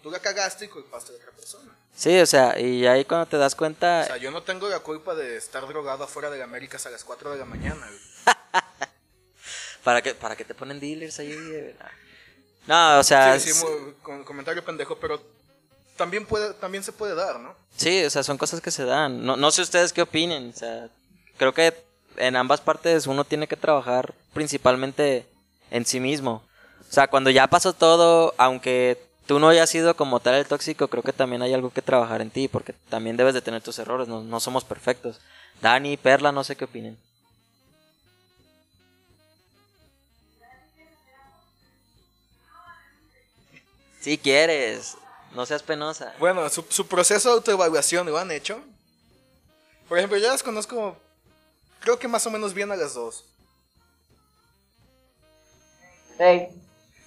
tú 0.03 0.11
la 0.11 0.19
cagaste 0.19 0.65
y 0.65 0.69
culpaste 0.69 1.13
a 1.13 1.17
otra 1.17 1.31
persona. 1.33 1.73
Sí, 1.97 2.19
o 2.21 2.27
sea, 2.27 2.59
y 2.59 2.87
ahí 2.87 3.05
cuando 3.05 3.27
te 3.27 3.37
das 3.39 3.55
cuenta, 3.55 4.03
O 4.03 4.07
sea, 4.07 4.17
yo 4.17 4.31
no 4.33 4.43
tengo 4.43 4.69
la 4.69 4.81
culpa 4.81 5.15
de 5.15 5.37
estar 5.37 5.67
drogado 5.69 6.05
afuera 6.05 6.29
de 6.31 6.43
Américas 6.43 6.85
a 6.87 6.91
las 6.91 7.05
4 7.05 7.31
de 7.31 7.39
la 7.39 7.45
mañana. 7.45 7.89
¿para 9.85 10.03
qué, 10.03 10.15
para 10.15 10.35
qué 10.37 10.45
te 10.45 10.55
ponen 10.55 10.81
dealers 10.81 11.19
ahí? 11.21 11.77
No, 12.67 12.99
o 12.99 13.05
sea, 13.05 13.39
Sí, 13.39 13.53
sí, 13.53 13.65
con 14.03 14.25
comentario 14.25 14.65
pendejo, 14.65 14.99
pero 14.99 15.23
también 15.97 16.27
puede, 16.27 16.55
también 16.55 16.85
se 16.85 16.93
puede 16.93 17.15
dar, 17.15 17.39
¿no? 17.41 17.55
Sí, 17.77 18.05
o 18.05 18.11
sea, 18.11 18.23
son 18.23 18.39
cosas 18.39 18.61
que 18.61 18.71
se 18.71 18.85
dan. 18.85 19.25
No, 19.25 19.37
no 19.37 19.51
sé 19.51 19.63
ustedes 19.63 19.93
qué 19.93 20.03
opinen. 20.03 20.51
O 20.55 20.59
sea, 20.59 20.89
creo 21.37 21.53
que 21.53 21.75
en 22.17 22.37
ambas 22.37 22.61
partes 22.61 23.07
uno 23.07 23.25
tiene 23.25 23.49
que 23.49 23.57
trabajar 23.57 24.15
principalmente 24.33 25.27
en 25.71 25.85
sí 25.85 26.01
mismo. 26.01 26.43
O 26.89 26.93
sea, 26.93 27.09
cuando 27.09 27.31
ya 27.31 27.47
pasó 27.49 27.73
todo, 27.73 28.35
aunque 28.39 29.01
tú 29.27 29.39
no 29.39 29.49
hayas 29.49 29.71
sido 29.71 29.97
como 29.97 30.21
tal 30.21 30.35
el 30.35 30.47
tóxico, 30.47 30.89
creo 30.89 31.03
que 31.03 31.13
también 31.13 31.43
hay 31.43 31.55
algo 31.55 31.71
que 31.71 31.83
trabajar 31.83 32.21
en 32.21 32.31
ti, 32.31 32.49
porque 32.49 32.73
también 32.89 33.17
debes 33.17 33.35
de 33.35 33.43
tener 33.43 33.63
tus 33.63 33.79
errores, 33.79 34.07
no, 34.07 34.23
no 34.23 34.41
somos 34.41 34.65
perfectos. 34.65 35.21
Dani, 35.61 35.97
Perla, 35.97 36.31
no 36.31 36.45
sé 36.45 36.57
qué 36.57 36.67
opinen. 36.67 36.99
Si 44.01 44.19
quieres, 44.19 44.99
no 45.35 45.47
seas 45.47 45.63
penosa. 45.63 46.15
Bueno, 46.19 46.49
su, 46.49 46.63
su 46.69 46.87
proceso 46.87 47.29
de 47.31 47.35
autoevaluación 47.37 48.07
lo 48.07 48.19
han 48.19 48.31
hecho. 48.31 48.61
Por 49.89 49.99
ejemplo, 49.99 50.19
yo 50.19 50.29
las 50.29 50.43
conozco, 50.43 50.97
creo 51.81 51.99
que 51.99 52.09
más 52.09 52.27
o 52.27 52.31
menos 52.31 52.55
bien 52.55 52.71
a 52.73 52.77
las 52.77 52.95
dos. 52.95 53.25
Ey, 56.19 56.49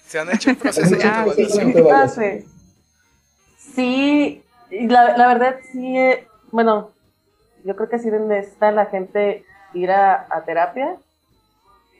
Se 0.06 0.18
han 0.18 0.30
hecho 0.30 0.50
el 0.50 0.56
proceso 0.56 0.94
de 0.96 1.04
Ah, 1.04 1.26
sí, 1.34 1.42
autoevaluación. 1.60 2.44
Sí. 3.74 4.42
La, 4.70 5.16
la 5.16 5.26
verdad 5.28 5.56
sí, 5.72 5.96
eh, 5.96 6.28
bueno, 6.50 6.92
yo 7.64 7.74
creo 7.74 7.88
que 7.88 7.98
sí 7.98 8.10
necesita 8.10 8.70
la 8.70 8.86
gente 8.86 9.44
ir 9.72 9.90
a, 9.90 10.26
a 10.30 10.44
terapia, 10.44 10.96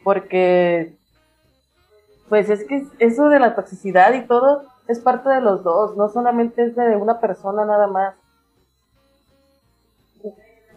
porque, 0.05 0.93
pues 2.29 2.51
es 2.51 2.64
que 2.64 2.87
eso 2.99 3.29
de 3.31 3.41
la 3.41 3.55
toxicidad 3.55 4.12
y 4.12 4.27
todo 4.27 4.64
es 4.88 4.98
parte 5.01 5.29
de 5.29 5.40
los 5.40 5.62
dos, 5.62 5.96
no 5.96 6.09
solamente 6.09 6.64
es 6.64 6.74
de 6.74 6.96
una 6.96 7.20
persona 7.20 7.64
nada 7.64 7.87
más. 7.87 8.14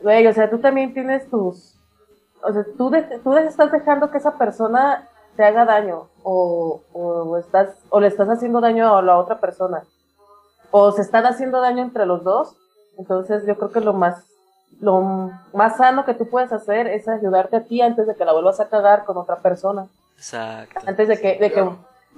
Güey, 0.02 0.26
o 0.28 0.34
sea, 0.34 0.50
tú 0.50 0.60
también 0.60 0.94
tienes 0.94 1.30
tus, 1.30 1.76
o 2.44 2.52
sea, 2.52 2.66
tú, 2.78 2.90
de- 2.90 3.20
tú 3.24 3.36
estás 3.38 3.72
dejando 3.72 4.10
que 4.10 4.18
esa 4.18 4.38
persona 4.38 5.08
te 5.36 5.44
haga 5.46 5.64
daño 5.66 6.08
o, 6.24 6.82
o 6.92 7.38
estás 7.38 7.70
o 7.90 8.00
le 8.02 8.08
estás 8.08 8.28
haciendo 8.28 8.60
daño 8.62 8.98
a 8.98 9.02
la 9.02 9.18
otra 9.18 9.40
persona 9.40 9.84
o 10.72 10.92
se 10.92 11.02
están 11.04 11.26
haciendo 11.26 11.62
daño 11.62 11.82
entre 11.84 12.06
los 12.06 12.24
dos 12.26 12.58
entonces 12.98 13.46
yo 13.46 13.56
creo 13.58 13.72
que 13.72 13.80
lo 13.80 13.94
más 13.94 14.26
lo 14.82 15.32
más 15.54 15.78
sano 15.78 16.04
que 16.04 16.14
tú 16.16 16.28
puedes 16.30 16.52
hacer 16.52 16.88
es 16.88 17.08
ayudarte 17.08 17.56
a 17.56 17.64
ti 17.64 17.82
antes 17.82 18.08
de 18.08 18.16
que 18.16 18.26
la 18.26 18.34
vuelvas 18.34 18.60
a 18.60 18.68
cagar 18.68 19.06
con 19.06 19.16
otra 19.18 19.38
persona 19.38 19.88
Exacto. 20.18 20.82
antes 20.86 21.08
de 21.08 21.18
que, 21.22 21.38
de 21.40 21.52
que 21.52 21.70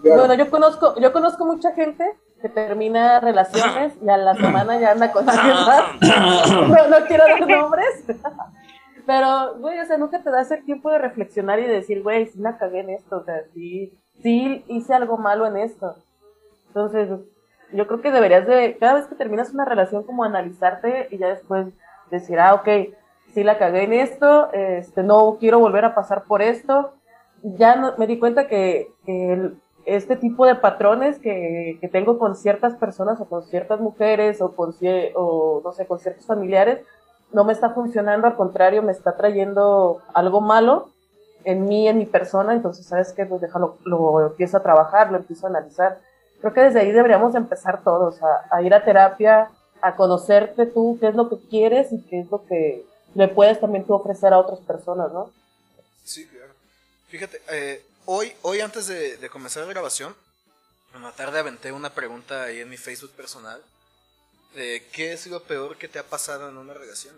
Claro. 0.02 0.20
bueno 0.22 0.34
yo 0.34 0.50
conozco 0.50 0.96
yo 1.00 1.14
conozco 1.14 1.46
mucha 1.46 1.72
gente 1.74 2.06
que 2.42 2.50
termina 2.50 3.20
relaciones 3.22 3.94
y 4.02 4.10
a 4.10 4.18
la 4.18 4.36
semana 4.36 4.78
ya 4.80 4.92
anda 4.92 5.12
con 5.14 5.30
alguien 5.30 5.56
más. 5.56 5.84
No, 6.68 6.88
no 7.00 7.06
quiero 7.08 7.24
dar 7.26 7.48
nombres. 7.48 8.04
Pero 9.06 9.56
güey 9.60 9.80
o 9.80 9.86
sea 9.86 9.98
nunca 9.98 10.22
te 10.22 10.30
das 10.32 10.52
el 10.52 10.64
tiempo 10.66 10.90
de 10.92 10.98
reflexionar 10.98 11.60
y 11.60 11.64
de 11.68 11.74
decir 11.74 12.02
güey 12.04 12.26
sí 12.28 12.40
la 12.40 12.58
cagué 12.58 12.80
en 12.82 12.90
esto 12.90 13.18
o 13.18 13.24
sea 13.24 13.42
sí 13.54 13.94
sí 14.22 14.64
hice 14.68 14.94
algo 14.94 15.18
malo 15.18 15.46
en 15.46 15.58
esto. 15.58 15.96
Entonces 16.68 17.10
yo 17.72 17.88
creo 17.88 18.02
que 18.02 18.12
deberías 18.12 18.46
de 18.48 18.78
cada 18.80 18.94
vez 18.96 19.08
que 19.08 19.16
terminas 19.16 19.54
una 19.54 19.66
relación 19.66 20.04
como 20.04 20.24
analizarte 20.24 21.08
y 21.12 21.18
ya 21.18 21.28
después 21.28 21.68
decir 22.12 22.40
ah 22.40 22.54
ok 22.56 22.68
sí 23.34 23.44
la 23.44 23.58
cagué 23.58 23.84
en 23.84 23.94
esto 23.94 24.52
este 24.54 25.02
no 25.04 25.38
quiero 25.40 25.60
volver 25.60 25.86
a 25.86 25.96
pasar 25.96 26.24
por 26.24 26.42
esto 26.42 26.94
ya 27.42 27.76
no- 27.76 27.94
me 27.98 28.06
di 28.08 28.20
cuenta 28.20 28.48
que, 28.48 28.88
que 29.06 29.34
el- 29.34 29.60
este 29.86 30.16
tipo 30.16 30.46
de 30.46 30.56
patrones 30.56 31.20
que, 31.20 31.78
que 31.82 31.88
tengo 31.88 32.18
con 32.18 32.36
ciertas 32.36 32.76
personas 32.76 33.20
o 33.20 33.26
con 33.26 33.44
ciertas 33.44 33.80
mujeres 33.80 34.42
o 34.42 34.56
con 34.56 34.76
o 35.16 35.62
no 35.64 35.74
sé 35.74 35.86
con 35.86 36.00
ciertos 36.00 36.26
familiares 36.26 36.80
no 37.32 37.44
me 37.44 37.54
está 37.54 37.72
funcionando 37.72 38.28
al 38.28 38.36
contrario 38.36 38.82
me 38.82 38.92
está 38.92 39.18
trayendo 39.18 40.02
algo 40.14 40.42
malo 40.42 40.90
en 41.44 41.66
mí 41.66 41.88
en 41.88 41.98
mi 41.98 42.06
persona 42.06 42.54
entonces 42.54 42.86
sabes 42.86 43.12
qué 43.14 43.26
pues 43.26 43.42
déjalo 43.42 43.78
lo 43.84 44.28
empiezo 44.28 44.58
a 44.58 44.64
trabajar 44.64 45.12
lo 45.12 45.18
empiezo 45.18 45.48
a 45.48 45.50
analizar. 45.50 46.00
Creo 46.40 46.54
que 46.54 46.62
desde 46.62 46.82
ahí 46.82 46.92
deberíamos 46.92 47.36
empezar 47.36 47.84
todos 47.84 48.22
a, 48.22 48.46
a 48.52 48.62
ir 48.62 48.74
a 48.74 48.84
terapia 48.84 49.50
a 49.82 49.96
conocerte 49.96 50.66
tú 50.66 50.98
qué 51.00 51.08
es 51.08 51.16
lo 51.16 51.30
que 51.30 51.38
quieres 51.50 51.92
y 51.92 52.02
qué 52.04 52.22
es 52.22 52.32
lo 52.32 52.46
que 52.46 52.86
le 53.16 53.28
puedes 53.28 53.60
también 53.60 53.86
tú 53.86 53.94
ofrecer 53.94 54.34
a 54.34 54.40
otras 54.40 54.60
personas 54.60 55.12
no 55.12 55.30
Sí, 56.04 56.28
claro. 56.28 56.54
Fíjate, 57.08 57.42
eh, 57.52 57.82
hoy, 58.06 58.34
hoy 58.42 58.62
antes 58.62 58.88
de, 58.88 59.18
de 59.18 59.30
comenzar 59.30 59.64
la 59.64 59.70
grabación, 59.70 60.16
en 60.96 61.02
la 61.04 61.12
tarde 61.12 61.40
aventé 61.40 61.72
una 61.72 61.90
pregunta 61.94 62.44
ahí 62.44 62.60
en 62.60 62.70
mi 62.70 62.78
Facebook 62.78 63.12
personal. 63.12 63.62
de 64.56 64.88
¿Qué 64.92 65.14
es 65.14 65.26
lo 65.28 65.42
peor 65.44 65.78
que 65.78 65.88
te 65.88 65.98
ha 66.00 66.04
pasado 66.04 66.50
en 66.50 66.58
una 66.58 66.74
relación? 66.74 67.16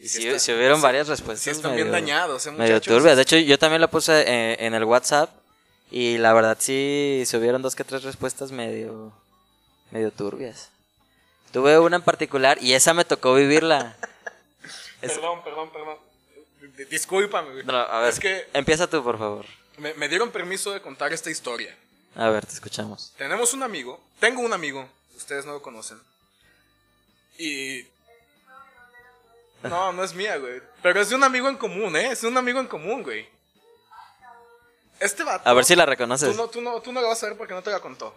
Y 0.00 0.08
si, 0.08 0.26
está- 0.26 0.38
si 0.40 0.52
hubieron 0.52 0.80
varias 0.82 1.06
respuestas. 1.06 1.44
Sí 1.44 1.50
están 1.50 1.76
bien 1.76 1.92
dañados, 1.92 2.44
¿eh, 2.46 2.50
Medio 2.50 2.80
turbias. 2.80 3.14
De 3.16 3.22
hecho, 3.22 3.36
yo 3.36 3.56
también 3.58 3.80
la 3.80 3.88
puse 3.88 4.22
eh, 4.26 4.56
en 4.58 4.74
el 4.74 4.84
WhatsApp. 4.84 5.30
Y 5.92 6.16
la 6.18 6.32
verdad 6.32 6.56
sí 6.58 7.22
se 7.26 7.36
hubieron 7.36 7.60
dos 7.62 7.76
que 7.76 7.84
tres 7.84 8.02
respuestas 8.02 8.50
medio, 8.50 9.12
medio 9.90 10.10
turbias. 10.10 10.70
Tuve 11.52 11.78
una 11.78 11.96
en 11.96 12.02
particular 12.02 12.56
y 12.62 12.72
esa 12.72 12.94
me 12.94 13.04
tocó 13.04 13.34
vivirla. 13.34 13.96
Es- 15.02 15.12
Perdón, 15.18 15.44
perdón, 15.44 15.70
perdón. 15.70 15.98
Discúlpame. 16.90 17.62
No, 17.64 17.76
a 17.76 18.00
ver, 18.00 18.08
Es 18.10 18.18
que 18.18 18.48
empieza 18.54 18.88
tú, 18.88 19.04
por 19.04 19.18
favor. 19.18 19.44
Me, 19.78 19.94
me 19.94 20.08
dieron 20.08 20.30
permiso 20.30 20.72
de 20.72 20.80
contar 20.80 21.12
esta 21.12 21.30
historia. 21.30 21.76
A 22.14 22.28
ver, 22.28 22.44
te 22.44 22.52
escuchamos. 22.52 23.12
Tenemos 23.16 23.54
un 23.54 23.62
amigo, 23.62 24.00
tengo 24.20 24.42
un 24.42 24.52
amigo, 24.52 24.88
ustedes 25.16 25.44
no 25.46 25.52
lo 25.52 25.62
conocen. 25.62 26.00
Y... 27.38 27.86
No, 29.62 29.92
no 29.92 30.02
es 30.02 30.12
mía, 30.12 30.36
güey. 30.38 30.60
Pero 30.82 31.00
es 31.00 31.08
de 31.08 31.14
un 31.14 31.24
amigo 31.24 31.48
en 31.48 31.56
común, 31.56 31.96
¿eh? 31.96 32.10
Es 32.12 32.22
de 32.22 32.28
un 32.28 32.36
amigo 32.36 32.60
en 32.60 32.66
común, 32.66 33.02
güey. 33.02 33.28
Este 34.98 35.22
vato... 35.24 35.48
A 35.48 35.52
ver 35.54 35.64
si 35.64 35.74
la 35.76 35.84
Tú 35.84 35.90
reconoces. 35.90 36.36
no, 36.36 36.48
tú, 36.48 36.60
no, 36.60 36.80
tú 36.80 36.92
no 36.92 37.00
la 37.00 37.08
vas 37.08 37.22
a 37.22 37.26
ver 37.26 37.36
porque 37.36 37.54
no 37.54 37.62
te 37.62 37.70
la 37.70 37.80
contó. 37.80 38.14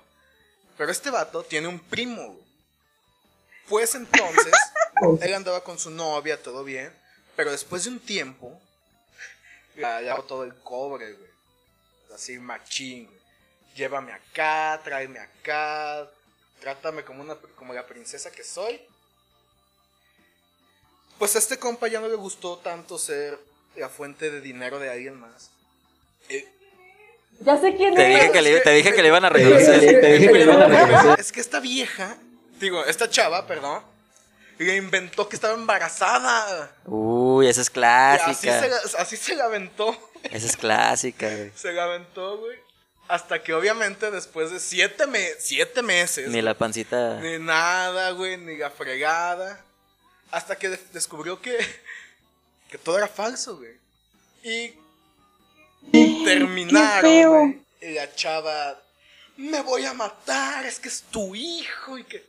Pero 0.78 0.91
este 0.91 1.10
vato 1.10 1.44
tiene 1.44 1.68
un 1.68 1.80
primo, 1.80 2.22
güey. 2.34 2.46
Pues 3.70 3.96
entonces, 3.96 4.54
él 5.22 5.34
andaba 5.34 5.63
con 5.63 5.80
su 5.80 5.89
novia, 5.89 6.41
todo 6.41 6.63
bien. 6.63 6.94
Pero 7.36 7.52
después 7.52 7.84
de 7.84 7.91
un 7.91 8.00
tiempo, 8.00 8.60
ya, 9.76 10.02
ya 10.02 10.15
todo 10.24 10.44
el 10.44 10.54
cobre, 10.56 11.13
güey. 11.13 11.35
Así 12.15 12.39
machín. 12.39 13.10
Llévame 13.75 14.13
acá, 14.13 14.80
tráeme 14.84 15.19
acá, 15.19 16.10
trátame 16.62 17.04
como, 17.04 17.21
una, 17.21 17.36
como 17.57 17.74
la 17.74 17.86
princesa 17.86 18.32
que 18.32 18.43
soy. 18.43 18.80
Pues 21.20 21.36
a 21.36 21.39
este 21.39 21.59
compa 21.59 21.88
ya 21.89 21.99
no 21.99 22.07
le 22.07 22.16
gustó 22.16 22.57
tanto 22.57 22.97
ser 22.97 23.38
la 23.76 23.89
fuente 23.89 24.32
de 24.32 24.39
dinero 24.39 24.80
de 24.80 24.89
alguien 24.89 25.20
más. 25.20 25.49
Eh, 26.30 26.47
ya 27.41 27.57
sé 27.59 27.76
quién 27.76 27.93
Te 27.95 28.07
es 28.13 28.16
dije 28.22 28.32
que 28.32 28.41
le, 28.41 28.59
te 28.61 28.70
dije 28.72 28.93
que 28.93 29.01
le 29.01 29.07
iban 29.09 29.26
a 29.26 29.30
Te 29.32 29.38
reconocer. 29.39 29.82
dije 29.82 29.99
que 29.99 30.32
le 30.34 30.43
iban 30.43 30.61
a 30.61 30.68
reconocer. 30.68 31.20
Es 31.20 31.32
que 31.34 31.41
esta 31.41 31.59
vieja, 31.59 32.16
digo, 32.59 32.86
esta 32.86 33.09
chava, 33.09 33.45
perdón, 33.45 33.84
le 34.57 34.78
inventó 34.78 35.28
que 35.28 35.36
estaba 35.36 35.53
embarazada. 35.53 36.74
Uy, 36.86 37.47
esa 37.49 37.59
es 37.61 37.68
Y 37.76 37.80
así 37.84 38.34
se, 38.36 38.47
clásica. 38.47 38.68
la, 38.70 38.78
así 38.99 39.18
se 39.18 39.36
la 39.36 39.45
aventó. 39.45 40.11
Esa 40.32 40.45
es 40.47 40.57
clásica, 40.57 41.30
güey. 41.30 41.51
Se 41.55 41.71
la 41.71 41.84
aventó, 41.86 42.38
güey. 42.38 42.57
Hasta 43.07 43.43
que 43.43 43.53
obviamente 43.53 44.09
después 44.09 44.49
de 44.51 44.59
siete, 44.59 45.05
me- 45.07 45.34
siete 45.39 45.82
meses. 45.84 46.30
Ni 46.30 46.41
la 46.41 46.57
pancita. 46.57 47.19
Ni 47.21 47.38
nada, 47.39 48.11
güey, 48.11 48.38
ni 48.38 48.57
la 48.57 48.71
fregada. 48.71 49.63
Hasta 50.32 50.55
que 50.57 50.69
de- 50.69 50.80
descubrió 50.91 51.39
que, 51.41 51.57
que 52.69 52.78
todo 52.80 52.97
era 52.97 53.07
falso, 53.07 53.57
güey. 53.57 53.73
Y 54.43 54.73
terminaron, 56.26 57.51
güey. 57.51 57.61
Y 57.82 57.93
la 57.93 58.13
chava, 58.15 58.82
me 59.38 59.61
voy 59.61 59.86
a 59.86 59.93
matar, 59.93 60.65
es 60.65 60.80
que 60.80 60.88
es 60.88 61.03
tu 61.11 61.36
hijo 61.36 61.97
y 61.97 62.03
que... 62.03 62.26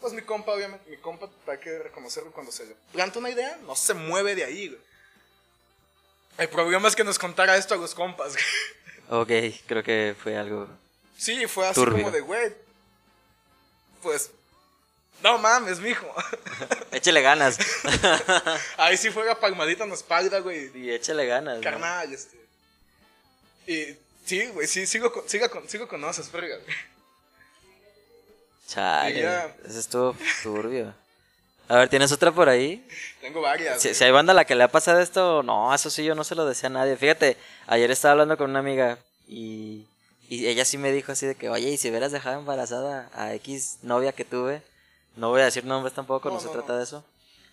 Pues 0.00 0.12
mi 0.12 0.22
compa, 0.22 0.52
obviamente, 0.52 0.88
mi 0.90 0.96
compa, 0.96 1.28
hay 1.48 1.58
que 1.58 1.78
reconocerlo 1.78 2.32
cuando 2.32 2.50
se 2.52 2.64
le 2.66 2.74
planta 2.92 3.18
una 3.18 3.30
idea, 3.30 3.58
no 3.66 3.74
se 3.76 3.94
mueve 3.94 4.34
de 4.34 4.44
ahí, 4.44 4.68
güey. 4.68 4.80
El 6.38 6.48
problema 6.48 6.88
es 6.88 6.94
que 6.96 7.04
nos 7.04 7.18
contara 7.18 7.56
esto 7.56 7.74
a 7.74 7.76
los 7.76 7.94
compas. 7.94 8.34
Ok, 9.10 9.30
creo 9.66 9.82
que 9.82 10.14
fue 10.22 10.36
algo. 10.36 10.68
Sí, 11.16 11.46
fue 11.46 11.66
así 11.66 11.74
Turbio. 11.74 12.04
como 12.04 12.10
de, 12.10 12.20
güey. 12.20 12.52
Pues. 14.02 14.30
No 15.22 15.36
mames, 15.38 15.80
mijo. 15.80 16.06
Échele 16.92 17.20
ganas. 17.22 17.58
Ahí 18.76 18.96
sí 18.96 19.10
fue 19.10 19.24
la 19.26 19.34
palmadita 19.40 19.82
en 19.82 19.90
la 19.90 19.96
espalda, 19.96 20.38
güey. 20.38 20.70
y 20.78 20.90
échele 20.92 21.26
ganas. 21.26 21.56
¿no? 21.56 21.62
Carnal, 21.62 22.12
este. 22.12 22.38
Y 23.66 23.96
sí, 24.24 24.46
güey, 24.46 24.68
sí, 24.68 24.86
sigo, 24.86 25.12
con- 25.12 25.28
sigo, 25.28 25.50
con- 25.50 25.68
sigo 25.68 25.88
conoces, 25.88 26.30
verga, 26.30 26.56
güey. 26.58 26.76
Chale. 28.68 29.54
Eso 29.66 29.78
estuvo 29.80 30.16
turbio. 30.42 30.94
A 31.68 31.76
ver, 31.76 31.88
¿tienes 31.88 32.10
otra 32.12 32.32
por 32.32 32.48
ahí? 32.48 32.86
Tengo 33.20 33.42
varias. 33.42 33.80
Si, 33.82 34.02
hay 34.02 34.10
banda 34.10 34.32
a 34.32 34.34
la 34.34 34.46
que 34.46 34.54
le 34.54 34.64
ha 34.64 34.68
pasado 34.68 35.00
esto, 35.00 35.42
no, 35.42 35.74
eso 35.74 35.90
sí 35.90 36.02
yo 36.02 36.14
no 36.14 36.24
se 36.24 36.34
lo 36.34 36.46
decía 36.46 36.68
a 36.68 36.72
nadie. 36.72 36.96
Fíjate, 36.96 37.36
ayer 37.66 37.90
estaba 37.90 38.12
hablando 38.12 38.38
con 38.38 38.48
una 38.50 38.60
amiga 38.60 38.98
y, 39.26 39.84
y 40.30 40.46
ella 40.46 40.64
sí 40.64 40.78
me 40.78 40.92
dijo 40.92 41.12
así 41.12 41.26
de 41.26 41.34
que, 41.34 41.50
oye, 41.50 41.68
y 41.68 41.76
si 41.76 41.90
hubieras 41.90 42.10
dejado 42.10 42.38
embarazada 42.38 43.10
a 43.12 43.34
X 43.34 43.78
novia 43.82 44.12
que 44.12 44.24
tuve, 44.24 44.62
no 45.16 45.28
voy 45.28 45.42
a 45.42 45.44
decir 45.44 45.64
nombres 45.66 45.92
tampoco, 45.94 46.28
no, 46.30 46.36
No, 46.36 46.40
se 46.40 46.46
no, 46.46 46.52
trata 46.52 46.72
no. 46.72 46.78
de 46.78 46.84
eso. 46.84 47.04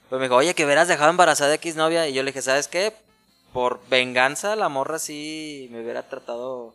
Pues 0.09 0.20
me 0.20 0.26
dijo, 0.28 0.36
oye, 0.38 0.53
que 0.53 0.66
hubieras 0.66 0.88
dejado 0.88 1.09
embarazada 1.09 1.51
a 1.51 1.55
X 1.55 1.76
novia. 1.76 2.07
Y 2.07 2.13
yo 2.13 2.24
le 2.24 2.32
dije, 2.32 2.41
¿sabes 2.41 2.70
qué? 2.70 2.93
Por 3.51 3.82
venganza, 3.89 4.55
la 4.55 4.70
morra 4.70 4.97
sí 4.99 5.68
me 5.72 5.82
hubiera 5.82 6.03
tratado 6.07 6.74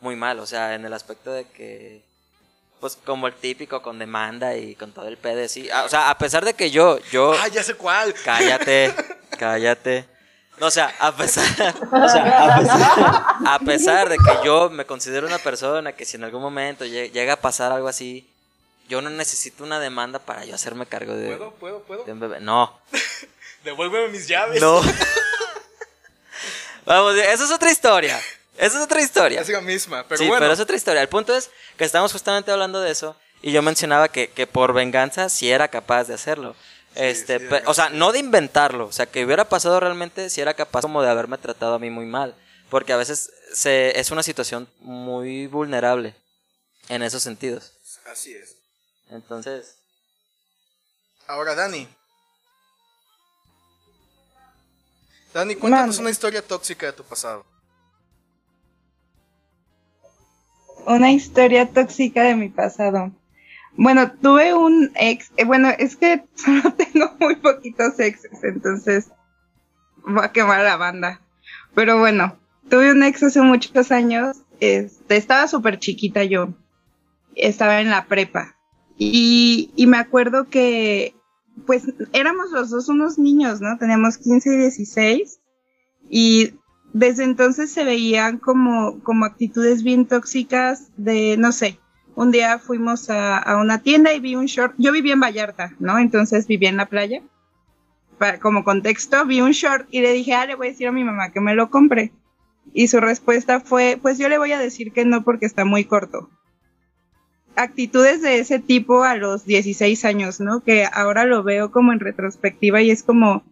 muy 0.00 0.16
mal. 0.16 0.40
O 0.40 0.46
sea, 0.46 0.74
en 0.74 0.84
el 0.84 0.92
aspecto 0.92 1.30
de 1.30 1.44
que, 1.44 2.02
pues 2.80 2.96
como 3.04 3.26
el 3.26 3.34
típico, 3.34 3.82
con 3.82 3.98
demanda 3.98 4.56
y 4.56 4.74
con 4.74 4.92
todo 4.92 5.06
el 5.08 5.16
pedo, 5.18 5.46
sí. 5.48 5.68
Ah, 5.70 5.84
O 5.84 5.88
sea, 5.88 6.10
a 6.10 6.16
pesar 6.18 6.44
de 6.44 6.54
que 6.54 6.70
yo, 6.70 6.98
yo... 7.12 7.34
Ah, 7.38 7.48
ya 7.48 7.62
sé 7.62 7.74
cuál. 7.74 8.14
Cállate, 8.24 8.94
cállate. 9.38 10.06
No, 10.58 10.66
o 10.66 10.70
sea, 10.70 10.94
a 10.98 11.14
pesar, 11.16 11.44
o 11.92 12.08
sea, 12.08 12.54
a 12.54 12.58
pesar, 12.58 13.34
a 13.46 13.58
pesar 13.60 14.08
de 14.08 14.16
que 14.18 14.44
yo 14.44 14.68
me 14.70 14.84
considero 14.84 15.26
una 15.26 15.38
persona 15.38 15.92
que 15.92 16.04
si 16.04 16.16
en 16.16 16.24
algún 16.24 16.42
momento 16.42 16.84
lle- 16.84 17.10
llega 17.12 17.34
a 17.34 17.40
pasar 17.40 17.72
algo 17.72 17.88
así, 17.88 18.28
yo 18.88 19.00
no 19.00 19.08
necesito 19.08 19.62
una 19.64 19.78
demanda 19.80 20.18
para 20.18 20.44
yo 20.44 20.54
hacerme 20.54 20.84
cargo 20.86 21.14
de, 21.14 21.28
¿Puedo? 21.36 21.50
¿Puedo? 21.52 21.82
¿Puedo? 21.84 22.04
de 22.04 22.12
un 22.12 22.20
bebé. 22.20 22.40
No, 22.40 22.78
Devuélveme 23.64 24.08
mis 24.08 24.26
llaves. 24.26 24.60
no. 24.60 24.80
Vamos, 26.86 27.14
esa 27.16 27.44
es 27.44 27.50
otra 27.50 27.70
historia. 27.70 28.18
Esa 28.60 28.78
es 28.78 28.84
otra 28.84 29.00
historia. 29.00 29.40
Es 29.40 29.48
la 29.48 29.60
misma, 29.60 30.04
pero 30.06 30.18
sí, 30.18 30.28
bueno. 30.28 30.40
pero 30.40 30.52
es 30.52 30.60
otra 30.60 30.76
historia. 30.76 31.00
El 31.00 31.08
punto 31.08 31.34
es 31.34 31.50
que 31.76 31.84
estamos 31.84 32.12
justamente 32.12 32.52
hablando 32.52 32.80
de 32.80 32.90
eso 32.90 33.16
y 33.40 33.52
yo 33.52 33.62
mencionaba 33.62 34.08
que, 34.08 34.28
que 34.30 34.46
por 34.46 34.74
venganza 34.74 35.28
sí 35.30 35.50
era 35.50 35.68
capaz 35.68 36.04
de 36.04 36.14
hacerlo. 36.14 36.54
este, 36.94 37.38
sí, 37.38 37.46
o 37.66 37.74
sea, 37.74 37.88
no 37.88 38.12
de 38.12 38.18
inventarlo, 38.18 38.86
o 38.86 38.92
sea, 38.92 39.06
que 39.06 39.24
hubiera 39.24 39.48
pasado 39.48 39.80
realmente 39.80 40.28
si 40.28 40.40
era 40.40 40.54
capaz 40.54 40.82
como 40.82 41.02
de 41.02 41.08
haberme 41.08 41.38
tratado 41.38 41.74
a 41.74 41.78
mí 41.78 41.88
muy 41.88 42.04
mal, 42.04 42.34
porque 42.68 42.92
a 42.92 42.96
veces 42.96 43.32
se, 43.52 43.98
es 43.98 44.10
una 44.10 44.22
situación 44.22 44.68
muy 44.80 45.46
vulnerable 45.46 46.14
en 46.88 47.02
esos 47.02 47.22
sentidos. 47.22 47.72
Así 48.04 48.34
es. 48.34 48.56
Entonces, 49.08 49.76
Ahora, 51.30 51.54
Dani. 51.54 51.86
Dani, 55.32 55.54
cuéntanos 55.54 55.98
una 55.98 56.10
historia 56.10 56.42
tóxica 56.42 56.86
de 56.86 56.92
tu 56.92 57.04
pasado. 57.04 57.46
Una 60.86 61.12
historia 61.12 61.66
tóxica 61.66 62.22
de 62.22 62.36
mi 62.36 62.48
pasado. 62.48 63.12
Bueno, 63.76 64.12
tuve 64.12 64.54
un 64.54 64.90
ex, 64.94 65.32
eh, 65.36 65.44
bueno, 65.44 65.68
es 65.78 65.96
que 65.96 66.24
solo 66.34 66.74
tengo 66.74 67.14
muy 67.20 67.36
poquitos 67.36 67.98
exes, 67.98 68.42
entonces 68.42 69.10
voy 70.04 70.24
a 70.24 70.32
quemar 70.32 70.62
la 70.62 70.76
banda. 70.76 71.20
Pero 71.74 71.98
bueno, 71.98 72.36
tuve 72.68 72.92
un 72.92 73.02
ex 73.02 73.22
hace 73.22 73.40
muchos 73.40 73.92
años, 73.92 74.38
este, 74.60 75.16
estaba 75.16 75.46
súper 75.48 75.78
chiquita 75.78 76.24
yo, 76.24 76.54
estaba 77.34 77.80
en 77.80 77.90
la 77.90 78.06
prepa. 78.06 78.56
Y, 78.98 79.70
y 79.76 79.86
me 79.86 79.96
acuerdo 79.96 80.50
que, 80.50 81.14
pues, 81.66 81.84
éramos 82.12 82.50
los 82.50 82.68
dos 82.68 82.88
unos 82.88 83.18
niños, 83.18 83.60
¿no? 83.62 83.78
Teníamos 83.78 84.18
15 84.18 84.54
y 84.54 84.56
16. 84.58 85.40
Y 86.10 86.54
desde 86.92 87.24
entonces 87.24 87.72
se 87.72 87.84
veían 87.84 88.38
como, 88.38 89.00
como 89.00 89.24
actitudes 89.24 89.82
bien 89.82 90.06
tóxicas 90.06 90.90
de, 90.96 91.36
no 91.38 91.52
sé, 91.52 91.78
un 92.14 92.30
día 92.32 92.58
fuimos 92.58 93.10
a, 93.10 93.38
a 93.38 93.56
una 93.58 93.82
tienda 93.82 94.12
y 94.12 94.20
vi 94.20 94.34
un 94.34 94.46
short, 94.46 94.74
yo 94.76 94.92
vivía 94.92 95.14
en 95.14 95.20
Vallarta, 95.20 95.74
¿no? 95.78 95.98
Entonces 95.98 96.46
vivía 96.46 96.68
en 96.68 96.76
la 96.76 96.86
playa. 96.86 97.22
Para, 98.18 98.38
como 98.38 98.64
contexto, 98.64 99.24
vi 99.24 99.40
un 99.40 99.52
short 99.52 99.86
y 99.90 100.00
le 100.00 100.12
dije, 100.12 100.34
ah, 100.34 100.46
le 100.46 100.54
voy 100.54 100.66
a 100.66 100.70
decir 100.70 100.88
a 100.88 100.92
mi 100.92 101.04
mamá 101.04 101.30
que 101.30 101.40
me 101.40 101.54
lo 101.54 101.70
compre. 101.70 102.12
Y 102.72 102.88
su 102.88 103.00
respuesta 103.00 103.60
fue, 103.60 103.98
pues 104.00 104.18
yo 104.18 104.28
le 104.28 104.38
voy 104.38 104.52
a 104.52 104.58
decir 104.58 104.92
que 104.92 105.04
no 105.04 105.24
porque 105.24 105.46
está 105.46 105.64
muy 105.64 105.84
corto. 105.84 106.28
Actitudes 107.56 108.20
de 108.22 108.38
ese 108.38 108.58
tipo 108.58 109.02
a 109.02 109.16
los 109.16 109.44
16 109.44 110.04
años, 110.04 110.40
¿no? 110.40 110.60
Que 110.60 110.86
ahora 110.92 111.24
lo 111.24 111.42
veo 111.42 111.70
como 111.70 111.92
en 111.92 112.00
retrospectiva 112.00 112.82
y 112.82 112.90
es 112.90 113.02
como, 113.02 113.44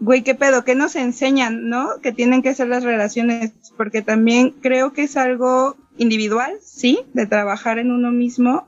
güey, 0.00 0.22
qué 0.22 0.34
pedo, 0.34 0.64
¿qué 0.64 0.74
nos 0.74 0.96
enseñan, 0.96 1.68
no? 1.68 2.00
Que 2.02 2.12
tienen 2.12 2.42
que 2.42 2.54
ser 2.54 2.68
las 2.68 2.84
relaciones, 2.84 3.52
porque 3.76 4.02
también 4.02 4.50
creo 4.50 4.92
que 4.92 5.04
es 5.04 5.16
algo 5.16 5.76
individual, 5.96 6.58
sí, 6.62 7.00
de 7.12 7.26
trabajar 7.26 7.78
en 7.78 7.90
uno 7.90 8.10
mismo, 8.10 8.66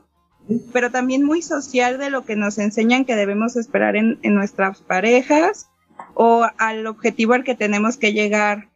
pero 0.72 0.90
también 0.90 1.24
muy 1.24 1.42
social 1.42 1.98
de 1.98 2.10
lo 2.10 2.24
que 2.24 2.36
nos 2.36 2.58
enseñan 2.58 3.04
que 3.04 3.16
debemos 3.16 3.56
esperar 3.56 3.96
en, 3.96 4.18
en 4.22 4.34
nuestras 4.34 4.80
parejas 4.80 5.68
o 6.14 6.46
al 6.58 6.86
objetivo 6.86 7.34
al 7.34 7.44
que 7.44 7.54
tenemos 7.54 7.96
que 7.96 8.12
llegar 8.12 8.68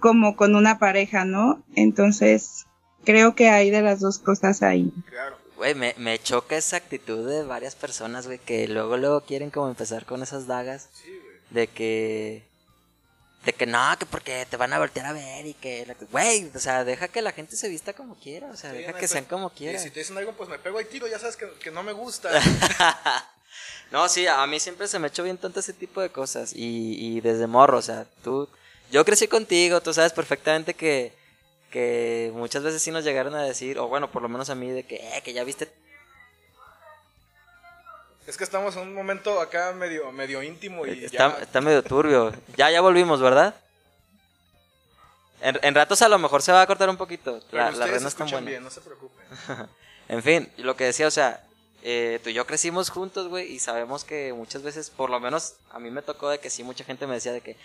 como 0.00 0.36
con 0.36 0.54
una 0.54 0.78
pareja, 0.78 1.24
¿no? 1.24 1.62
Entonces, 1.74 2.66
creo 3.04 3.34
que 3.34 3.48
hay 3.48 3.70
de 3.70 3.82
las 3.82 4.00
dos 4.00 4.18
cosas 4.18 4.62
ahí. 4.62 4.92
Claro. 5.08 5.36
güey, 5.56 5.74
me, 5.74 5.94
me 5.96 6.18
choca 6.18 6.56
esa 6.56 6.76
actitud 6.76 7.26
de 7.28 7.44
varias 7.44 7.74
personas, 7.74 8.26
güey, 8.26 8.38
que 8.38 8.68
luego, 8.68 8.98
luego 8.98 9.22
quieren 9.22 9.50
como 9.50 9.68
empezar 9.68 10.04
con 10.04 10.22
esas 10.22 10.46
dagas. 10.46 10.90
Sí. 10.92 11.12
De 11.50 11.66
que 11.68 12.42
de 13.44 13.52
que 13.52 13.64
no, 13.66 13.96
que 13.98 14.06
porque 14.06 14.44
te 14.50 14.56
van 14.56 14.72
a 14.72 14.78
voltear 14.80 15.06
a 15.06 15.12
ver 15.12 15.46
y 15.46 15.54
que 15.54 15.86
güey, 16.10 16.50
o 16.52 16.58
sea, 16.58 16.82
deja 16.84 17.06
que 17.06 17.22
la 17.22 17.30
gente 17.30 17.54
se 17.56 17.68
vista 17.68 17.92
como 17.92 18.16
quiera, 18.16 18.48
o 18.50 18.56
sea, 18.56 18.72
Sí, 18.72 18.78
deja 18.78 18.90
no 18.90 18.96
que 18.98 19.02
pe- 19.02 19.08
sean 19.08 19.24
como 19.26 19.48
Y 19.54 19.58
quieran. 19.58 19.80
si 19.82 19.90
te 19.90 20.00
dicen 20.00 20.18
algo, 20.18 20.32
pues 20.32 20.48
me 20.48 20.58
pego 20.58 20.78
al 20.78 20.86
tiro, 20.86 21.06
ya 21.06 21.18
sabes 21.20 21.36
que, 21.36 21.48
que 21.62 21.70
no 21.70 21.84
me 21.84 21.92
gusta. 21.92 22.28
no, 23.92 24.08
sí, 24.08 24.26
a 24.26 24.44
mí 24.46 24.58
siempre 24.60 24.88
se 24.88 24.98
me 24.98 25.08
echó 25.08 25.22
bien 25.22 25.38
tonto 25.38 25.60
ese 25.60 25.72
tipo 25.72 26.00
de 26.00 26.10
cosas 26.10 26.52
y, 26.54 26.96
y 26.98 27.20
desde 27.20 27.46
morro, 27.46 27.78
o 27.78 27.82
sea, 27.82 28.06
tú 28.24 28.48
yo 28.90 29.04
crecí 29.04 29.28
contigo, 29.28 29.80
tú 29.80 29.92
sabes 29.94 30.12
perfectamente 30.12 30.74
que 30.74 31.12
que 31.70 32.30
muchas 32.34 32.62
veces 32.62 32.80
sí 32.80 32.90
nos 32.90 33.04
llegaron 33.04 33.34
a 33.34 33.42
decir, 33.42 33.78
o 33.78 33.88
bueno, 33.88 34.10
por 34.10 34.22
lo 34.22 34.28
menos 34.28 34.48
a 34.50 34.54
mí 34.54 34.70
de 34.70 34.84
que 34.84 34.96
eh, 34.96 35.20
que 35.24 35.32
ya 35.32 35.44
viste 35.44 35.70
es 38.26 38.36
que 38.36 38.44
estamos 38.44 38.74
en 38.76 38.82
un 38.82 38.94
momento 38.94 39.40
acá 39.40 39.72
medio, 39.72 40.10
medio 40.12 40.42
íntimo 40.42 40.86
y 40.86 41.04
Está, 41.04 41.36
ya. 41.36 41.42
está 41.42 41.60
medio 41.60 41.82
turbio. 41.82 42.32
Ya, 42.56 42.70
ya 42.70 42.80
volvimos, 42.80 43.20
¿verdad? 43.20 43.54
En, 45.40 45.58
en 45.62 45.74
ratos 45.74 46.00
a 46.02 46.08
lo 46.08 46.18
mejor 46.18 46.42
se 46.42 46.50
va 46.52 46.62
a 46.62 46.66
cortar 46.66 46.88
un 46.88 46.96
poquito. 46.96 47.40
La, 47.52 47.70
la 47.70 47.86
red 47.86 48.00
no 48.00 48.08
es 48.08 48.14
tan 48.14 48.26
escuchan 48.26 48.30
buena. 48.30 48.50
bien, 48.50 48.64
no 48.64 48.70
se 48.70 48.80
preocupen. 48.80 49.26
En 50.08 50.22
fin, 50.22 50.48
lo 50.58 50.76
que 50.76 50.84
decía, 50.84 51.08
o 51.08 51.10
sea, 51.10 51.42
eh, 51.82 52.20
tú 52.22 52.30
y 52.30 52.32
yo 52.32 52.46
crecimos 52.46 52.90
juntos, 52.90 53.26
güey, 53.26 53.50
y 53.52 53.58
sabemos 53.58 54.04
que 54.04 54.32
muchas 54.32 54.62
veces, 54.62 54.88
por 54.88 55.10
lo 55.10 55.18
menos 55.18 55.54
a 55.72 55.80
mí 55.80 55.90
me 55.90 56.00
tocó 56.00 56.28
de 56.30 56.38
que 56.38 56.48
sí, 56.48 56.62
mucha 56.62 56.84
gente 56.84 57.08
me 57.08 57.14
decía 57.14 57.32
de 57.32 57.40
que, 57.40 57.50
"Eh, 57.50 57.56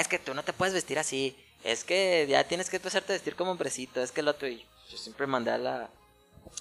es 0.00 0.08
que 0.08 0.18
tú 0.18 0.32
no 0.32 0.42
te 0.42 0.54
puedes 0.54 0.72
vestir 0.72 0.98
así, 0.98 1.36
es 1.62 1.84
que 1.84 2.26
ya 2.26 2.42
tienes 2.44 2.70
que 2.70 2.76
empezarte 2.76 3.12
a 3.12 3.16
vestir 3.16 3.36
como 3.36 3.50
hombrecito, 3.50 4.02
es 4.02 4.12
que 4.12 4.20
el 4.22 4.28
otro, 4.28 4.48
y 4.48 4.64
yo 4.90 4.96
siempre 4.96 5.26
mandé 5.26 5.50
a, 5.50 5.58
la, 5.58 5.90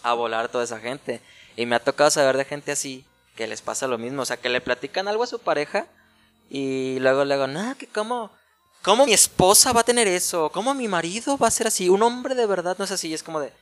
a 0.04 0.14
volar 0.14 0.44
a 0.44 0.48
toda 0.50 0.66
esa 0.66 0.82
gente. 0.82 1.22
Y 1.56 1.66
me 1.66 1.78
ha 1.78 1.80
tocado 1.80 2.12
saber 2.12 2.36
de 2.36 2.44
gente 2.44 2.74
así, 2.74 3.06
que 3.40 3.48
les 3.48 3.62
pasa 3.62 3.88
lo 3.88 3.98
mismo, 3.98 4.24
o 4.24 4.26
sea, 4.26 4.36
que 4.36 4.50
le 4.50 4.60
platican 4.60 5.08
algo 5.08 5.24
a 5.24 5.28
su 5.28 5.40
pareja 5.40 5.88
y 6.50 7.00
luego 7.00 7.24
luego, 7.24 7.48
no, 7.48 7.74
que 7.78 7.88
cómo, 7.88 8.32
cómo 8.82 9.06
mi 9.06 9.14
esposa 9.14 9.72
va 9.72 9.80
a 9.80 9.86
tener 9.86 10.10
eso, 10.10 10.52
cómo 10.54 10.74
mi 10.74 10.90
marido 10.90 11.38
va 11.38 11.48
a 11.48 11.52
ser 11.52 11.68
así, 11.68 11.88
un 11.88 12.04
hombre 12.04 12.36
de 12.36 12.46
verdad 12.46 12.76
no 12.78 12.84
es 12.84 12.92
así, 12.92 13.14
es 13.14 13.24
como 13.24 13.40
de, 13.40 13.54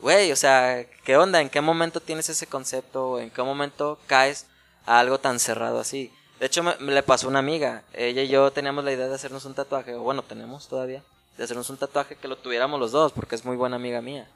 güey, 0.00 0.32
o 0.32 0.36
sea, 0.36 0.86
¿qué 1.04 1.18
onda? 1.18 1.42
¿En 1.42 1.50
qué 1.50 1.60
momento 1.60 2.00
tienes 2.00 2.30
ese 2.30 2.46
concepto? 2.46 3.20
¿En 3.20 3.28
qué 3.28 3.42
momento 3.42 3.98
caes 4.06 4.46
a 4.86 4.98
algo 4.98 5.20
tan 5.20 5.38
cerrado 5.38 5.78
así? 5.78 6.10
De 6.40 6.46
hecho, 6.46 6.62
me, 6.62 6.74
le 6.80 7.02
pasó 7.02 7.28
una 7.28 7.40
amiga. 7.40 7.82
Ella 7.92 8.22
y 8.22 8.28
yo 8.28 8.50
teníamos 8.50 8.82
la 8.82 8.92
idea 8.92 9.08
de 9.08 9.14
hacernos 9.14 9.44
un 9.44 9.52
tatuaje, 9.52 9.94
o 9.94 10.00
bueno, 10.00 10.22
tenemos 10.22 10.68
todavía, 10.68 11.02
de 11.36 11.44
hacernos 11.44 11.68
un 11.68 11.76
tatuaje 11.76 12.16
que 12.16 12.28
lo 12.28 12.38
tuviéramos 12.38 12.80
los 12.80 12.92
dos, 12.92 13.12
porque 13.12 13.34
es 13.34 13.44
muy 13.44 13.56
buena 13.56 13.76
amiga 13.76 14.00
mía. 14.00 14.26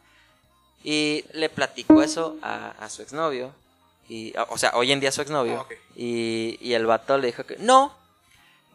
Y 0.84 1.24
le 1.32 1.49
platicó 1.49 2.03
eso 2.03 2.36
a 2.43 2.86
su 2.90 3.01
exnovio. 3.01 3.55
Y, 4.09 4.34
o 4.48 4.59
sea, 4.59 4.72
hoy 4.74 4.92
en 4.92 5.00
día 5.00 5.12
su 5.12 5.22
exnovio. 5.22 5.66
Ah, 5.68 5.74
y, 5.96 6.59
y 6.61 6.74
el 6.74 6.86
vato 6.86 7.16
le 7.18 7.28
dijo 7.28 7.44
que 7.44 7.57
no, 7.59 7.96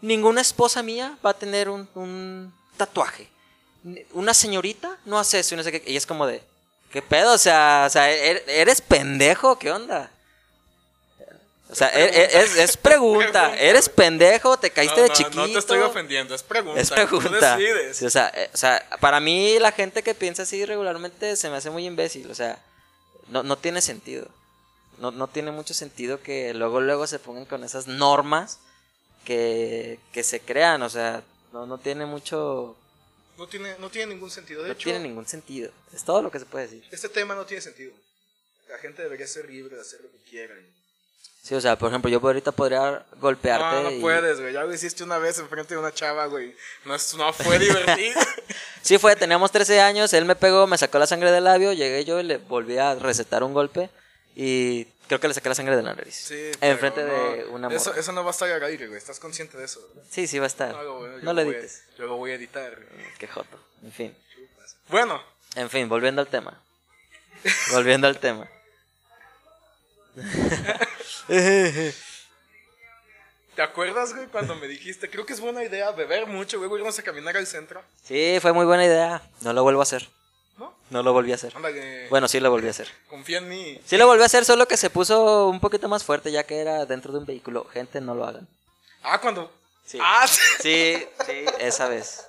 ninguna 0.01 0.41
esposa 0.41 0.81
mía 0.83 1.17
va 1.25 1.31
a 1.31 1.33
tener 1.37 1.69
un, 1.69 1.87
un 1.95 2.53
tatuaje. 2.77 3.27
Una 4.13 4.33
señorita 4.33 4.97
no 5.05 5.19
hace 5.19 5.39
eso 5.39 5.53
y 5.55 5.57
no 5.57 5.63
sé 5.63 5.71
qué. 5.71 5.83
Y 5.91 5.95
es 5.95 6.05
como 6.05 6.25
de, 6.27 6.41
¿qué 6.91 7.01
pedo? 7.01 7.33
O 7.33 7.37
sea, 7.37 7.83
o 7.87 7.89
sea, 7.89 8.09
¿er- 8.11 8.43
¿eres 8.47 8.81
pendejo? 8.81 9.57
¿Qué 9.59 9.71
onda? 9.71 10.11
O 11.69 11.75
sea, 11.75 11.89
e- 11.89 12.05
e- 12.05 12.39
es, 12.43 12.55
es 12.57 12.77
pregunta. 12.77 13.31
Pregunta. 13.31 13.57
¿Eres 13.61 13.89
pendejo? 13.89 14.57
¿Te 14.57 14.71
caíste 14.71 14.97
No, 15.01 15.03
de 15.03 15.09
chiquito? 15.13 15.35
No 15.39 15.45
te 15.47 15.59
estoy 15.59 15.79
ofendiendo, 15.79 16.33
es 16.33 16.43
pregunta. 16.43 16.79
Es 16.79 16.89
Tú 16.89 16.95
pregunta. 16.95 17.57
decides. 17.57 17.97
Sí, 17.97 18.05
o, 18.05 18.09
sea, 18.09 18.31
eh, 18.33 18.49
o 18.53 18.57
sea, 18.57 18.83
para 19.01 19.19
mí 19.19 19.59
la 19.59 19.71
gente 19.73 20.01
que 20.01 20.15
piensa 20.15 20.43
así 20.43 20.65
regularmente 20.65 21.35
se 21.35 21.49
me 21.49 21.57
hace 21.57 21.69
muy 21.69 21.85
imbécil. 21.85 22.31
O 22.31 22.35
sea, 22.35 22.57
no, 23.29 23.43
no 23.43 23.57
tiene 23.57 23.81
sentido. 23.81 24.27
No, 24.99 25.11
no 25.11 25.27
tiene 25.27 25.51
mucho 25.51 25.73
sentido 25.73 26.21
que 26.21 26.53
luego 26.53 26.81
luego 26.81 27.05
se 27.07 27.19
pongan 27.19 27.45
con 27.45 27.63
esas 27.63 27.87
normas 27.87 28.59
que, 29.25 29.99
que 30.11 30.23
se 30.23 30.39
crean. 30.39 30.81
O 30.81 30.89
sea, 30.89 31.23
no, 31.53 31.65
no 31.65 31.77
tiene 31.77 32.05
mucho... 32.05 32.75
No 33.37 33.47
tiene, 33.47 33.75
no 33.77 33.89
tiene 33.89 34.13
ningún 34.15 34.31
sentido. 34.31 34.61
De 34.63 34.69
No 34.69 34.73
hecho, 34.73 34.85
tiene 34.85 34.99
ningún 34.99 35.27
sentido. 35.27 35.71
Es 35.93 36.03
todo 36.03 36.21
lo 36.23 36.31
que 36.31 36.39
se 36.39 36.45
puede 36.45 36.65
decir. 36.65 36.83
este 36.91 37.09
tema 37.09 37.35
no 37.35 37.45
tiene 37.45 37.61
sentido. 37.61 37.93
La 38.69 38.77
gente 38.79 39.01
debería 39.03 39.27
ser 39.27 39.47
libre 39.49 39.75
de 39.75 39.81
hacer 39.81 40.01
lo 40.01 40.09
que 40.11 40.17
quiera. 40.29 40.55
Sí, 41.43 41.53
o 41.55 41.61
sea, 41.61 41.77
por 41.77 41.89
ejemplo, 41.89 42.09
yo 42.09 42.19
ahorita 42.21 42.51
podría 42.51 43.05
golpearte 43.21 43.63
No, 43.77 43.83
no 43.83 43.91
y- 43.91 44.01
puedes, 44.01 44.41
güey. 44.41 44.53
Ya 44.53 44.63
lo 44.63 44.73
hiciste 44.73 45.03
una 45.03 45.17
vez 45.19 45.37
enfrente 45.39 45.75
de 45.75 45.79
una 45.79 45.93
chava, 45.93 46.25
güey. 46.25 46.53
No, 46.83 46.95
es- 46.95 47.13
no 47.15 47.31
fue 47.33 47.59
divertido. 47.59 48.19
Sí 48.81 48.97
fue, 48.97 49.17
teníamos 49.17 49.51
13 49.51 49.81
años, 49.81 50.13
él 50.13 50.23
me 50.23 50.35
pegó, 50.37 50.65
me 50.65 50.77
sacó 50.77 50.97
la 50.97 51.07
sangre 51.07 51.29
del 51.29 51.43
labio, 51.43 51.73
llegué 51.73 52.05
yo 52.05 52.21
y 52.21 52.23
le 52.23 52.37
volví 52.37 52.77
a 52.77 52.95
recetar 52.95 53.43
un 53.43 53.53
golpe 53.53 53.89
y 54.39 54.85
creo 55.07 55.19
que 55.19 55.27
le 55.27 55.33
saqué 55.33 55.49
la 55.49 55.55
sangre 55.55 55.75
de 55.75 55.81
la 55.81 55.95
nariz. 55.95 56.13
Sí, 56.13 56.51
Enfrente 56.61 57.03
de 57.03 57.45
una 57.45 57.69
eso, 57.73 57.89
morra. 57.89 57.99
eso 57.99 58.11
no 58.11 58.23
va 58.23 58.29
a 58.29 58.31
estar 58.31 58.51
al 58.51 58.63
aire, 58.63 58.85
güey. 58.85 58.99
¿Estás 58.99 59.19
consciente 59.19 59.57
de 59.57 59.65
eso? 59.65 59.81
Sí, 60.11 60.27
sí 60.27 60.37
va 60.37 60.43
a 60.43 60.47
estar. 60.47 60.73
No, 60.75 60.83
lo 60.83 61.07
No 61.23 61.33
voy 61.33 61.39
a- 61.55 61.57
edites. 61.57 61.83
Yo 61.97 62.05
lo 62.05 62.17
voy 62.17 62.31
a 62.31 62.35
editar. 62.35 62.75
güey. 62.75 63.05
Qué 63.17 63.27
joto. 63.27 63.59
En 63.83 63.91
fin. 63.91 64.15
Bueno, 64.89 65.19
En 65.55 65.71
fin, 65.71 65.89
volviendo 65.89 66.21
al 66.21 66.27
tema. 66.27 66.61
volviendo 67.71 68.05
al 68.07 68.19
tema. 68.19 68.47
¿te 73.55 73.61
acuerdas, 73.61 74.13
güey, 74.13 74.27
cuando 74.27 74.55
me 74.55 74.67
dijiste, 74.67 75.09
creo 75.09 75.25
que 75.25 75.33
es 75.33 75.39
buena 75.39 75.63
idea 75.63 75.91
beber 75.91 76.27
mucho, 76.27 76.59
güey, 76.59 76.71
irnos 76.79 76.97
a 76.99 77.03
caminar 77.03 77.35
al 77.37 77.47
centro? 77.47 77.83
Sí, 78.03 78.37
fue 78.41 78.53
muy 78.53 78.65
buena 78.65 78.85
idea. 78.85 79.21
No 79.41 79.53
lo 79.53 79.63
vuelvo 79.63 79.79
a 79.79 79.83
hacer. 79.83 80.07
¿No? 80.57 80.73
No 80.89 81.03
lo 81.03 81.13
volví 81.13 81.31
a 81.31 81.35
hacer. 81.35 81.53
Bueno, 82.09 82.27
sí 82.27 82.39
lo 82.39 82.49
volví 82.49 82.67
a 82.67 82.71
hacer. 82.71 82.89
confía 83.09 83.37
en 83.37 83.47
mí. 83.47 83.79
Sí 83.85 83.95
lo 83.97 84.07
volví 84.07 84.23
a 84.23 84.25
hacer, 84.25 84.43
solo 84.45 84.67
que 84.67 84.77
se 84.77 84.89
puso 84.89 85.47
un 85.47 85.59
poquito 85.59 85.87
más 85.87 86.03
fuerte 86.03 86.31
ya 86.31 86.43
que 86.45 86.59
era 86.59 86.85
dentro 86.85 87.11
de 87.13 87.19
un 87.19 87.25
vehículo. 87.25 87.65
Gente, 87.65 88.01
no 88.01 88.15
lo 88.15 88.25
hagan. 88.25 88.47
Ah, 89.03 89.19
cuando... 89.21 89.51
Sí. 89.85 89.99
Ah, 90.01 90.27
sí. 90.27 90.41
Sí, 90.61 91.07
sí, 91.25 91.45
esa 91.59 91.87
vez. 91.87 92.25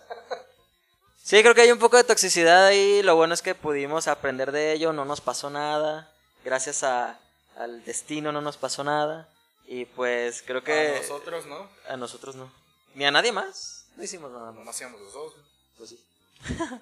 Sí, 1.22 1.42
creo 1.42 1.54
que 1.54 1.62
hay 1.62 1.72
un 1.72 1.78
poco 1.78 1.96
de 1.96 2.04
toxicidad 2.04 2.66
ahí. 2.66 3.02
Lo 3.02 3.16
bueno 3.16 3.34
es 3.34 3.42
que 3.42 3.54
pudimos 3.54 4.06
aprender 4.08 4.52
de 4.52 4.72
ello. 4.72 4.92
No 4.92 5.04
nos 5.04 5.20
pasó 5.20 5.50
nada. 5.50 6.10
Gracias 6.44 6.82
a, 6.84 7.18
al 7.56 7.84
destino 7.84 8.30
no 8.32 8.40
nos 8.40 8.56
pasó 8.56 8.84
nada. 8.84 9.28
Y 9.66 9.84
pues 9.86 10.42
creo 10.46 10.62
que 10.62 10.96
A 10.96 11.00
nosotros, 11.00 11.46
¿no? 11.46 11.68
a 11.88 11.96
nosotros 11.96 12.36
no. 12.36 12.50
Ni 12.94 13.04
a 13.04 13.10
nadie 13.10 13.32
más. 13.32 13.86
No 13.96 14.04
hicimos 14.04 14.30
nada 14.30 14.52
No 14.52 14.60
más. 14.60 14.74
hacíamos 14.76 15.00
los 15.00 15.12
dos. 15.12 15.34
Pues 15.76 15.90
sí. 15.90 16.04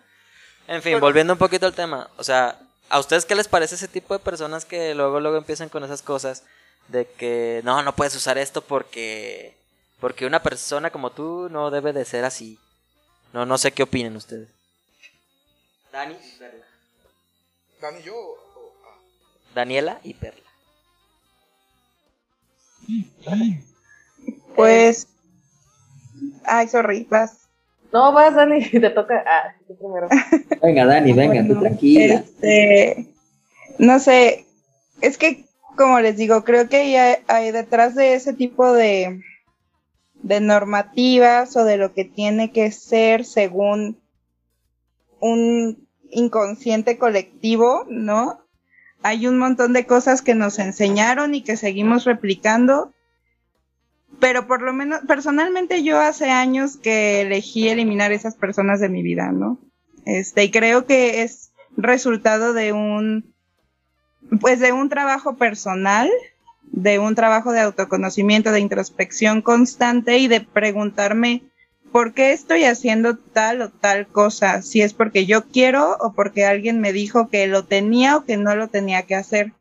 en 0.69 0.83
fin, 0.83 1.01
volviendo 1.01 1.33
un 1.33 1.39
poquito 1.39 1.67
al 1.67 1.75
tema. 1.75 2.09
O 2.17 2.25
sea, 2.25 2.59
¿a 2.89 2.99
ustedes 2.99 3.25
qué 3.25 3.35
les 3.35 3.49
parece 3.49 3.75
ese 3.75 3.89
tipo 3.89 4.15
de 4.15 4.21
personas 4.21 4.65
que 4.65 4.95
luego, 4.95 5.21
luego 5.21 5.37
empiezan 5.37 5.69
con 5.69 5.85
esas 5.85 6.03
cosas? 6.03 6.45
De 6.89 7.05
que 7.07 7.61
no, 7.65 7.83
no 7.83 7.95
puedes 7.97 8.15
usar 8.15 8.39
esto 8.39 8.63
porque. 8.63 9.57
Porque 10.01 10.27
una 10.27 10.43
persona 10.43 10.91
como 10.91 11.11
tú 11.11 11.49
no 11.51 11.71
debe 11.71 11.93
de 11.93 12.05
ser 12.05 12.25
así. 12.25 12.59
No, 13.33 13.45
no 13.47 13.59
sé 13.59 13.73
qué 13.73 13.83
opinen 13.83 14.15
ustedes. 14.17 14.49
Dani 15.91 16.15
y 16.15 16.39
Perla. 16.39 16.65
Dani 17.81 18.01
y 18.01 18.03
yo... 18.03 18.15
o- 18.15 18.73
ah. 18.87 18.99
Daniela 19.55 19.99
y 20.03 20.15
Perla. 20.15 20.43
Pues. 24.55 25.09
Ay, 26.45 26.69
sorry, 26.69 27.05
vas. 27.05 27.49
No, 27.93 28.13
vas, 28.13 28.35
Dani, 28.35 28.69
te 28.71 28.91
toca. 28.91 29.25
Ah, 29.27 29.56
tú 29.67 29.77
primero. 29.77 30.09
Venga, 30.63 30.87
Dani, 30.87 31.13
venga, 31.13 31.47
tú 31.47 31.61
tranquila. 31.61 32.15
Este, 32.15 33.07
no 33.79 33.99
sé, 33.99 34.47
es 35.01 35.19
que, 35.19 35.45
como 35.77 36.01
les 36.01 36.17
digo, 36.17 36.45
creo 36.45 36.69
que 36.69 36.99
hay, 36.99 37.17
hay 37.27 37.51
detrás 37.53 37.95
de 37.95 38.15
ese 38.15 38.33
tipo 38.33 38.73
de, 38.73 39.21
de 40.23 40.41
normativas 40.41 41.57
o 41.57 41.65
de 41.65 41.77
lo 41.77 41.93
que 41.93 42.05
tiene 42.05 42.53
que 42.53 42.71
ser 42.71 43.25
según 43.25 43.99
un 45.21 45.87
inconsciente 46.11 46.99
colectivo, 46.99 47.85
¿no? 47.89 48.41
Hay 49.03 49.27
un 49.27 49.39
montón 49.39 49.73
de 49.73 49.87
cosas 49.87 50.23
que 50.23 50.35
nos 50.35 50.59
enseñaron 50.59 51.35
y 51.35 51.43
que 51.43 51.57
seguimos 51.57 52.05
replicando. 52.05 52.93
Pero 54.21 54.47
por 54.47 54.63
lo 54.63 54.73
menos, 54.73 55.01
personalmente 55.07 55.83
yo 55.83 56.01
hace 56.01 56.31
años 56.31 56.77
que 56.77 57.23
elegí 57.23 57.69
eliminar 57.69 58.13
esas 58.13 58.35
personas 58.35 58.81
de 58.81 58.89
mi 58.89 59.03
vida, 59.03 59.31
¿no? 59.33 59.59
Este, 60.05 60.45
y 60.45 60.51
creo 60.51 60.87
que 60.87 61.23
es 61.23 61.53
resultado 61.77 62.53
de 62.53 62.73
un, 62.73 63.35
pues 64.41 64.61
de 64.61 64.73
un 64.73 64.89
trabajo 64.89 65.37
personal, 65.37 66.11
de 66.63 66.99
un 66.99 67.15
trabajo 67.15 67.53
de 67.53 67.61
autoconocimiento, 67.61 68.53
de 68.53 68.61
introspección 68.61 69.43
constante 69.43 70.19
y 70.19 70.29
de 70.29 70.41
preguntarme 70.41 71.43
por 71.93 72.13
qué 72.13 72.33
estoy 72.33 72.65
haciendo 72.65 73.17
tal 73.17 73.63
o 73.63 73.71
tal 73.71 74.07
cosa, 74.07 74.63
si 74.63 74.83
es 74.83 74.93
porque 74.93 75.27
yo 75.27 75.45
quiero 75.45 75.97
o 76.01 76.13
porque 76.13 76.45
alguien 76.45 76.81
me 76.81 76.93
dijo 76.93 77.29
que 77.29 77.47
lo 77.47 77.65
tenía 77.65 78.17
o 78.17 78.25
que 78.25 78.37
no 78.37 78.55
lo 78.55 78.69
tenía 78.69 79.03
que 79.03 79.15
hacer. 79.15 79.53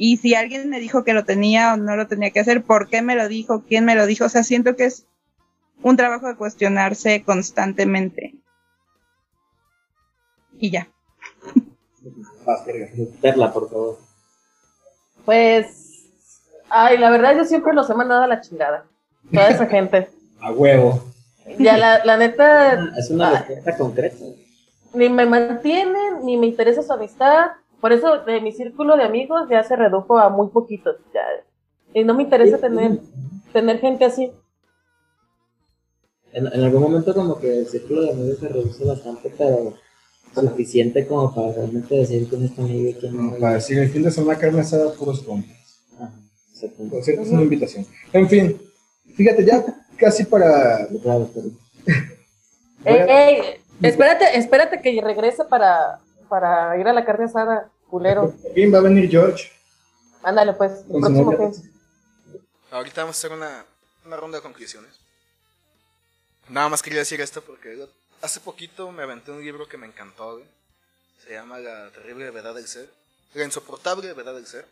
Y 0.00 0.16
si 0.18 0.34
alguien 0.34 0.70
me 0.70 0.78
dijo 0.80 1.02
que 1.04 1.12
lo 1.12 1.24
tenía 1.24 1.74
o 1.74 1.76
no 1.76 1.96
lo 1.96 2.06
tenía 2.06 2.30
que 2.30 2.38
hacer, 2.40 2.62
¿por 2.62 2.88
qué 2.88 3.02
me 3.02 3.16
lo 3.16 3.26
dijo? 3.28 3.64
¿Quién 3.68 3.84
me 3.84 3.96
lo 3.96 4.06
dijo? 4.06 4.26
O 4.26 4.28
sea, 4.28 4.44
siento 4.44 4.76
que 4.76 4.84
es 4.86 5.06
un 5.82 5.96
trabajo 5.96 6.28
de 6.28 6.36
cuestionarse 6.36 7.22
constantemente. 7.24 8.34
Y 10.58 10.70
ya. 10.70 10.88
Perla, 13.20 13.52
por 13.52 13.68
favor. 13.70 13.98
Pues. 15.24 15.84
Ay, 16.70 16.98
la 16.98 17.10
verdad, 17.10 17.36
yo 17.36 17.44
siempre 17.44 17.72
los 17.74 17.88
he 17.90 17.94
mandado 17.94 18.22
a 18.22 18.26
la 18.26 18.40
chingada. 18.40 18.84
Toda 19.32 19.48
esa 19.48 19.66
gente. 19.74 20.08
A 20.40 20.52
huevo. 20.52 21.04
Ya, 21.58 21.76
la, 21.76 22.04
la 22.04 22.16
neta. 22.16 22.72
Ah, 22.72 22.94
Es 22.96 23.10
una 23.10 23.28
ah, 23.28 23.32
respuesta 23.40 23.76
concreta. 23.76 24.24
ni 24.94 25.08
me 25.08 25.26
mantienen, 25.26 26.24
ni 26.24 26.36
me 26.36 26.46
interesa 26.46 26.82
su 26.82 26.92
amistad. 26.92 27.48
Por 27.80 27.92
eso, 27.92 28.18
de 28.24 28.40
mi 28.40 28.52
círculo 28.52 28.96
de 28.96 29.04
amigos 29.04 29.48
ya 29.48 29.62
se 29.62 29.76
redujo 29.76 30.18
a 30.18 30.28
muy 30.28 30.48
poquitos. 30.48 30.96
Ya. 31.14 31.22
Y 31.94 32.04
no 32.04 32.14
me 32.14 32.24
interesa 32.24 32.58
tener, 32.58 32.98
tener 33.52 33.80
gente 33.80 34.04
así. 34.04 34.32
En, 36.32 36.46
en 36.46 36.62
algún 36.62 36.82
momento 36.82 37.14
como 37.14 37.38
que 37.38 37.60
el 37.60 37.66
círculo 37.66 38.02
de 38.02 38.10
amigos 38.10 38.38
se 38.38 38.48
reduce 38.48 38.84
bastante, 38.84 39.32
pero 39.36 39.74
suficiente 40.34 41.06
como 41.06 41.34
para 41.34 41.52
realmente 41.52 41.94
decir 41.94 42.28
quién 42.28 42.44
es 42.44 42.54
tu 42.54 42.62
amigo 42.62 42.90
y 42.90 42.94
quién 42.94 43.16
no. 43.16 43.36
Para 43.38 43.54
decir, 43.54 43.78
el 43.78 43.90
fin 43.90 44.02
de 44.02 44.10
semana 44.10 44.38
carne 44.38 44.60
asada, 44.60 44.92
puros 44.92 45.22
compas. 45.22 45.82
Ajá. 45.96 46.12
Por 46.90 47.02
cierto, 47.02 47.22
es 47.22 47.30
una 47.30 47.42
invitación. 47.42 47.86
En 48.12 48.28
fin, 48.28 48.60
fíjate, 49.14 49.44
ya 49.44 49.64
casi 49.96 50.24
para... 50.24 50.86
Ey, 52.84 52.96
ey, 53.08 53.40
espérate, 53.82 54.38
espérate 54.38 54.80
que 54.80 55.00
regrese 55.00 55.44
para, 55.44 55.98
para 56.28 56.78
ir 56.78 56.86
a 56.88 56.92
la 56.92 57.04
carne 57.04 57.24
asada, 57.26 57.70
culero. 57.88 58.34
Bien, 58.54 58.72
va 58.72 58.78
a 58.78 58.82
venir 58.82 59.10
George. 59.10 59.50
Ándale, 60.22 60.52
pues, 60.54 60.72
el 60.90 61.00
próximo 61.00 61.30
que- 61.30 61.78
Ahorita 62.70 63.02
vamos 63.02 63.16
a 63.16 63.18
hacer 63.18 63.32
una, 63.32 63.64
una 64.04 64.16
ronda 64.16 64.38
de 64.38 64.42
conclusiones. 64.42 64.92
Nada 66.48 66.68
más 66.68 66.82
quería 66.82 67.00
decir 67.00 67.20
esto 67.20 67.42
porque 67.42 67.86
hace 68.22 68.40
poquito 68.40 68.90
me 68.92 69.02
aventé 69.02 69.30
un 69.30 69.42
libro 69.42 69.68
que 69.68 69.76
me 69.76 69.86
encantó, 69.86 70.34
güey. 70.34 70.44
Se 71.24 71.32
llama 71.32 71.58
La 71.58 71.90
terrible 71.90 72.30
verdad 72.30 72.54
del 72.54 72.66
ser. 72.66 72.90
La 73.34 73.44
insoportable 73.44 74.12
verdad 74.14 74.34
del 74.34 74.46
ser. 74.46 74.66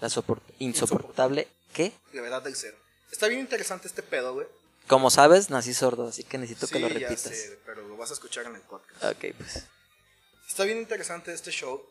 La 0.00 0.08
sopor- 0.08 0.40
insoportable. 0.58 1.48
¿Qué? 1.72 1.92
La 2.12 2.20
verdad 2.22 2.42
del 2.42 2.54
ser. 2.56 2.74
Está 3.10 3.26
bien 3.28 3.40
interesante 3.40 3.88
este 3.88 4.02
pedo, 4.02 4.34
güey. 4.34 4.46
Como 4.86 5.08
sabes, 5.10 5.48
nací 5.48 5.72
sordo, 5.72 6.08
así 6.08 6.24
que 6.24 6.36
necesito 6.36 6.66
que 6.68 6.78
lo 6.78 6.88
Sí, 6.88 6.94
ya 6.94 7.08
repitas. 7.08 7.22
sé, 7.32 7.58
pero 7.64 7.86
lo 7.88 7.96
vas 7.96 8.10
a 8.10 8.14
escuchar 8.14 8.44
en 8.46 8.56
el 8.56 8.60
podcast. 8.62 9.02
Ok, 9.04 9.34
pues. 9.38 9.64
Está 10.48 10.64
bien 10.64 10.78
interesante 10.78 11.32
este 11.32 11.50
show 11.50 11.84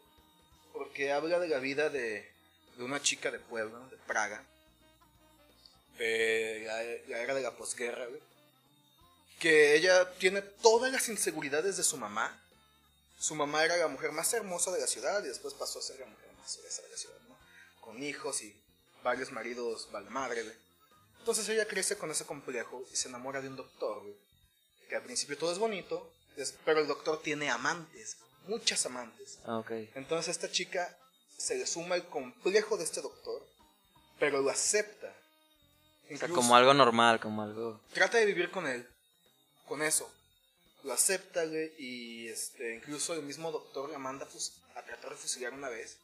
porque 0.73 1.11
habla 1.11 1.39
de 1.39 1.47
la 1.47 1.59
vida 1.59 1.89
de, 1.89 2.31
de 2.77 2.83
una 2.83 3.01
chica 3.01 3.29
de 3.31 3.39
pueblo, 3.39 3.87
de 3.89 3.97
Praga, 3.97 4.43
de 5.97 6.63
la, 6.65 7.15
la 7.15 7.21
era 7.21 7.33
de 7.33 7.41
la 7.41 7.55
posguerra, 7.55 8.05
güey, 8.07 8.21
que 9.39 9.75
ella 9.75 10.13
tiene 10.15 10.41
todas 10.41 10.91
las 10.91 11.09
inseguridades 11.09 11.77
de 11.77 11.83
su 11.83 11.97
mamá. 11.97 12.39
Su 13.19 13.35
mamá 13.35 13.63
era 13.63 13.77
la 13.77 13.87
mujer 13.87 14.11
más 14.11 14.33
hermosa 14.33 14.71
de 14.71 14.81
la 14.81 14.87
ciudad 14.87 15.23
y 15.23 15.27
después 15.27 15.53
pasó 15.53 15.79
a 15.79 15.83
ser 15.83 15.99
la 15.99 16.05
mujer 16.05 16.31
más 16.39 16.57
fresa 16.57 16.81
de 16.81 16.89
la 16.89 16.97
ciudad, 16.97 17.19
¿no? 17.27 17.37
Con 17.81 18.01
hijos 18.01 18.41
y 18.41 18.55
varios 19.03 19.31
maridos 19.31 19.89
vale 19.91 20.09
madre, 20.09 20.43
güey. 20.43 20.55
Entonces 21.19 21.47
ella 21.49 21.67
crece 21.67 21.97
con 21.97 22.11
ese 22.11 22.25
complejo 22.25 22.83
y 22.91 22.95
se 22.95 23.07
enamora 23.07 23.41
de 23.41 23.47
un 23.47 23.55
doctor, 23.55 24.01
güey, 24.01 24.15
que 24.89 24.95
al 24.95 25.03
principio 25.03 25.37
todo 25.37 25.51
es 25.53 25.59
bonito, 25.59 26.11
pero 26.65 26.79
el 26.79 26.87
doctor 26.87 27.21
tiene 27.21 27.49
amantes, 27.49 28.17
muchas 28.47 28.85
amantes. 28.85 29.39
Ah, 29.45 29.57
Ok. 29.57 29.71
Entonces 29.95 30.29
esta 30.35 30.51
chica 30.51 30.95
se 31.37 31.55
le 31.57 31.65
suma 31.67 31.95
el 31.95 32.05
complejo 32.05 32.77
de 32.77 32.83
este 32.83 33.01
doctor, 33.01 33.45
pero 34.19 34.41
lo 34.41 34.49
acepta 34.49 35.07
O 35.07 36.07
sea, 36.07 36.15
Incluso- 36.27 36.35
como 36.35 36.55
algo 36.55 36.73
normal, 36.73 37.19
como 37.19 37.41
algo... 37.41 37.79
Trata 37.93 38.17
de 38.17 38.25
vivir 38.25 38.51
con 38.51 38.67
él. 38.67 38.87
Con 39.67 39.81
eso. 39.81 40.11
Lo 40.83 40.93
acepta, 40.93 41.45
güey. 41.45 41.71
Y 41.79 42.27
este, 42.27 42.75
incluso 42.75 43.13
el 43.13 43.23
mismo 43.23 43.51
doctor 43.51 43.89
la 43.89 43.97
manda 43.97 44.25
pues, 44.27 44.53
a 44.75 44.81
tratar 44.83 45.11
de 45.11 45.15
fusilar 45.15 45.53
una 45.53 45.69
vez. 45.69 45.97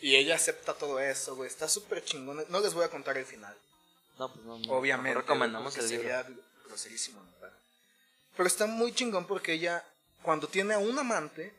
Y 0.00 0.16
ella 0.16 0.36
acepta 0.36 0.72
todo 0.74 0.98
eso, 0.98 1.36
güey. 1.36 1.48
Está 1.48 1.68
súper 1.68 2.02
chingón. 2.02 2.44
No 2.48 2.60
les 2.60 2.72
voy 2.72 2.84
a 2.84 2.88
contar 2.88 3.18
el 3.18 3.26
final. 3.26 3.54
No, 4.18 4.32
pues 4.32 4.44
no, 4.46 4.58
no. 4.58 4.72
Obviamente. 4.72 5.10
mejor 5.10 5.22
recomendamos 5.24 5.76
el 5.76 5.88
libro. 5.88 6.02
sería 6.02 6.26
groserísimo, 6.64 7.22
¿no? 7.22 7.30
Pero 8.36 8.46
está 8.46 8.66
muy 8.66 8.94
chingón 8.94 9.26
porque 9.26 9.52
ella, 9.52 9.84
cuando 10.22 10.48
tiene 10.48 10.74
a 10.74 10.78
un 10.78 10.98
amante, 10.98 11.52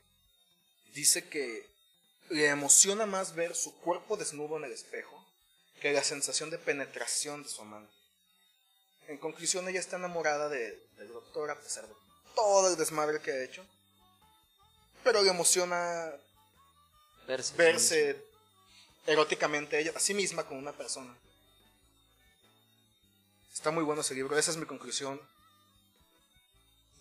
dice 0.93 1.28
que 1.28 1.70
le 2.30 2.47
emociona 2.47 3.05
más 3.05 3.36
ver 3.36 3.55
su 3.55 3.76
cuerpo 3.80 4.18
desnudo 4.18 4.57
en 4.57 4.66
el 4.66 4.72
espejo 4.72 5.18
que 5.82 5.91
la 5.93 6.03
sensación 6.03 6.49
de 6.49 6.57
penetración 6.59 7.43
de 7.43 7.49
su 7.49 7.62
amante. 7.62 7.91
En 9.07 9.18
conclusión, 9.18 9.68
ella 9.68 9.80
está 9.80 9.95
enamorada 9.97 10.47
de- 10.47 10.78
del 10.97 11.07
doctor 11.12 11.49
a 11.49 11.59
pesar 11.59 11.88
de 11.88 11.93
todo 12.36 12.70
el 12.70 12.78
desmadre 12.78 13.20
que 13.22 13.32
ha 13.32 13.43
hecho. 13.43 13.66
Pero 15.03 15.22
le 15.24 15.30
emociona 15.32 16.12
Verse. 17.28 17.53
verse 17.55 18.26
eróticamente 19.07 19.80
ella, 19.80 19.91
a 19.95 19.99
sí 19.99 20.14
misma 20.14 20.45
con 20.45 20.57
una 20.57 20.72
persona. 20.72 21.14
Está 23.51 23.72
muy 23.72 23.84
bueno 23.84 24.01
ese 24.01 24.14
libro, 24.14 24.38
esa 24.38 24.51
es 24.51 24.57
mi 24.57 24.66
conclusión. 24.66 25.20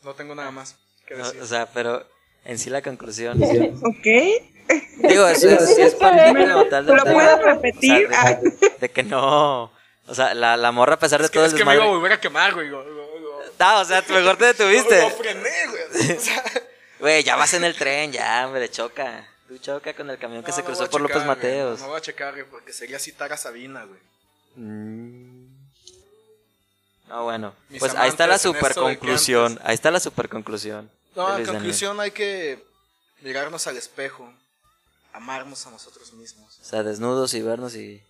No 0.02 0.14
tengo 0.14 0.34
nada 0.34 0.50
más 0.50 0.74
que 1.10 1.16
No, 1.16 1.24
decir. 1.26 1.42
o 1.42 1.46
sea, 1.46 1.66
pero 1.66 2.06
en 2.44 2.58
sí 2.58 2.70
la 2.70 2.82
conclusión... 2.82 3.42
¿Ok? 3.42 4.06
Digo, 5.08 5.26
eso 5.26 5.48
es, 5.48 5.74
sí 5.74 5.82
es 5.82 5.94
parte 5.96 6.32
¿Lo 6.32 6.68
puedo 6.68 7.16
O 7.16 7.20
sea, 7.20 7.36
repetir? 7.36 8.08
Ah, 8.14 8.34
de, 8.34 8.72
de 8.80 8.88
que 8.88 9.02
no... 9.02 9.72
O 10.06 10.14
sea, 10.14 10.34
la, 10.34 10.56
la 10.56 10.72
morra 10.72 10.94
a 10.94 10.98
pesar 10.98 11.20
de 11.20 11.26
es 11.26 11.30
que, 11.30 11.38
todo 11.38 11.46
es 11.46 11.52
el 11.52 11.58
que 11.58 11.64
me 11.64 11.74
iba 11.74 11.84
a 11.84 11.88
volver 11.88 12.12
a 12.12 12.20
quemar, 12.20 12.54
güey. 12.54 12.70
O 12.72 13.84
sea, 13.84 14.02
mejor 14.08 14.36
te 14.36 14.46
detuviste. 14.46 15.02
lo 15.02 15.10
frené, 15.10 15.50
güey. 15.68 16.16
O 16.16 16.20
sea, 16.20 16.42
Güey, 16.98 17.22
ya 17.22 17.36
vas 17.36 17.54
en 17.54 17.64
el 17.64 17.74
tren, 17.74 18.12
ya, 18.12 18.46
hombre, 18.46 18.68
choca. 18.70 19.26
Tú 19.48 19.56
choca 19.58 19.94
con 19.94 20.10
el 20.10 20.18
camión 20.18 20.42
que 20.42 20.50
no, 20.50 20.56
se 20.56 20.62
cruzó 20.62 20.88
por 20.90 21.00
López 21.00 21.16
checar, 21.16 21.36
güey, 21.36 21.36
Mateos. 21.36 21.80
No, 21.80 21.86
no 21.86 21.90
voy 21.92 21.98
a 21.98 22.02
checar, 22.02 22.34
güey, 22.34 22.44
porque 22.44 22.72
sería 22.72 22.98
citar 22.98 23.32
a 23.32 23.36
Sabina, 23.36 23.84
güey. 23.84 24.00
Mm. 24.56 25.46
No, 27.08 27.24
bueno. 27.24 27.54
Mis 27.68 27.80
Pues 27.80 27.94
ahí 27.94 28.08
está 28.08 28.26
la 28.26 28.38
super 28.38 28.74
conclusión. 28.74 29.58
Ahí 29.64 29.74
está 29.74 29.90
la 29.90 29.98
super 29.98 30.28
conclusión. 30.28 30.90
No, 31.14 31.38
en 31.38 31.46
conclusión 31.46 31.98
hay 32.00 32.10
que 32.12 32.64
mirarnos 33.20 33.66
al 33.66 33.76
espejo, 33.76 34.32
amarnos 35.12 35.66
a 35.66 35.70
nosotros 35.70 36.12
mismos. 36.12 36.58
O 36.60 36.64
sea, 36.64 36.82
desnudos 36.82 37.34
y 37.34 37.42
vernos 37.42 37.74
y. 37.74 38.02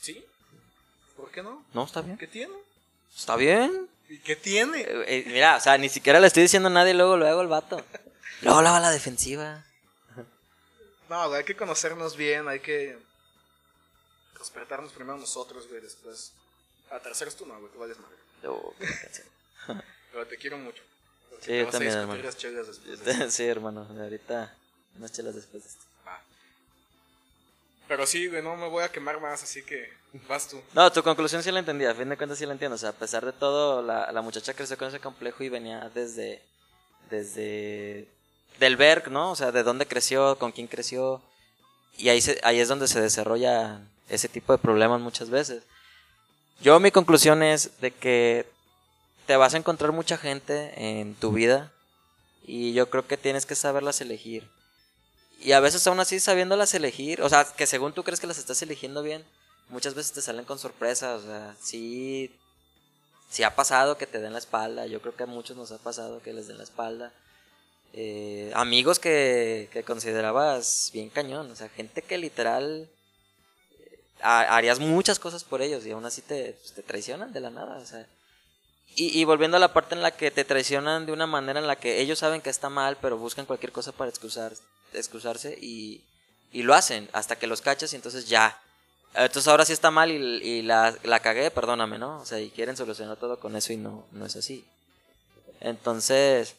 ¿Sí? 0.00 0.24
¿Por 1.16 1.30
qué 1.30 1.42
no? 1.42 1.64
No, 1.72 1.84
está 1.84 2.00
bien. 2.00 2.16
¿Qué 2.18 2.26
tiene? 2.26 2.54
Está 3.16 3.36
bien. 3.36 3.88
¿Y 4.08 4.18
qué 4.18 4.36
tiene? 4.36 4.80
Eh, 4.80 5.04
eh, 5.06 5.24
mira, 5.26 5.56
o 5.56 5.60
sea, 5.60 5.76
ni 5.76 5.88
siquiera 5.88 6.20
le 6.20 6.26
estoy 6.26 6.44
diciendo 6.44 6.68
a 6.68 6.72
nadie, 6.72 6.94
luego 6.94 7.16
luego 7.16 7.42
el 7.42 7.48
vato. 7.48 7.84
Luego 8.40 8.62
la 8.62 8.70
va 8.70 8.76
a 8.76 8.80
la 8.80 8.90
defensiva. 8.92 9.64
No, 11.08 11.26
güey, 11.26 11.40
hay 11.40 11.44
que 11.44 11.56
conocernos 11.56 12.16
bien, 12.16 12.46
hay 12.46 12.60
que 12.60 12.96
respetarnos 14.38 14.92
primero 14.92 15.18
nosotros, 15.18 15.68
güey, 15.68 15.80
después. 15.80 16.32
A 16.88 17.00
terceros 17.00 17.34
tú 17.34 17.46
no, 17.46 17.58
güey, 17.58 17.72
tú 17.72 17.80
vayas 17.80 17.96
madre. 17.98 18.16
Canción. 18.78 19.26
Pero 20.12 20.26
te 20.28 20.36
quiero 20.36 20.56
mucho. 20.58 20.82
Sí, 21.40 21.58
yo 21.58 21.68
también, 21.68 21.92
hermano. 21.92 22.22
de 22.22 23.30
sí, 23.30 23.44
hermano. 23.44 23.86
Ahorita 23.98 24.54
unas 24.98 25.12
chelas 25.12 25.34
después 25.34 25.62
de 25.62 25.68
esto. 25.68 25.82
Va. 26.06 26.20
Pero 27.86 28.06
sí, 28.06 28.26
güey, 28.26 28.42
no 28.42 28.56
me 28.56 28.68
voy 28.68 28.84
a 28.84 28.90
quemar 28.90 29.20
más, 29.20 29.42
así 29.42 29.62
que 29.62 29.92
vas 30.28 30.48
tú. 30.48 30.60
No, 30.74 30.90
tu 30.92 31.02
conclusión 31.02 31.42
sí 31.42 31.50
la 31.50 31.60
entendí, 31.60 31.84
a 31.84 31.94
fin 31.94 32.08
de 32.08 32.16
cuentas 32.16 32.38
sí 32.38 32.46
la 32.46 32.52
entiendo. 32.52 32.74
O 32.74 32.78
sea, 32.78 32.90
a 32.90 32.94
pesar 32.94 33.24
de 33.24 33.32
todo, 33.32 33.82
la, 33.82 34.10
la 34.12 34.22
muchacha 34.22 34.54
creció 34.54 34.76
con 34.76 34.88
ese 34.88 35.00
complejo 35.00 35.42
y 35.44 35.48
venía 35.48 35.90
desde. 35.94 36.42
desde. 37.10 38.08
del 38.58 38.76
ver, 38.76 39.10
¿no? 39.10 39.30
O 39.30 39.36
sea, 39.36 39.52
de 39.52 39.62
dónde 39.62 39.86
creció, 39.86 40.38
con 40.38 40.52
quién 40.52 40.66
creció. 40.66 41.22
Y 41.96 42.10
ahí, 42.10 42.20
se, 42.20 42.40
ahí 42.44 42.60
es 42.60 42.68
donde 42.68 42.86
se 42.88 43.00
desarrolla 43.00 43.80
ese 44.08 44.28
tipo 44.28 44.52
de 44.52 44.58
problemas 44.58 45.00
muchas 45.00 45.30
veces. 45.30 45.62
Yo, 46.60 46.78
mi 46.80 46.90
conclusión 46.90 47.42
es 47.42 47.80
de 47.80 47.92
que 47.92 48.46
te 49.28 49.36
vas 49.36 49.52
a 49.52 49.58
encontrar 49.58 49.92
mucha 49.92 50.16
gente 50.16 50.72
en 50.98 51.14
tu 51.14 51.30
vida 51.32 51.70
y 52.44 52.72
yo 52.72 52.88
creo 52.88 53.06
que 53.06 53.18
tienes 53.18 53.44
que 53.44 53.54
saberlas 53.54 54.00
elegir. 54.00 54.48
Y 55.40 55.52
a 55.52 55.60
veces 55.60 55.86
aún 55.86 56.00
así 56.00 56.18
sabiéndolas 56.18 56.72
elegir, 56.72 57.20
o 57.22 57.28
sea, 57.28 57.44
que 57.44 57.66
según 57.66 57.92
tú 57.92 58.02
crees 58.04 58.20
que 58.20 58.26
las 58.26 58.38
estás 58.38 58.62
eligiendo 58.62 59.02
bien, 59.02 59.22
muchas 59.68 59.94
veces 59.94 60.12
te 60.12 60.22
salen 60.22 60.46
con 60.46 60.58
sorpresas, 60.58 61.22
o 61.22 61.26
sea, 61.26 61.54
sí, 61.62 62.34
sí 63.28 63.42
ha 63.42 63.54
pasado 63.54 63.98
que 63.98 64.06
te 64.06 64.18
den 64.18 64.32
la 64.32 64.38
espalda, 64.38 64.86
yo 64.86 65.02
creo 65.02 65.14
que 65.14 65.24
a 65.24 65.26
muchos 65.26 65.58
nos 65.58 65.72
ha 65.72 65.78
pasado 65.78 66.22
que 66.22 66.32
les 66.32 66.48
den 66.48 66.56
la 66.56 66.64
espalda. 66.64 67.12
Eh, 67.92 68.50
amigos 68.54 68.98
que, 68.98 69.68
que 69.72 69.82
considerabas 69.82 70.90
bien 70.94 71.10
cañón, 71.10 71.50
o 71.50 71.54
sea, 71.54 71.68
gente 71.68 72.00
que 72.00 72.16
literal 72.16 72.88
eh, 73.78 74.00
ha- 74.22 74.56
harías 74.56 74.78
muchas 74.80 75.18
cosas 75.18 75.44
por 75.44 75.60
ellos 75.60 75.84
y 75.84 75.90
aún 75.90 76.06
así 76.06 76.22
te, 76.22 76.54
pues, 76.62 76.72
te 76.72 76.82
traicionan 76.82 77.32
de 77.34 77.40
la 77.40 77.50
nada, 77.50 77.76
o 77.76 77.84
sea. 77.86 78.06
Y, 78.94 79.22
volviendo 79.24 79.56
a 79.56 79.60
la 79.60 79.72
parte 79.72 79.94
en 79.94 80.02
la 80.02 80.10
que 80.10 80.32
te 80.32 80.44
traicionan 80.44 81.06
de 81.06 81.12
una 81.12 81.28
manera 81.28 81.60
en 81.60 81.68
la 81.68 81.76
que 81.76 82.00
ellos 82.00 82.18
saben 82.18 82.40
que 82.40 82.50
está 82.50 82.68
mal, 82.68 82.96
pero 83.00 83.16
buscan 83.16 83.46
cualquier 83.46 83.70
cosa 83.70 83.92
para 83.92 84.10
excusar, 84.10 84.52
excusarse 84.92 85.56
y, 85.60 86.02
y 86.50 86.64
lo 86.64 86.74
hacen 86.74 87.08
hasta 87.12 87.36
que 87.36 87.46
los 87.46 87.60
cachas 87.60 87.92
y 87.92 87.96
entonces 87.96 88.28
ya. 88.28 88.60
Entonces 89.14 89.46
ahora 89.46 89.64
sí 89.64 89.72
está 89.72 89.92
mal 89.92 90.10
y, 90.10 90.16
y 90.16 90.62
la, 90.62 90.96
la 91.04 91.20
cagué, 91.20 91.52
perdóname, 91.52 91.96
¿no? 91.96 92.18
O 92.18 92.26
sea, 92.26 92.40
y 92.40 92.50
quieren 92.50 92.76
solucionar 92.76 93.16
todo 93.18 93.38
con 93.38 93.54
eso 93.54 93.72
y 93.72 93.76
no, 93.76 94.04
no 94.10 94.26
es 94.26 94.34
así. 94.34 94.64
Entonces, 95.60 96.56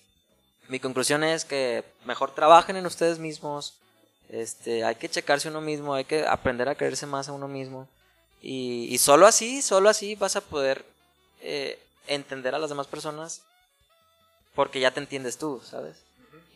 mi 0.69 0.80
conclusión 0.80 1.23
es 1.23 1.45
que 1.45 1.84
mejor 2.05 2.34
trabajen 2.34 2.77
en 2.77 2.86
ustedes 2.86 3.19
mismos. 3.19 3.73
Este, 4.30 4.84
hay 4.84 4.95
que 4.95 5.09
checarse 5.09 5.49
uno 5.49 5.61
mismo, 5.61 5.93
hay 5.93 6.05
que 6.05 6.25
aprender 6.25 6.69
a 6.69 6.75
quererse 6.75 7.05
más 7.05 7.27
a 7.27 7.34
uno 7.34 7.47
mismo. 7.47 7.88
Y, 8.41 8.88
y 8.89 8.97
solo 8.99 9.25
así, 9.25 9.61
solo 9.61 9.89
así 9.89 10.15
vas 10.15 10.36
a 10.36 10.41
poder 10.41 10.86
eh, 11.41 11.80
entender 12.10 12.55
a 12.55 12.60
las 12.60 12.70
demás 12.70 12.88
personas 12.88 13.41
porque 14.55 14.80
ya 14.80 14.91
te 14.91 14.99
entiendes 14.99 15.38
tú, 15.38 15.62
¿sabes? 15.64 15.97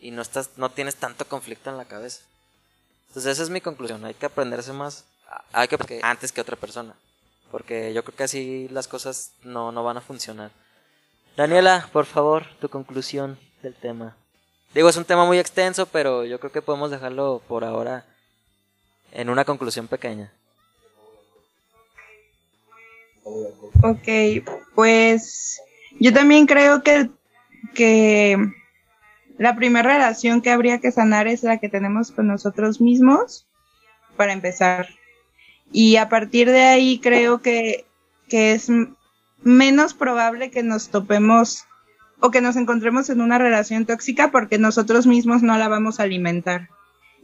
Y 0.02 0.12
no 0.12 0.22
estás, 0.22 0.52
no 0.58 0.70
tienes 0.70 0.96
tanto 0.96 1.26
conflicto 1.26 1.70
en 1.70 1.78
la 1.78 1.86
cabeza. 1.86 2.22
Entonces 3.08 3.34
esa 3.34 3.44
es 3.44 3.50
mi 3.50 3.62
conclusión, 3.62 4.04
hay 4.06 4.14
que 4.14 4.26
aprenderse 4.26 4.74
más, 4.74 5.06
hay 5.52 5.68
que 5.68 5.78
porque 5.78 6.00
antes 6.04 6.32
que 6.32 6.42
otra 6.42 6.56
persona, 6.56 6.96
porque 7.52 7.94
yo 7.94 8.04
creo 8.04 8.18
que 8.18 8.24
así 8.24 8.68
las 8.70 8.88
cosas 8.88 9.32
no, 9.44 9.72
no 9.72 9.84
van 9.84 9.98
a 9.98 10.02
funcionar. 10.02 10.52
Daniela, 11.38 11.90
por 11.94 12.06
favor, 12.06 12.46
tu 12.60 12.70
conclusión 12.70 13.40
del 13.62 13.76
tema. 13.76 14.16
Digo, 14.74 14.90
es 14.90 14.98
un 14.98 15.06
tema 15.06 15.26
muy 15.26 15.38
extenso, 15.38 15.86
pero 15.86 16.26
yo 16.26 16.40
creo 16.40 16.52
que 16.52 16.62
podemos 16.62 16.90
dejarlo 16.90 17.42
por 17.48 17.64
ahora 17.64 18.06
en 19.12 19.30
una 19.30 19.46
conclusión 19.46 19.88
pequeña. 19.88 20.32
Ok, 23.24 24.08
pues 24.76 25.62
yo 26.00 26.14
también 26.14 26.46
creo 26.46 26.84
que, 26.84 27.10
que 27.74 28.38
la 29.38 29.56
primera 29.56 29.94
relación 29.94 30.42
que 30.42 30.52
habría 30.52 30.80
que 30.80 30.92
sanar 30.92 31.28
es 31.28 31.44
la 31.44 31.58
que 31.58 31.70
tenemos 31.70 32.12
con 32.12 32.28
nosotros 32.28 32.82
mismos, 32.82 33.48
para 34.16 34.34
empezar. 34.34 34.88
Y 35.72 35.96
a 35.96 36.10
partir 36.10 36.50
de 36.50 36.64
ahí 36.64 37.00
creo 37.00 37.42
que, 37.42 37.86
que 38.30 38.54
es 38.54 38.70
menos 39.42 39.94
probable 39.94 40.52
que 40.52 40.64
nos 40.64 40.90
topemos 40.90 41.66
o 42.20 42.32
que 42.32 42.42
nos 42.42 42.56
encontremos 42.56 43.10
en 43.10 43.22
una 43.22 43.38
relación 43.38 43.86
tóxica 43.86 44.32
porque 44.32 44.58
nosotros 44.58 45.08
mismos 45.08 45.42
no 45.42 45.58
la 45.58 45.68
vamos 45.68 46.00
a 46.00 46.04
alimentar. 46.04 46.70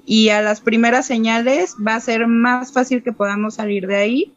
Y 0.06 0.30
a 0.30 0.41
las 0.41 0.62
primeras 0.62 1.06
señales 1.06 1.76
va 1.86 1.95
a 1.95 2.00
ser 2.00 2.28
más 2.28 2.74
fácil 2.74 3.04
que 3.04 3.14
podamos 3.14 3.56
salir 3.56 3.86
de 3.86 3.95
ahí 3.97 4.34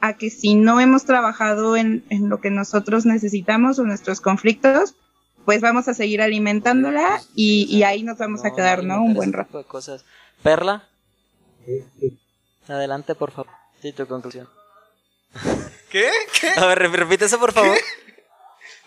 a 0.00 0.14
que 0.14 0.30
si 0.30 0.54
no 0.54 0.80
hemos 0.80 1.04
trabajado 1.04 1.76
en, 1.76 2.04
en 2.10 2.28
lo 2.28 2.40
que 2.40 2.50
nosotros 2.50 3.04
necesitamos 3.06 3.78
o 3.78 3.84
nuestros 3.84 4.20
conflictos, 4.20 4.94
pues 5.44 5.60
vamos 5.60 5.88
a 5.88 5.94
seguir 5.94 6.22
alimentándola 6.22 7.20
y, 7.34 7.64
y 7.74 7.82
ahí 7.82 8.02
nos 8.02 8.18
vamos 8.18 8.44
a 8.44 8.54
quedar, 8.54 8.84
¿no? 8.84 9.02
Un 9.02 9.14
buen 9.14 9.32
rato. 9.32 9.58
de 9.58 9.64
cosas. 9.64 10.04
Perla, 10.42 10.84
adelante, 12.68 13.14
por 13.14 13.30
favor. 13.30 13.50
Sí, 13.82 13.92
tu 13.92 14.06
conclusión. 14.06 14.48
¿Qué? 15.90 16.08
¿Qué? 16.40 16.48
A 16.56 16.66
ver, 16.66 16.78
rep- 16.78 16.92
repite 16.94 17.24
eso, 17.24 17.38
por 17.38 17.52
favor. 17.52 17.76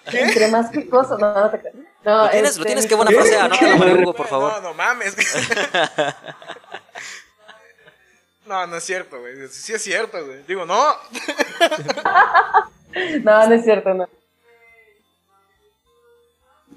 Entre 0.05 0.47
más 0.49 0.69
picoso, 0.69 1.17
no, 1.17 1.33
no 1.33 1.49
te. 1.49 1.61
No, 2.03 2.23
Lo 2.25 2.29
tienes, 2.29 2.49
este, 2.51 2.59
lo 2.59 2.65
tienes, 2.65 2.87
qué 2.87 2.95
buena 2.95 3.11
frase. 3.11 3.37
Anótala, 3.37 3.75
María 3.77 3.95
Hugo, 3.95 4.13
por 4.13 4.27
favor. 4.27 4.51
No, 4.53 4.61
no 4.61 4.73
mames. 4.73 5.15
no, 8.45 8.67
no 8.67 8.75
es 8.75 8.83
cierto, 8.83 9.19
güey. 9.19 9.47
Sí 9.49 9.73
es 9.73 9.81
cierto, 9.81 10.23
güey. 10.25 10.43
Digo, 10.47 10.65
no. 10.65 10.75
No, 13.23 13.47
no 13.47 13.53
es 13.55 13.63
cierto, 13.63 13.91
no. 13.95 14.07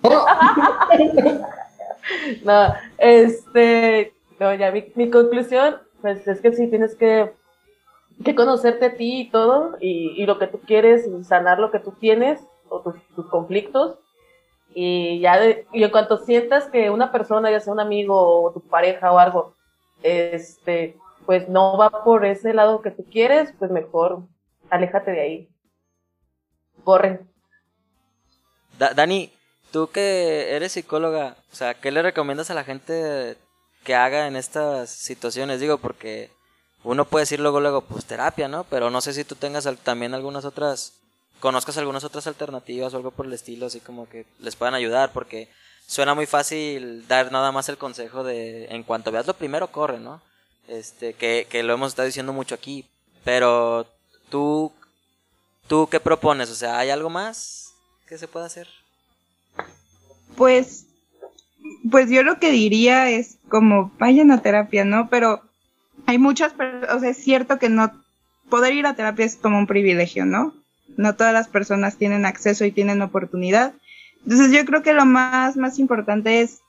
No, 2.45 2.73
este, 2.99 4.13
no, 4.39 4.55
ya 4.55 4.71
mi, 4.71 4.93
mi 4.95 5.11
conclusión, 5.11 5.77
pues 6.01 6.27
es 6.29 6.41
que 6.41 6.53
sí 6.53 6.69
tienes 6.69 6.95
que 6.95 7.33
que 8.25 8.35
conocerte 8.35 8.87
a 8.87 8.95
ti 8.95 9.21
y 9.23 9.31
todo, 9.31 9.77
y, 9.79 10.15
y 10.17 10.25
lo 10.25 10.39
que 10.39 10.47
tú 10.47 10.61
quieres, 10.61 11.07
y 11.07 11.25
sanar 11.25 11.59
lo 11.59 11.71
que 11.71 11.81
tú 11.81 11.93
tienes, 12.01 12.41
o 12.71 12.81
tus, 12.81 12.95
tus 13.15 13.27
conflictos. 13.27 13.99
Y 14.75 15.21
ya, 15.21 15.39
de- 15.39 15.67
y 15.73 15.85
en 15.85 15.91
cuanto 15.91 16.17
sientas 16.19 16.65
que 16.71 16.89
una 16.89 17.13
persona, 17.13 17.51
ya 17.51 17.61
sea 17.61 17.75
un 17.75 17.81
amigo 17.81 18.43
o 18.43 18.53
tu 18.53 18.61
pareja 18.63 19.13
o 19.13 19.19
algo, 19.19 19.53
este, 20.03 20.97
pues 21.27 21.49
no 21.49 21.77
va 21.77 22.05
por 22.05 22.25
ese 22.25 22.55
lado 22.55 22.83
que 22.83 22.91
tú 22.91 23.05
quieres, 23.11 23.53
pues 23.59 23.71
mejor 23.71 24.23
aléjate 24.71 25.11
de 25.11 25.21
ahí. 25.21 25.49
Corre. 26.85 27.21
Da- 28.79 28.95
Dani, 28.95 29.33
tú 29.73 29.89
que 29.91 30.55
eres 30.55 30.73
psicóloga, 30.73 31.37
o 31.53 31.55
sea, 31.57 31.75
¿qué 31.75 31.91
le 31.91 32.03
recomiendas 32.03 32.51
a 32.51 32.55
la 32.55 32.65
gente 32.65 33.37
que 33.85 33.95
haga 33.95 34.27
en 34.27 34.37
estas 34.37 34.91
situaciones? 34.91 35.61
Digo, 35.61 35.79
porque 35.79 36.31
uno 36.85 37.05
puede 37.05 37.23
decir 37.23 37.41
luego, 37.41 37.61
luego, 37.61 37.83
pues 37.83 38.05
terapia, 38.05 38.49
¿no? 38.49 38.65
Pero 38.65 38.91
no 38.91 39.01
sé 39.01 39.13
si 39.13 39.25
tú 39.25 39.35
tengas 39.35 39.69
también 39.83 40.15
algunas 40.15 40.45
otras, 40.45 40.93
conozcas 41.41 41.79
algunas 41.79 42.05
otras 42.05 42.27
alternativas 42.27 42.93
o 42.95 42.97
algo 42.99 43.11
por 43.11 43.27
el 43.27 43.33
estilo, 43.33 43.67
así 43.67 43.81
como 43.81 44.09
que 44.09 44.27
les 44.39 44.57
puedan 44.57 44.75
ayudar, 44.75 45.13
porque 45.13 45.49
suena 45.87 46.15
muy 46.15 46.27
fácil 46.27 47.07
dar 47.09 47.33
nada 47.33 47.51
más 47.53 47.69
el 47.69 47.79
consejo 47.79 48.23
de, 48.25 48.67
en 48.67 48.83
cuanto 48.83 49.11
veas 49.11 49.27
lo 49.27 49.35
primero, 49.35 49.69
corre, 49.69 49.99
¿no? 49.99 50.21
Este, 50.69 51.13
que, 51.13 51.47
que 51.49 51.63
lo 51.63 51.75
hemos 51.75 51.89
estado 51.89 52.07
diciendo 52.07 52.33
mucho 52.33 52.55
aquí, 52.55 52.85
pero 53.25 53.87
tú, 54.31 54.73
tú 55.69 55.89
qué 55.89 56.01
propones, 56.01 56.51
o 56.51 56.55
sea, 56.55 56.79
¿hay 56.79 56.91
algo 56.91 57.09
más 57.09 57.73
que 58.09 58.19
se 58.19 58.27
pueda 58.27 58.47
hacer? 58.47 58.69
Pues, 60.37 60.87
pues 61.91 62.11
yo 62.11 62.23
lo 62.23 62.39
que 62.39 62.51
diría 62.51 63.11
es 63.11 63.37
como 63.49 63.93
vayan 63.99 64.31
a 64.33 64.43
terapia, 64.43 64.85
¿no? 64.85 65.09
Pero 65.09 65.41
hay 66.07 66.19
muchas 66.19 66.53
o 66.93 67.01
sea, 67.01 67.11
es 67.11 67.17
cierto 67.17 67.59
que 67.59 67.69
no, 67.69 67.93
poder 68.49 68.75
ir 68.75 68.87
a 68.87 68.95
terapia 68.95 69.25
es 69.25 69.37
como 69.37 69.59
un 69.59 69.67
privilegio, 69.67 70.25
¿no? 70.25 70.55
No 70.97 71.15
todas 71.15 71.33
las 71.33 71.49
personas 71.49 71.97
tienen 71.97 72.27
acceso 72.27 72.65
y 72.65 72.73
tienen 72.73 73.03
oportunidad. 73.03 73.75
Entonces 74.23 74.53
yo 74.53 74.65
creo 74.65 74.83
que 74.83 74.93
lo 74.93 75.05
más, 75.05 75.57
más 75.57 75.79
importante 75.79 76.41
es 76.41 76.61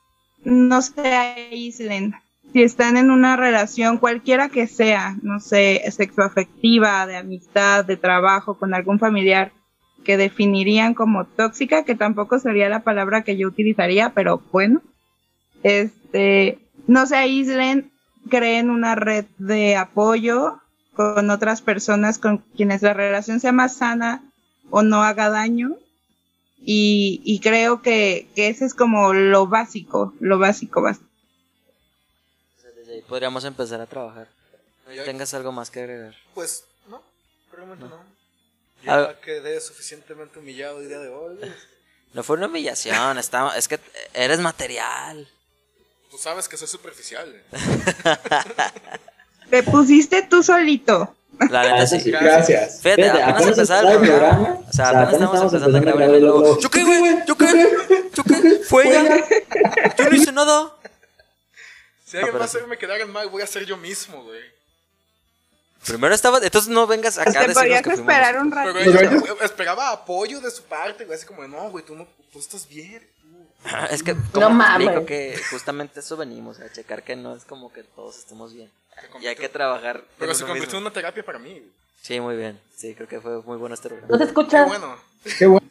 no 0.43 0.81
se 0.81 1.01
aíslen. 1.01 2.15
Si 2.57 2.63
están 2.63 2.97
en 2.97 3.11
una 3.11 3.35
relación, 3.35 3.99
cualquiera 3.99 4.49
que 4.49 4.65
sea, 4.65 5.15
no 5.21 5.39
sé, 5.39 5.79
sexoafectiva, 5.91 7.05
de 7.05 7.15
amistad, 7.15 7.85
de 7.85 7.97
trabajo, 7.97 8.57
con 8.57 8.73
algún 8.73 8.97
familiar, 8.97 9.51
que 10.03 10.17
definirían 10.17 10.95
como 10.95 11.25
tóxica, 11.25 11.85
que 11.85 11.93
tampoco 11.93 12.39
sería 12.39 12.67
la 12.67 12.79
palabra 12.79 13.21
que 13.21 13.37
yo 13.37 13.47
utilizaría, 13.47 14.09
pero 14.15 14.41
bueno, 14.51 14.81
este, 15.61 16.57
no 16.87 17.05
se 17.05 17.17
aíslen, 17.17 17.91
creen 18.27 18.71
una 18.71 18.95
red 18.95 19.25
de 19.37 19.75
apoyo 19.75 20.57
con 20.95 21.29
otras 21.29 21.61
personas 21.61 22.17
con 22.17 22.39
quienes 22.55 22.81
la 22.81 22.95
relación 22.95 23.39
sea 23.39 23.51
más 23.51 23.75
sana 23.75 24.23
o 24.71 24.81
no 24.81 25.03
haga 25.03 25.29
daño. 25.29 25.75
Y, 26.57 27.21
y 27.23 27.39
creo 27.39 27.83
que, 27.83 28.27
que 28.35 28.47
ese 28.47 28.65
es 28.65 28.73
como 28.73 29.13
lo 29.13 29.45
básico, 29.45 30.15
lo 30.19 30.39
básico, 30.39 30.81
básico. 30.81 31.06
Podríamos 33.07 33.43
empezar 33.45 33.79
a 33.81 33.85
trabajar. 33.85 34.27
Ya- 34.93 35.03
¿Tengas 35.03 35.33
algo 35.33 35.51
más 35.51 35.69
que 35.69 35.81
agregar? 35.81 36.15
Pues, 36.33 36.63
no, 36.89 37.01
realmente 37.51 37.85
no. 37.85 37.95
Ah. 38.87 39.09
Ya 39.13 39.21
quedé 39.21 39.59
suficientemente 39.59 40.39
humillado 40.39 40.79
el 40.79 40.87
día 40.87 40.99
de 40.99 41.09
hoy. 41.09 41.37
No 42.13 42.23
fue 42.23 42.37
una 42.37 42.47
humillación, 42.47 43.17
está, 43.19 43.55
es 43.57 43.67
que 43.67 43.79
eres 44.13 44.39
material. 44.39 45.27
Tú 46.09 46.17
sabes 46.17 46.47
que 46.47 46.55
soy 46.55 46.67
superficial. 46.69 47.29
eh. 47.35 47.43
Te 49.49 49.61
pusiste 49.61 50.23
tú 50.23 50.41
solito. 50.41 51.13
La 51.51 51.63
neta 51.63 51.85
sí. 51.85 51.99
sí. 51.99 52.09
Gracias. 52.11 52.79
Fíjate, 52.81 53.03
Fíjate, 53.03 53.21
apenas 53.21 53.35
apenas 53.35 53.57
empezaba 53.57 53.79
el 53.81 53.87
el 53.87 53.97
programa. 54.07 54.35
programa, 54.37 54.69
O 54.69 54.73
sea, 54.73 54.89
apenas 54.89 55.13
estamos 55.13 55.41
empezando 55.53 55.77
a 55.77 55.81
grabar 55.81 56.09
luego. 56.09 56.39
luego. 56.39 56.59
¿Yo 56.59 56.69
qué, 56.69 56.83
güey? 56.85 57.03
¿Yo 57.27 57.37
qué? 57.37 57.69
¿Yo 58.15 58.23
qué? 58.23 58.59
¿Fue 58.67 58.87
ella? 58.87 59.23
Yo 59.97 60.09
no 60.09 60.15
hice 60.15 60.31
nada. 60.31 60.73
Si 62.07 62.15
alguien 62.15 62.31
pero 62.31 62.39
va 62.39 62.45
a 62.45 62.47
sí. 62.47 62.57
hacerme 62.57 62.77
quedar 62.77 63.01
en 63.01 63.11
mal, 63.11 63.27
voy 63.29 63.41
a 63.41 63.47
ser 63.47 63.65
yo 63.65 63.75
mismo, 63.75 64.23
güey. 64.23 64.39
Primero 65.85 66.15
estaba. 66.15 66.39
Entonces 66.41 66.69
no 66.69 66.87
vengas 66.87 67.17
acá 67.17 67.29
a 67.29 67.33
Te 67.33 67.39
decirnos 67.39 67.55
podrías 67.57 67.81
que 67.83 67.89
fuimos 67.91 68.13
esperar 68.13 68.37
un 68.39 68.49
Pero, 68.49 68.73
Pues, 68.73 69.25
yo 69.27 69.37
esperaba 69.41 69.89
apoyo 69.91 70.39
de 70.39 70.49
su 70.51 70.63
parte, 70.63 71.03
güey. 71.05 71.17
Así 71.17 71.27
como, 71.27 71.41
de, 71.41 71.49
no, 71.49 71.69
güey, 71.69 71.83
tú, 71.85 71.95
no, 71.95 72.07
tú 72.31 72.39
estás 72.39 72.67
bien. 72.67 73.05
tú". 73.21 73.27
nosotros. 73.69 73.91
Es 73.91 74.03
que, 74.03 74.13
No 74.13 74.21
como 74.31 74.47
te 74.47 74.53
mames. 74.53 74.87
explico 74.87 75.05
que 75.05 75.41
justamente 75.51 75.99
eso 75.99 76.15
venimos, 76.17 76.59
a 76.59 76.71
checar 76.71 77.03
que 77.03 77.15
no 77.17 77.35
es 77.35 77.43
como 77.43 77.71
que 77.73 77.83
todos 77.83 78.17
estemos 78.17 78.53
bien. 78.53 78.71
Y 79.21 79.27
hay 79.27 79.35
que 79.35 79.49
trabajar. 79.49 80.03
Pero 80.17 80.33
se 80.33 80.45
convirtió 80.45 80.77
en 80.77 80.85
una 80.85 80.93
terapia 80.93 81.23
para 81.25 81.39
mí. 81.39 81.51
güey. 81.51 81.71
Sí, 82.01 82.19
muy 82.21 82.37
bien. 82.37 82.59
Sí, 82.75 82.95
creo 82.95 83.07
que 83.07 83.19
fue 83.19 83.41
muy 83.43 83.57
bueno 83.57 83.75
este 83.75 83.89
No 83.89 83.95
programa. 83.97 84.17
se 84.17 84.23
Qué 84.23 84.27
escucha. 84.29 84.63
bueno. 84.65 84.97
Qué 85.37 85.45
bueno. 85.45 85.67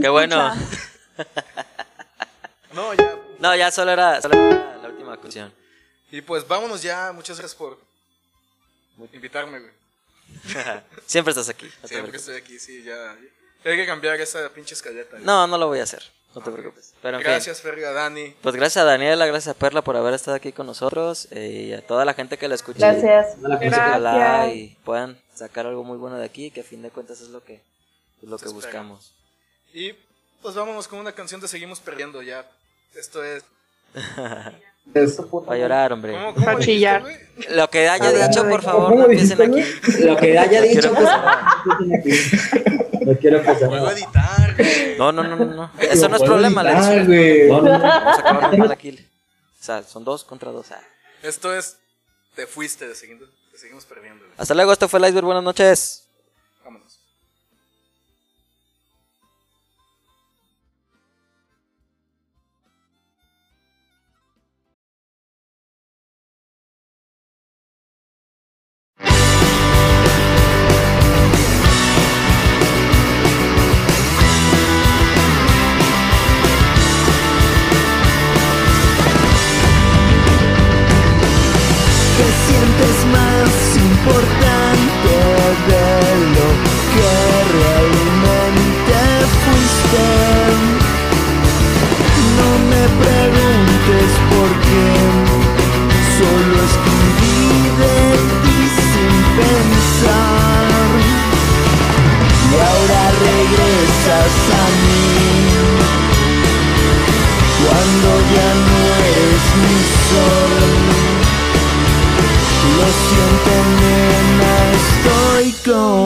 Qué 0.00 0.08
bueno. 0.08 0.52
No, 2.74 2.94
ya. 2.94 3.18
No, 3.42 3.56
ya 3.56 3.72
solo 3.72 3.90
era, 3.90 4.22
solo 4.22 4.34
era 4.36 4.78
la 4.80 4.88
última 4.88 5.16
cuestión. 5.16 5.52
Y 6.12 6.20
pues 6.20 6.46
vámonos 6.46 6.80
ya. 6.80 7.10
Muchas 7.12 7.38
gracias 7.38 7.56
por 7.56 7.76
invitarme, 9.12 9.58
güey. 9.58 9.72
Siempre 11.06 11.32
estás 11.32 11.48
aquí. 11.48 11.68
no 11.82 11.88
Siempre 11.88 12.16
estoy 12.16 12.36
aquí, 12.36 12.58
sí, 12.60 12.84
ya. 12.84 13.16
Hay 13.64 13.76
que 13.76 13.84
cambiar 13.84 14.20
esa 14.20 14.48
pinche 14.50 14.74
escaleta. 14.74 15.12
güey. 15.16 15.24
No, 15.24 15.48
no 15.48 15.58
lo 15.58 15.66
voy 15.66 15.80
a 15.80 15.82
hacer. 15.82 16.04
No 16.36 16.40
te 16.40 16.52
preocupes. 16.52 16.94
Pero 17.02 17.16
en 17.16 17.22
fin. 17.24 17.32
Gracias, 17.32 17.60
Ferga, 17.60 17.90
Dani. 17.90 18.30
Pues 18.40 18.54
gracias 18.54 18.82
a 18.82 18.84
Daniela, 18.86 19.26
gracias 19.26 19.56
a 19.56 19.58
Perla 19.58 19.82
por 19.82 19.96
haber 19.96 20.14
estado 20.14 20.36
aquí 20.36 20.52
con 20.52 20.66
nosotros 20.66 21.26
eh, 21.32 21.66
y 21.68 21.72
a 21.72 21.84
toda 21.84 22.04
la 22.04 22.14
gente 22.14 22.38
que 22.38 22.46
la 22.46 22.54
escucha. 22.54 22.92
Gracias. 22.92 23.36
Ojalá 23.42 24.14
Gracias. 24.14 24.56
y 24.56 24.78
puedan 24.84 25.20
sacar 25.34 25.66
algo 25.66 25.82
muy 25.82 25.98
bueno 25.98 26.16
de 26.16 26.24
aquí, 26.24 26.52
que 26.52 26.60
a 26.60 26.64
fin 26.64 26.80
de 26.80 26.90
cuentas 26.90 27.20
es 27.20 27.28
lo 27.30 27.42
que, 27.42 27.54
es 28.22 28.28
lo 28.28 28.38
Se 28.38 28.44
que 28.44 28.50
espera. 28.50 28.66
buscamos. 28.66 29.12
Y 29.74 29.92
pues 30.40 30.54
vámonos 30.54 30.86
con 30.88 31.00
una 31.00 31.12
canción 31.12 31.40
de 31.40 31.48
Seguimos 31.48 31.80
Perdiendo 31.80 32.22
ya. 32.22 32.48
Esto 32.94 33.22
es. 33.24 33.44
Eso. 34.94 35.28
Para 35.44 35.58
llorar, 35.58 35.92
hombre. 35.92 36.12
¿Cómo, 36.12 36.34
cómo 36.34 36.46
dijiste, 36.50 36.64
chillar. 36.72 37.02
güey? 37.02 37.16
Lo 37.50 37.70
que 37.70 37.88
haya 37.88 38.08
A 38.08 38.12
ver, 38.12 38.28
dicho, 38.28 38.48
por 38.48 38.62
favor, 38.62 38.90
¿cómo 38.90 38.96
no 39.06 39.10
empiecen 39.10 39.38
dijiste, 39.52 39.90
aquí. 39.92 40.04
Lo 40.04 40.16
que 40.16 40.38
haya 40.38 40.60
dicho, 40.62 40.80
Quiero 40.80 40.94
pues, 40.94 41.08
empezar. 41.08 41.46
empiecen 42.00 42.60
aquí. 42.60 43.04
No 43.04 43.16
quiero 43.18 43.38
empezar. 43.38 43.68
Puedo 43.68 43.90
editar, 43.90 44.56
güey. 44.56 44.98
No, 44.98 45.12
no, 45.12 45.22
no, 45.22 45.36
no. 45.36 45.44
no. 45.46 45.70
Eso 45.78 46.08
no 46.08 46.16
es 46.16 46.22
problema, 46.22 46.62
editar, 46.62 46.84
Alex. 46.92 47.48
No, 47.48 47.60
no, 47.62 47.78
no. 47.78 47.82
Vamos 47.82 48.18
a 48.18 48.20
acabar 48.20 48.58
mal 48.58 48.72
aquí. 48.72 48.90
O 49.60 49.64
sea, 49.64 49.82
son 49.84 50.04
dos 50.04 50.24
contra 50.24 50.50
dos. 50.50 50.72
ah. 50.72 50.80
Esto 51.22 51.54
es. 51.56 51.76
Te 52.34 52.46
fuiste 52.46 52.88
de 52.88 52.94
Seguimos, 52.94 53.28
de 53.52 53.58
seguimos 53.58 53.84
Perdiendo. 53.84 54.24
güey. 54.24 54.34
Hasta 54.36 54.54
luego, 54.54 54.72
esto 54.72 54.88
fue 54.88 54.98
el 54.98 55.06
Iceberg. 55.06 55.26
Buenas 55.26 55.44
noches. 55.44 56.01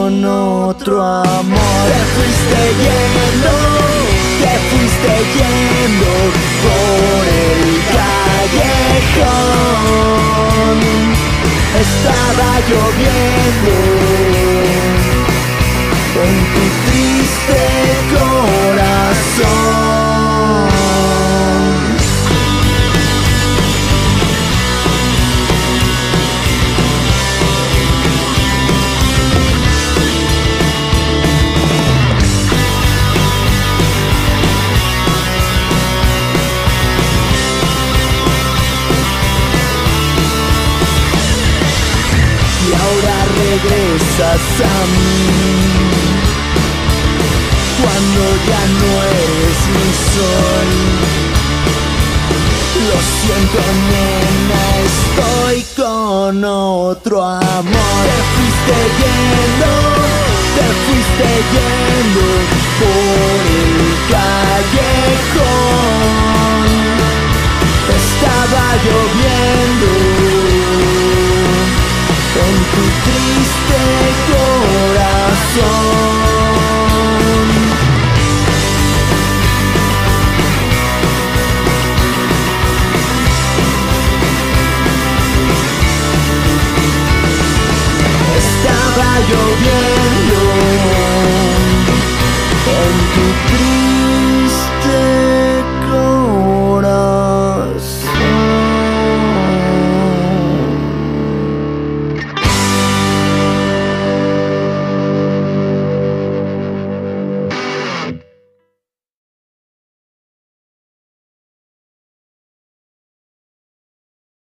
Con 0.07 0.23
otro 0.23 1.03
amor. 1.03 1.87
Te 1.91 1.99
fuiste 2.15 2.61
yendo, 2.83 3.53
te 4.41 4.53
fuiste 4.69 5.13
yendo 5.35 6.11
por 6.63 7.23
el 7.27 7.61
callejón. 8.47 8.87
Estaba 11.83 12.49
lloviendo 12.69 13.96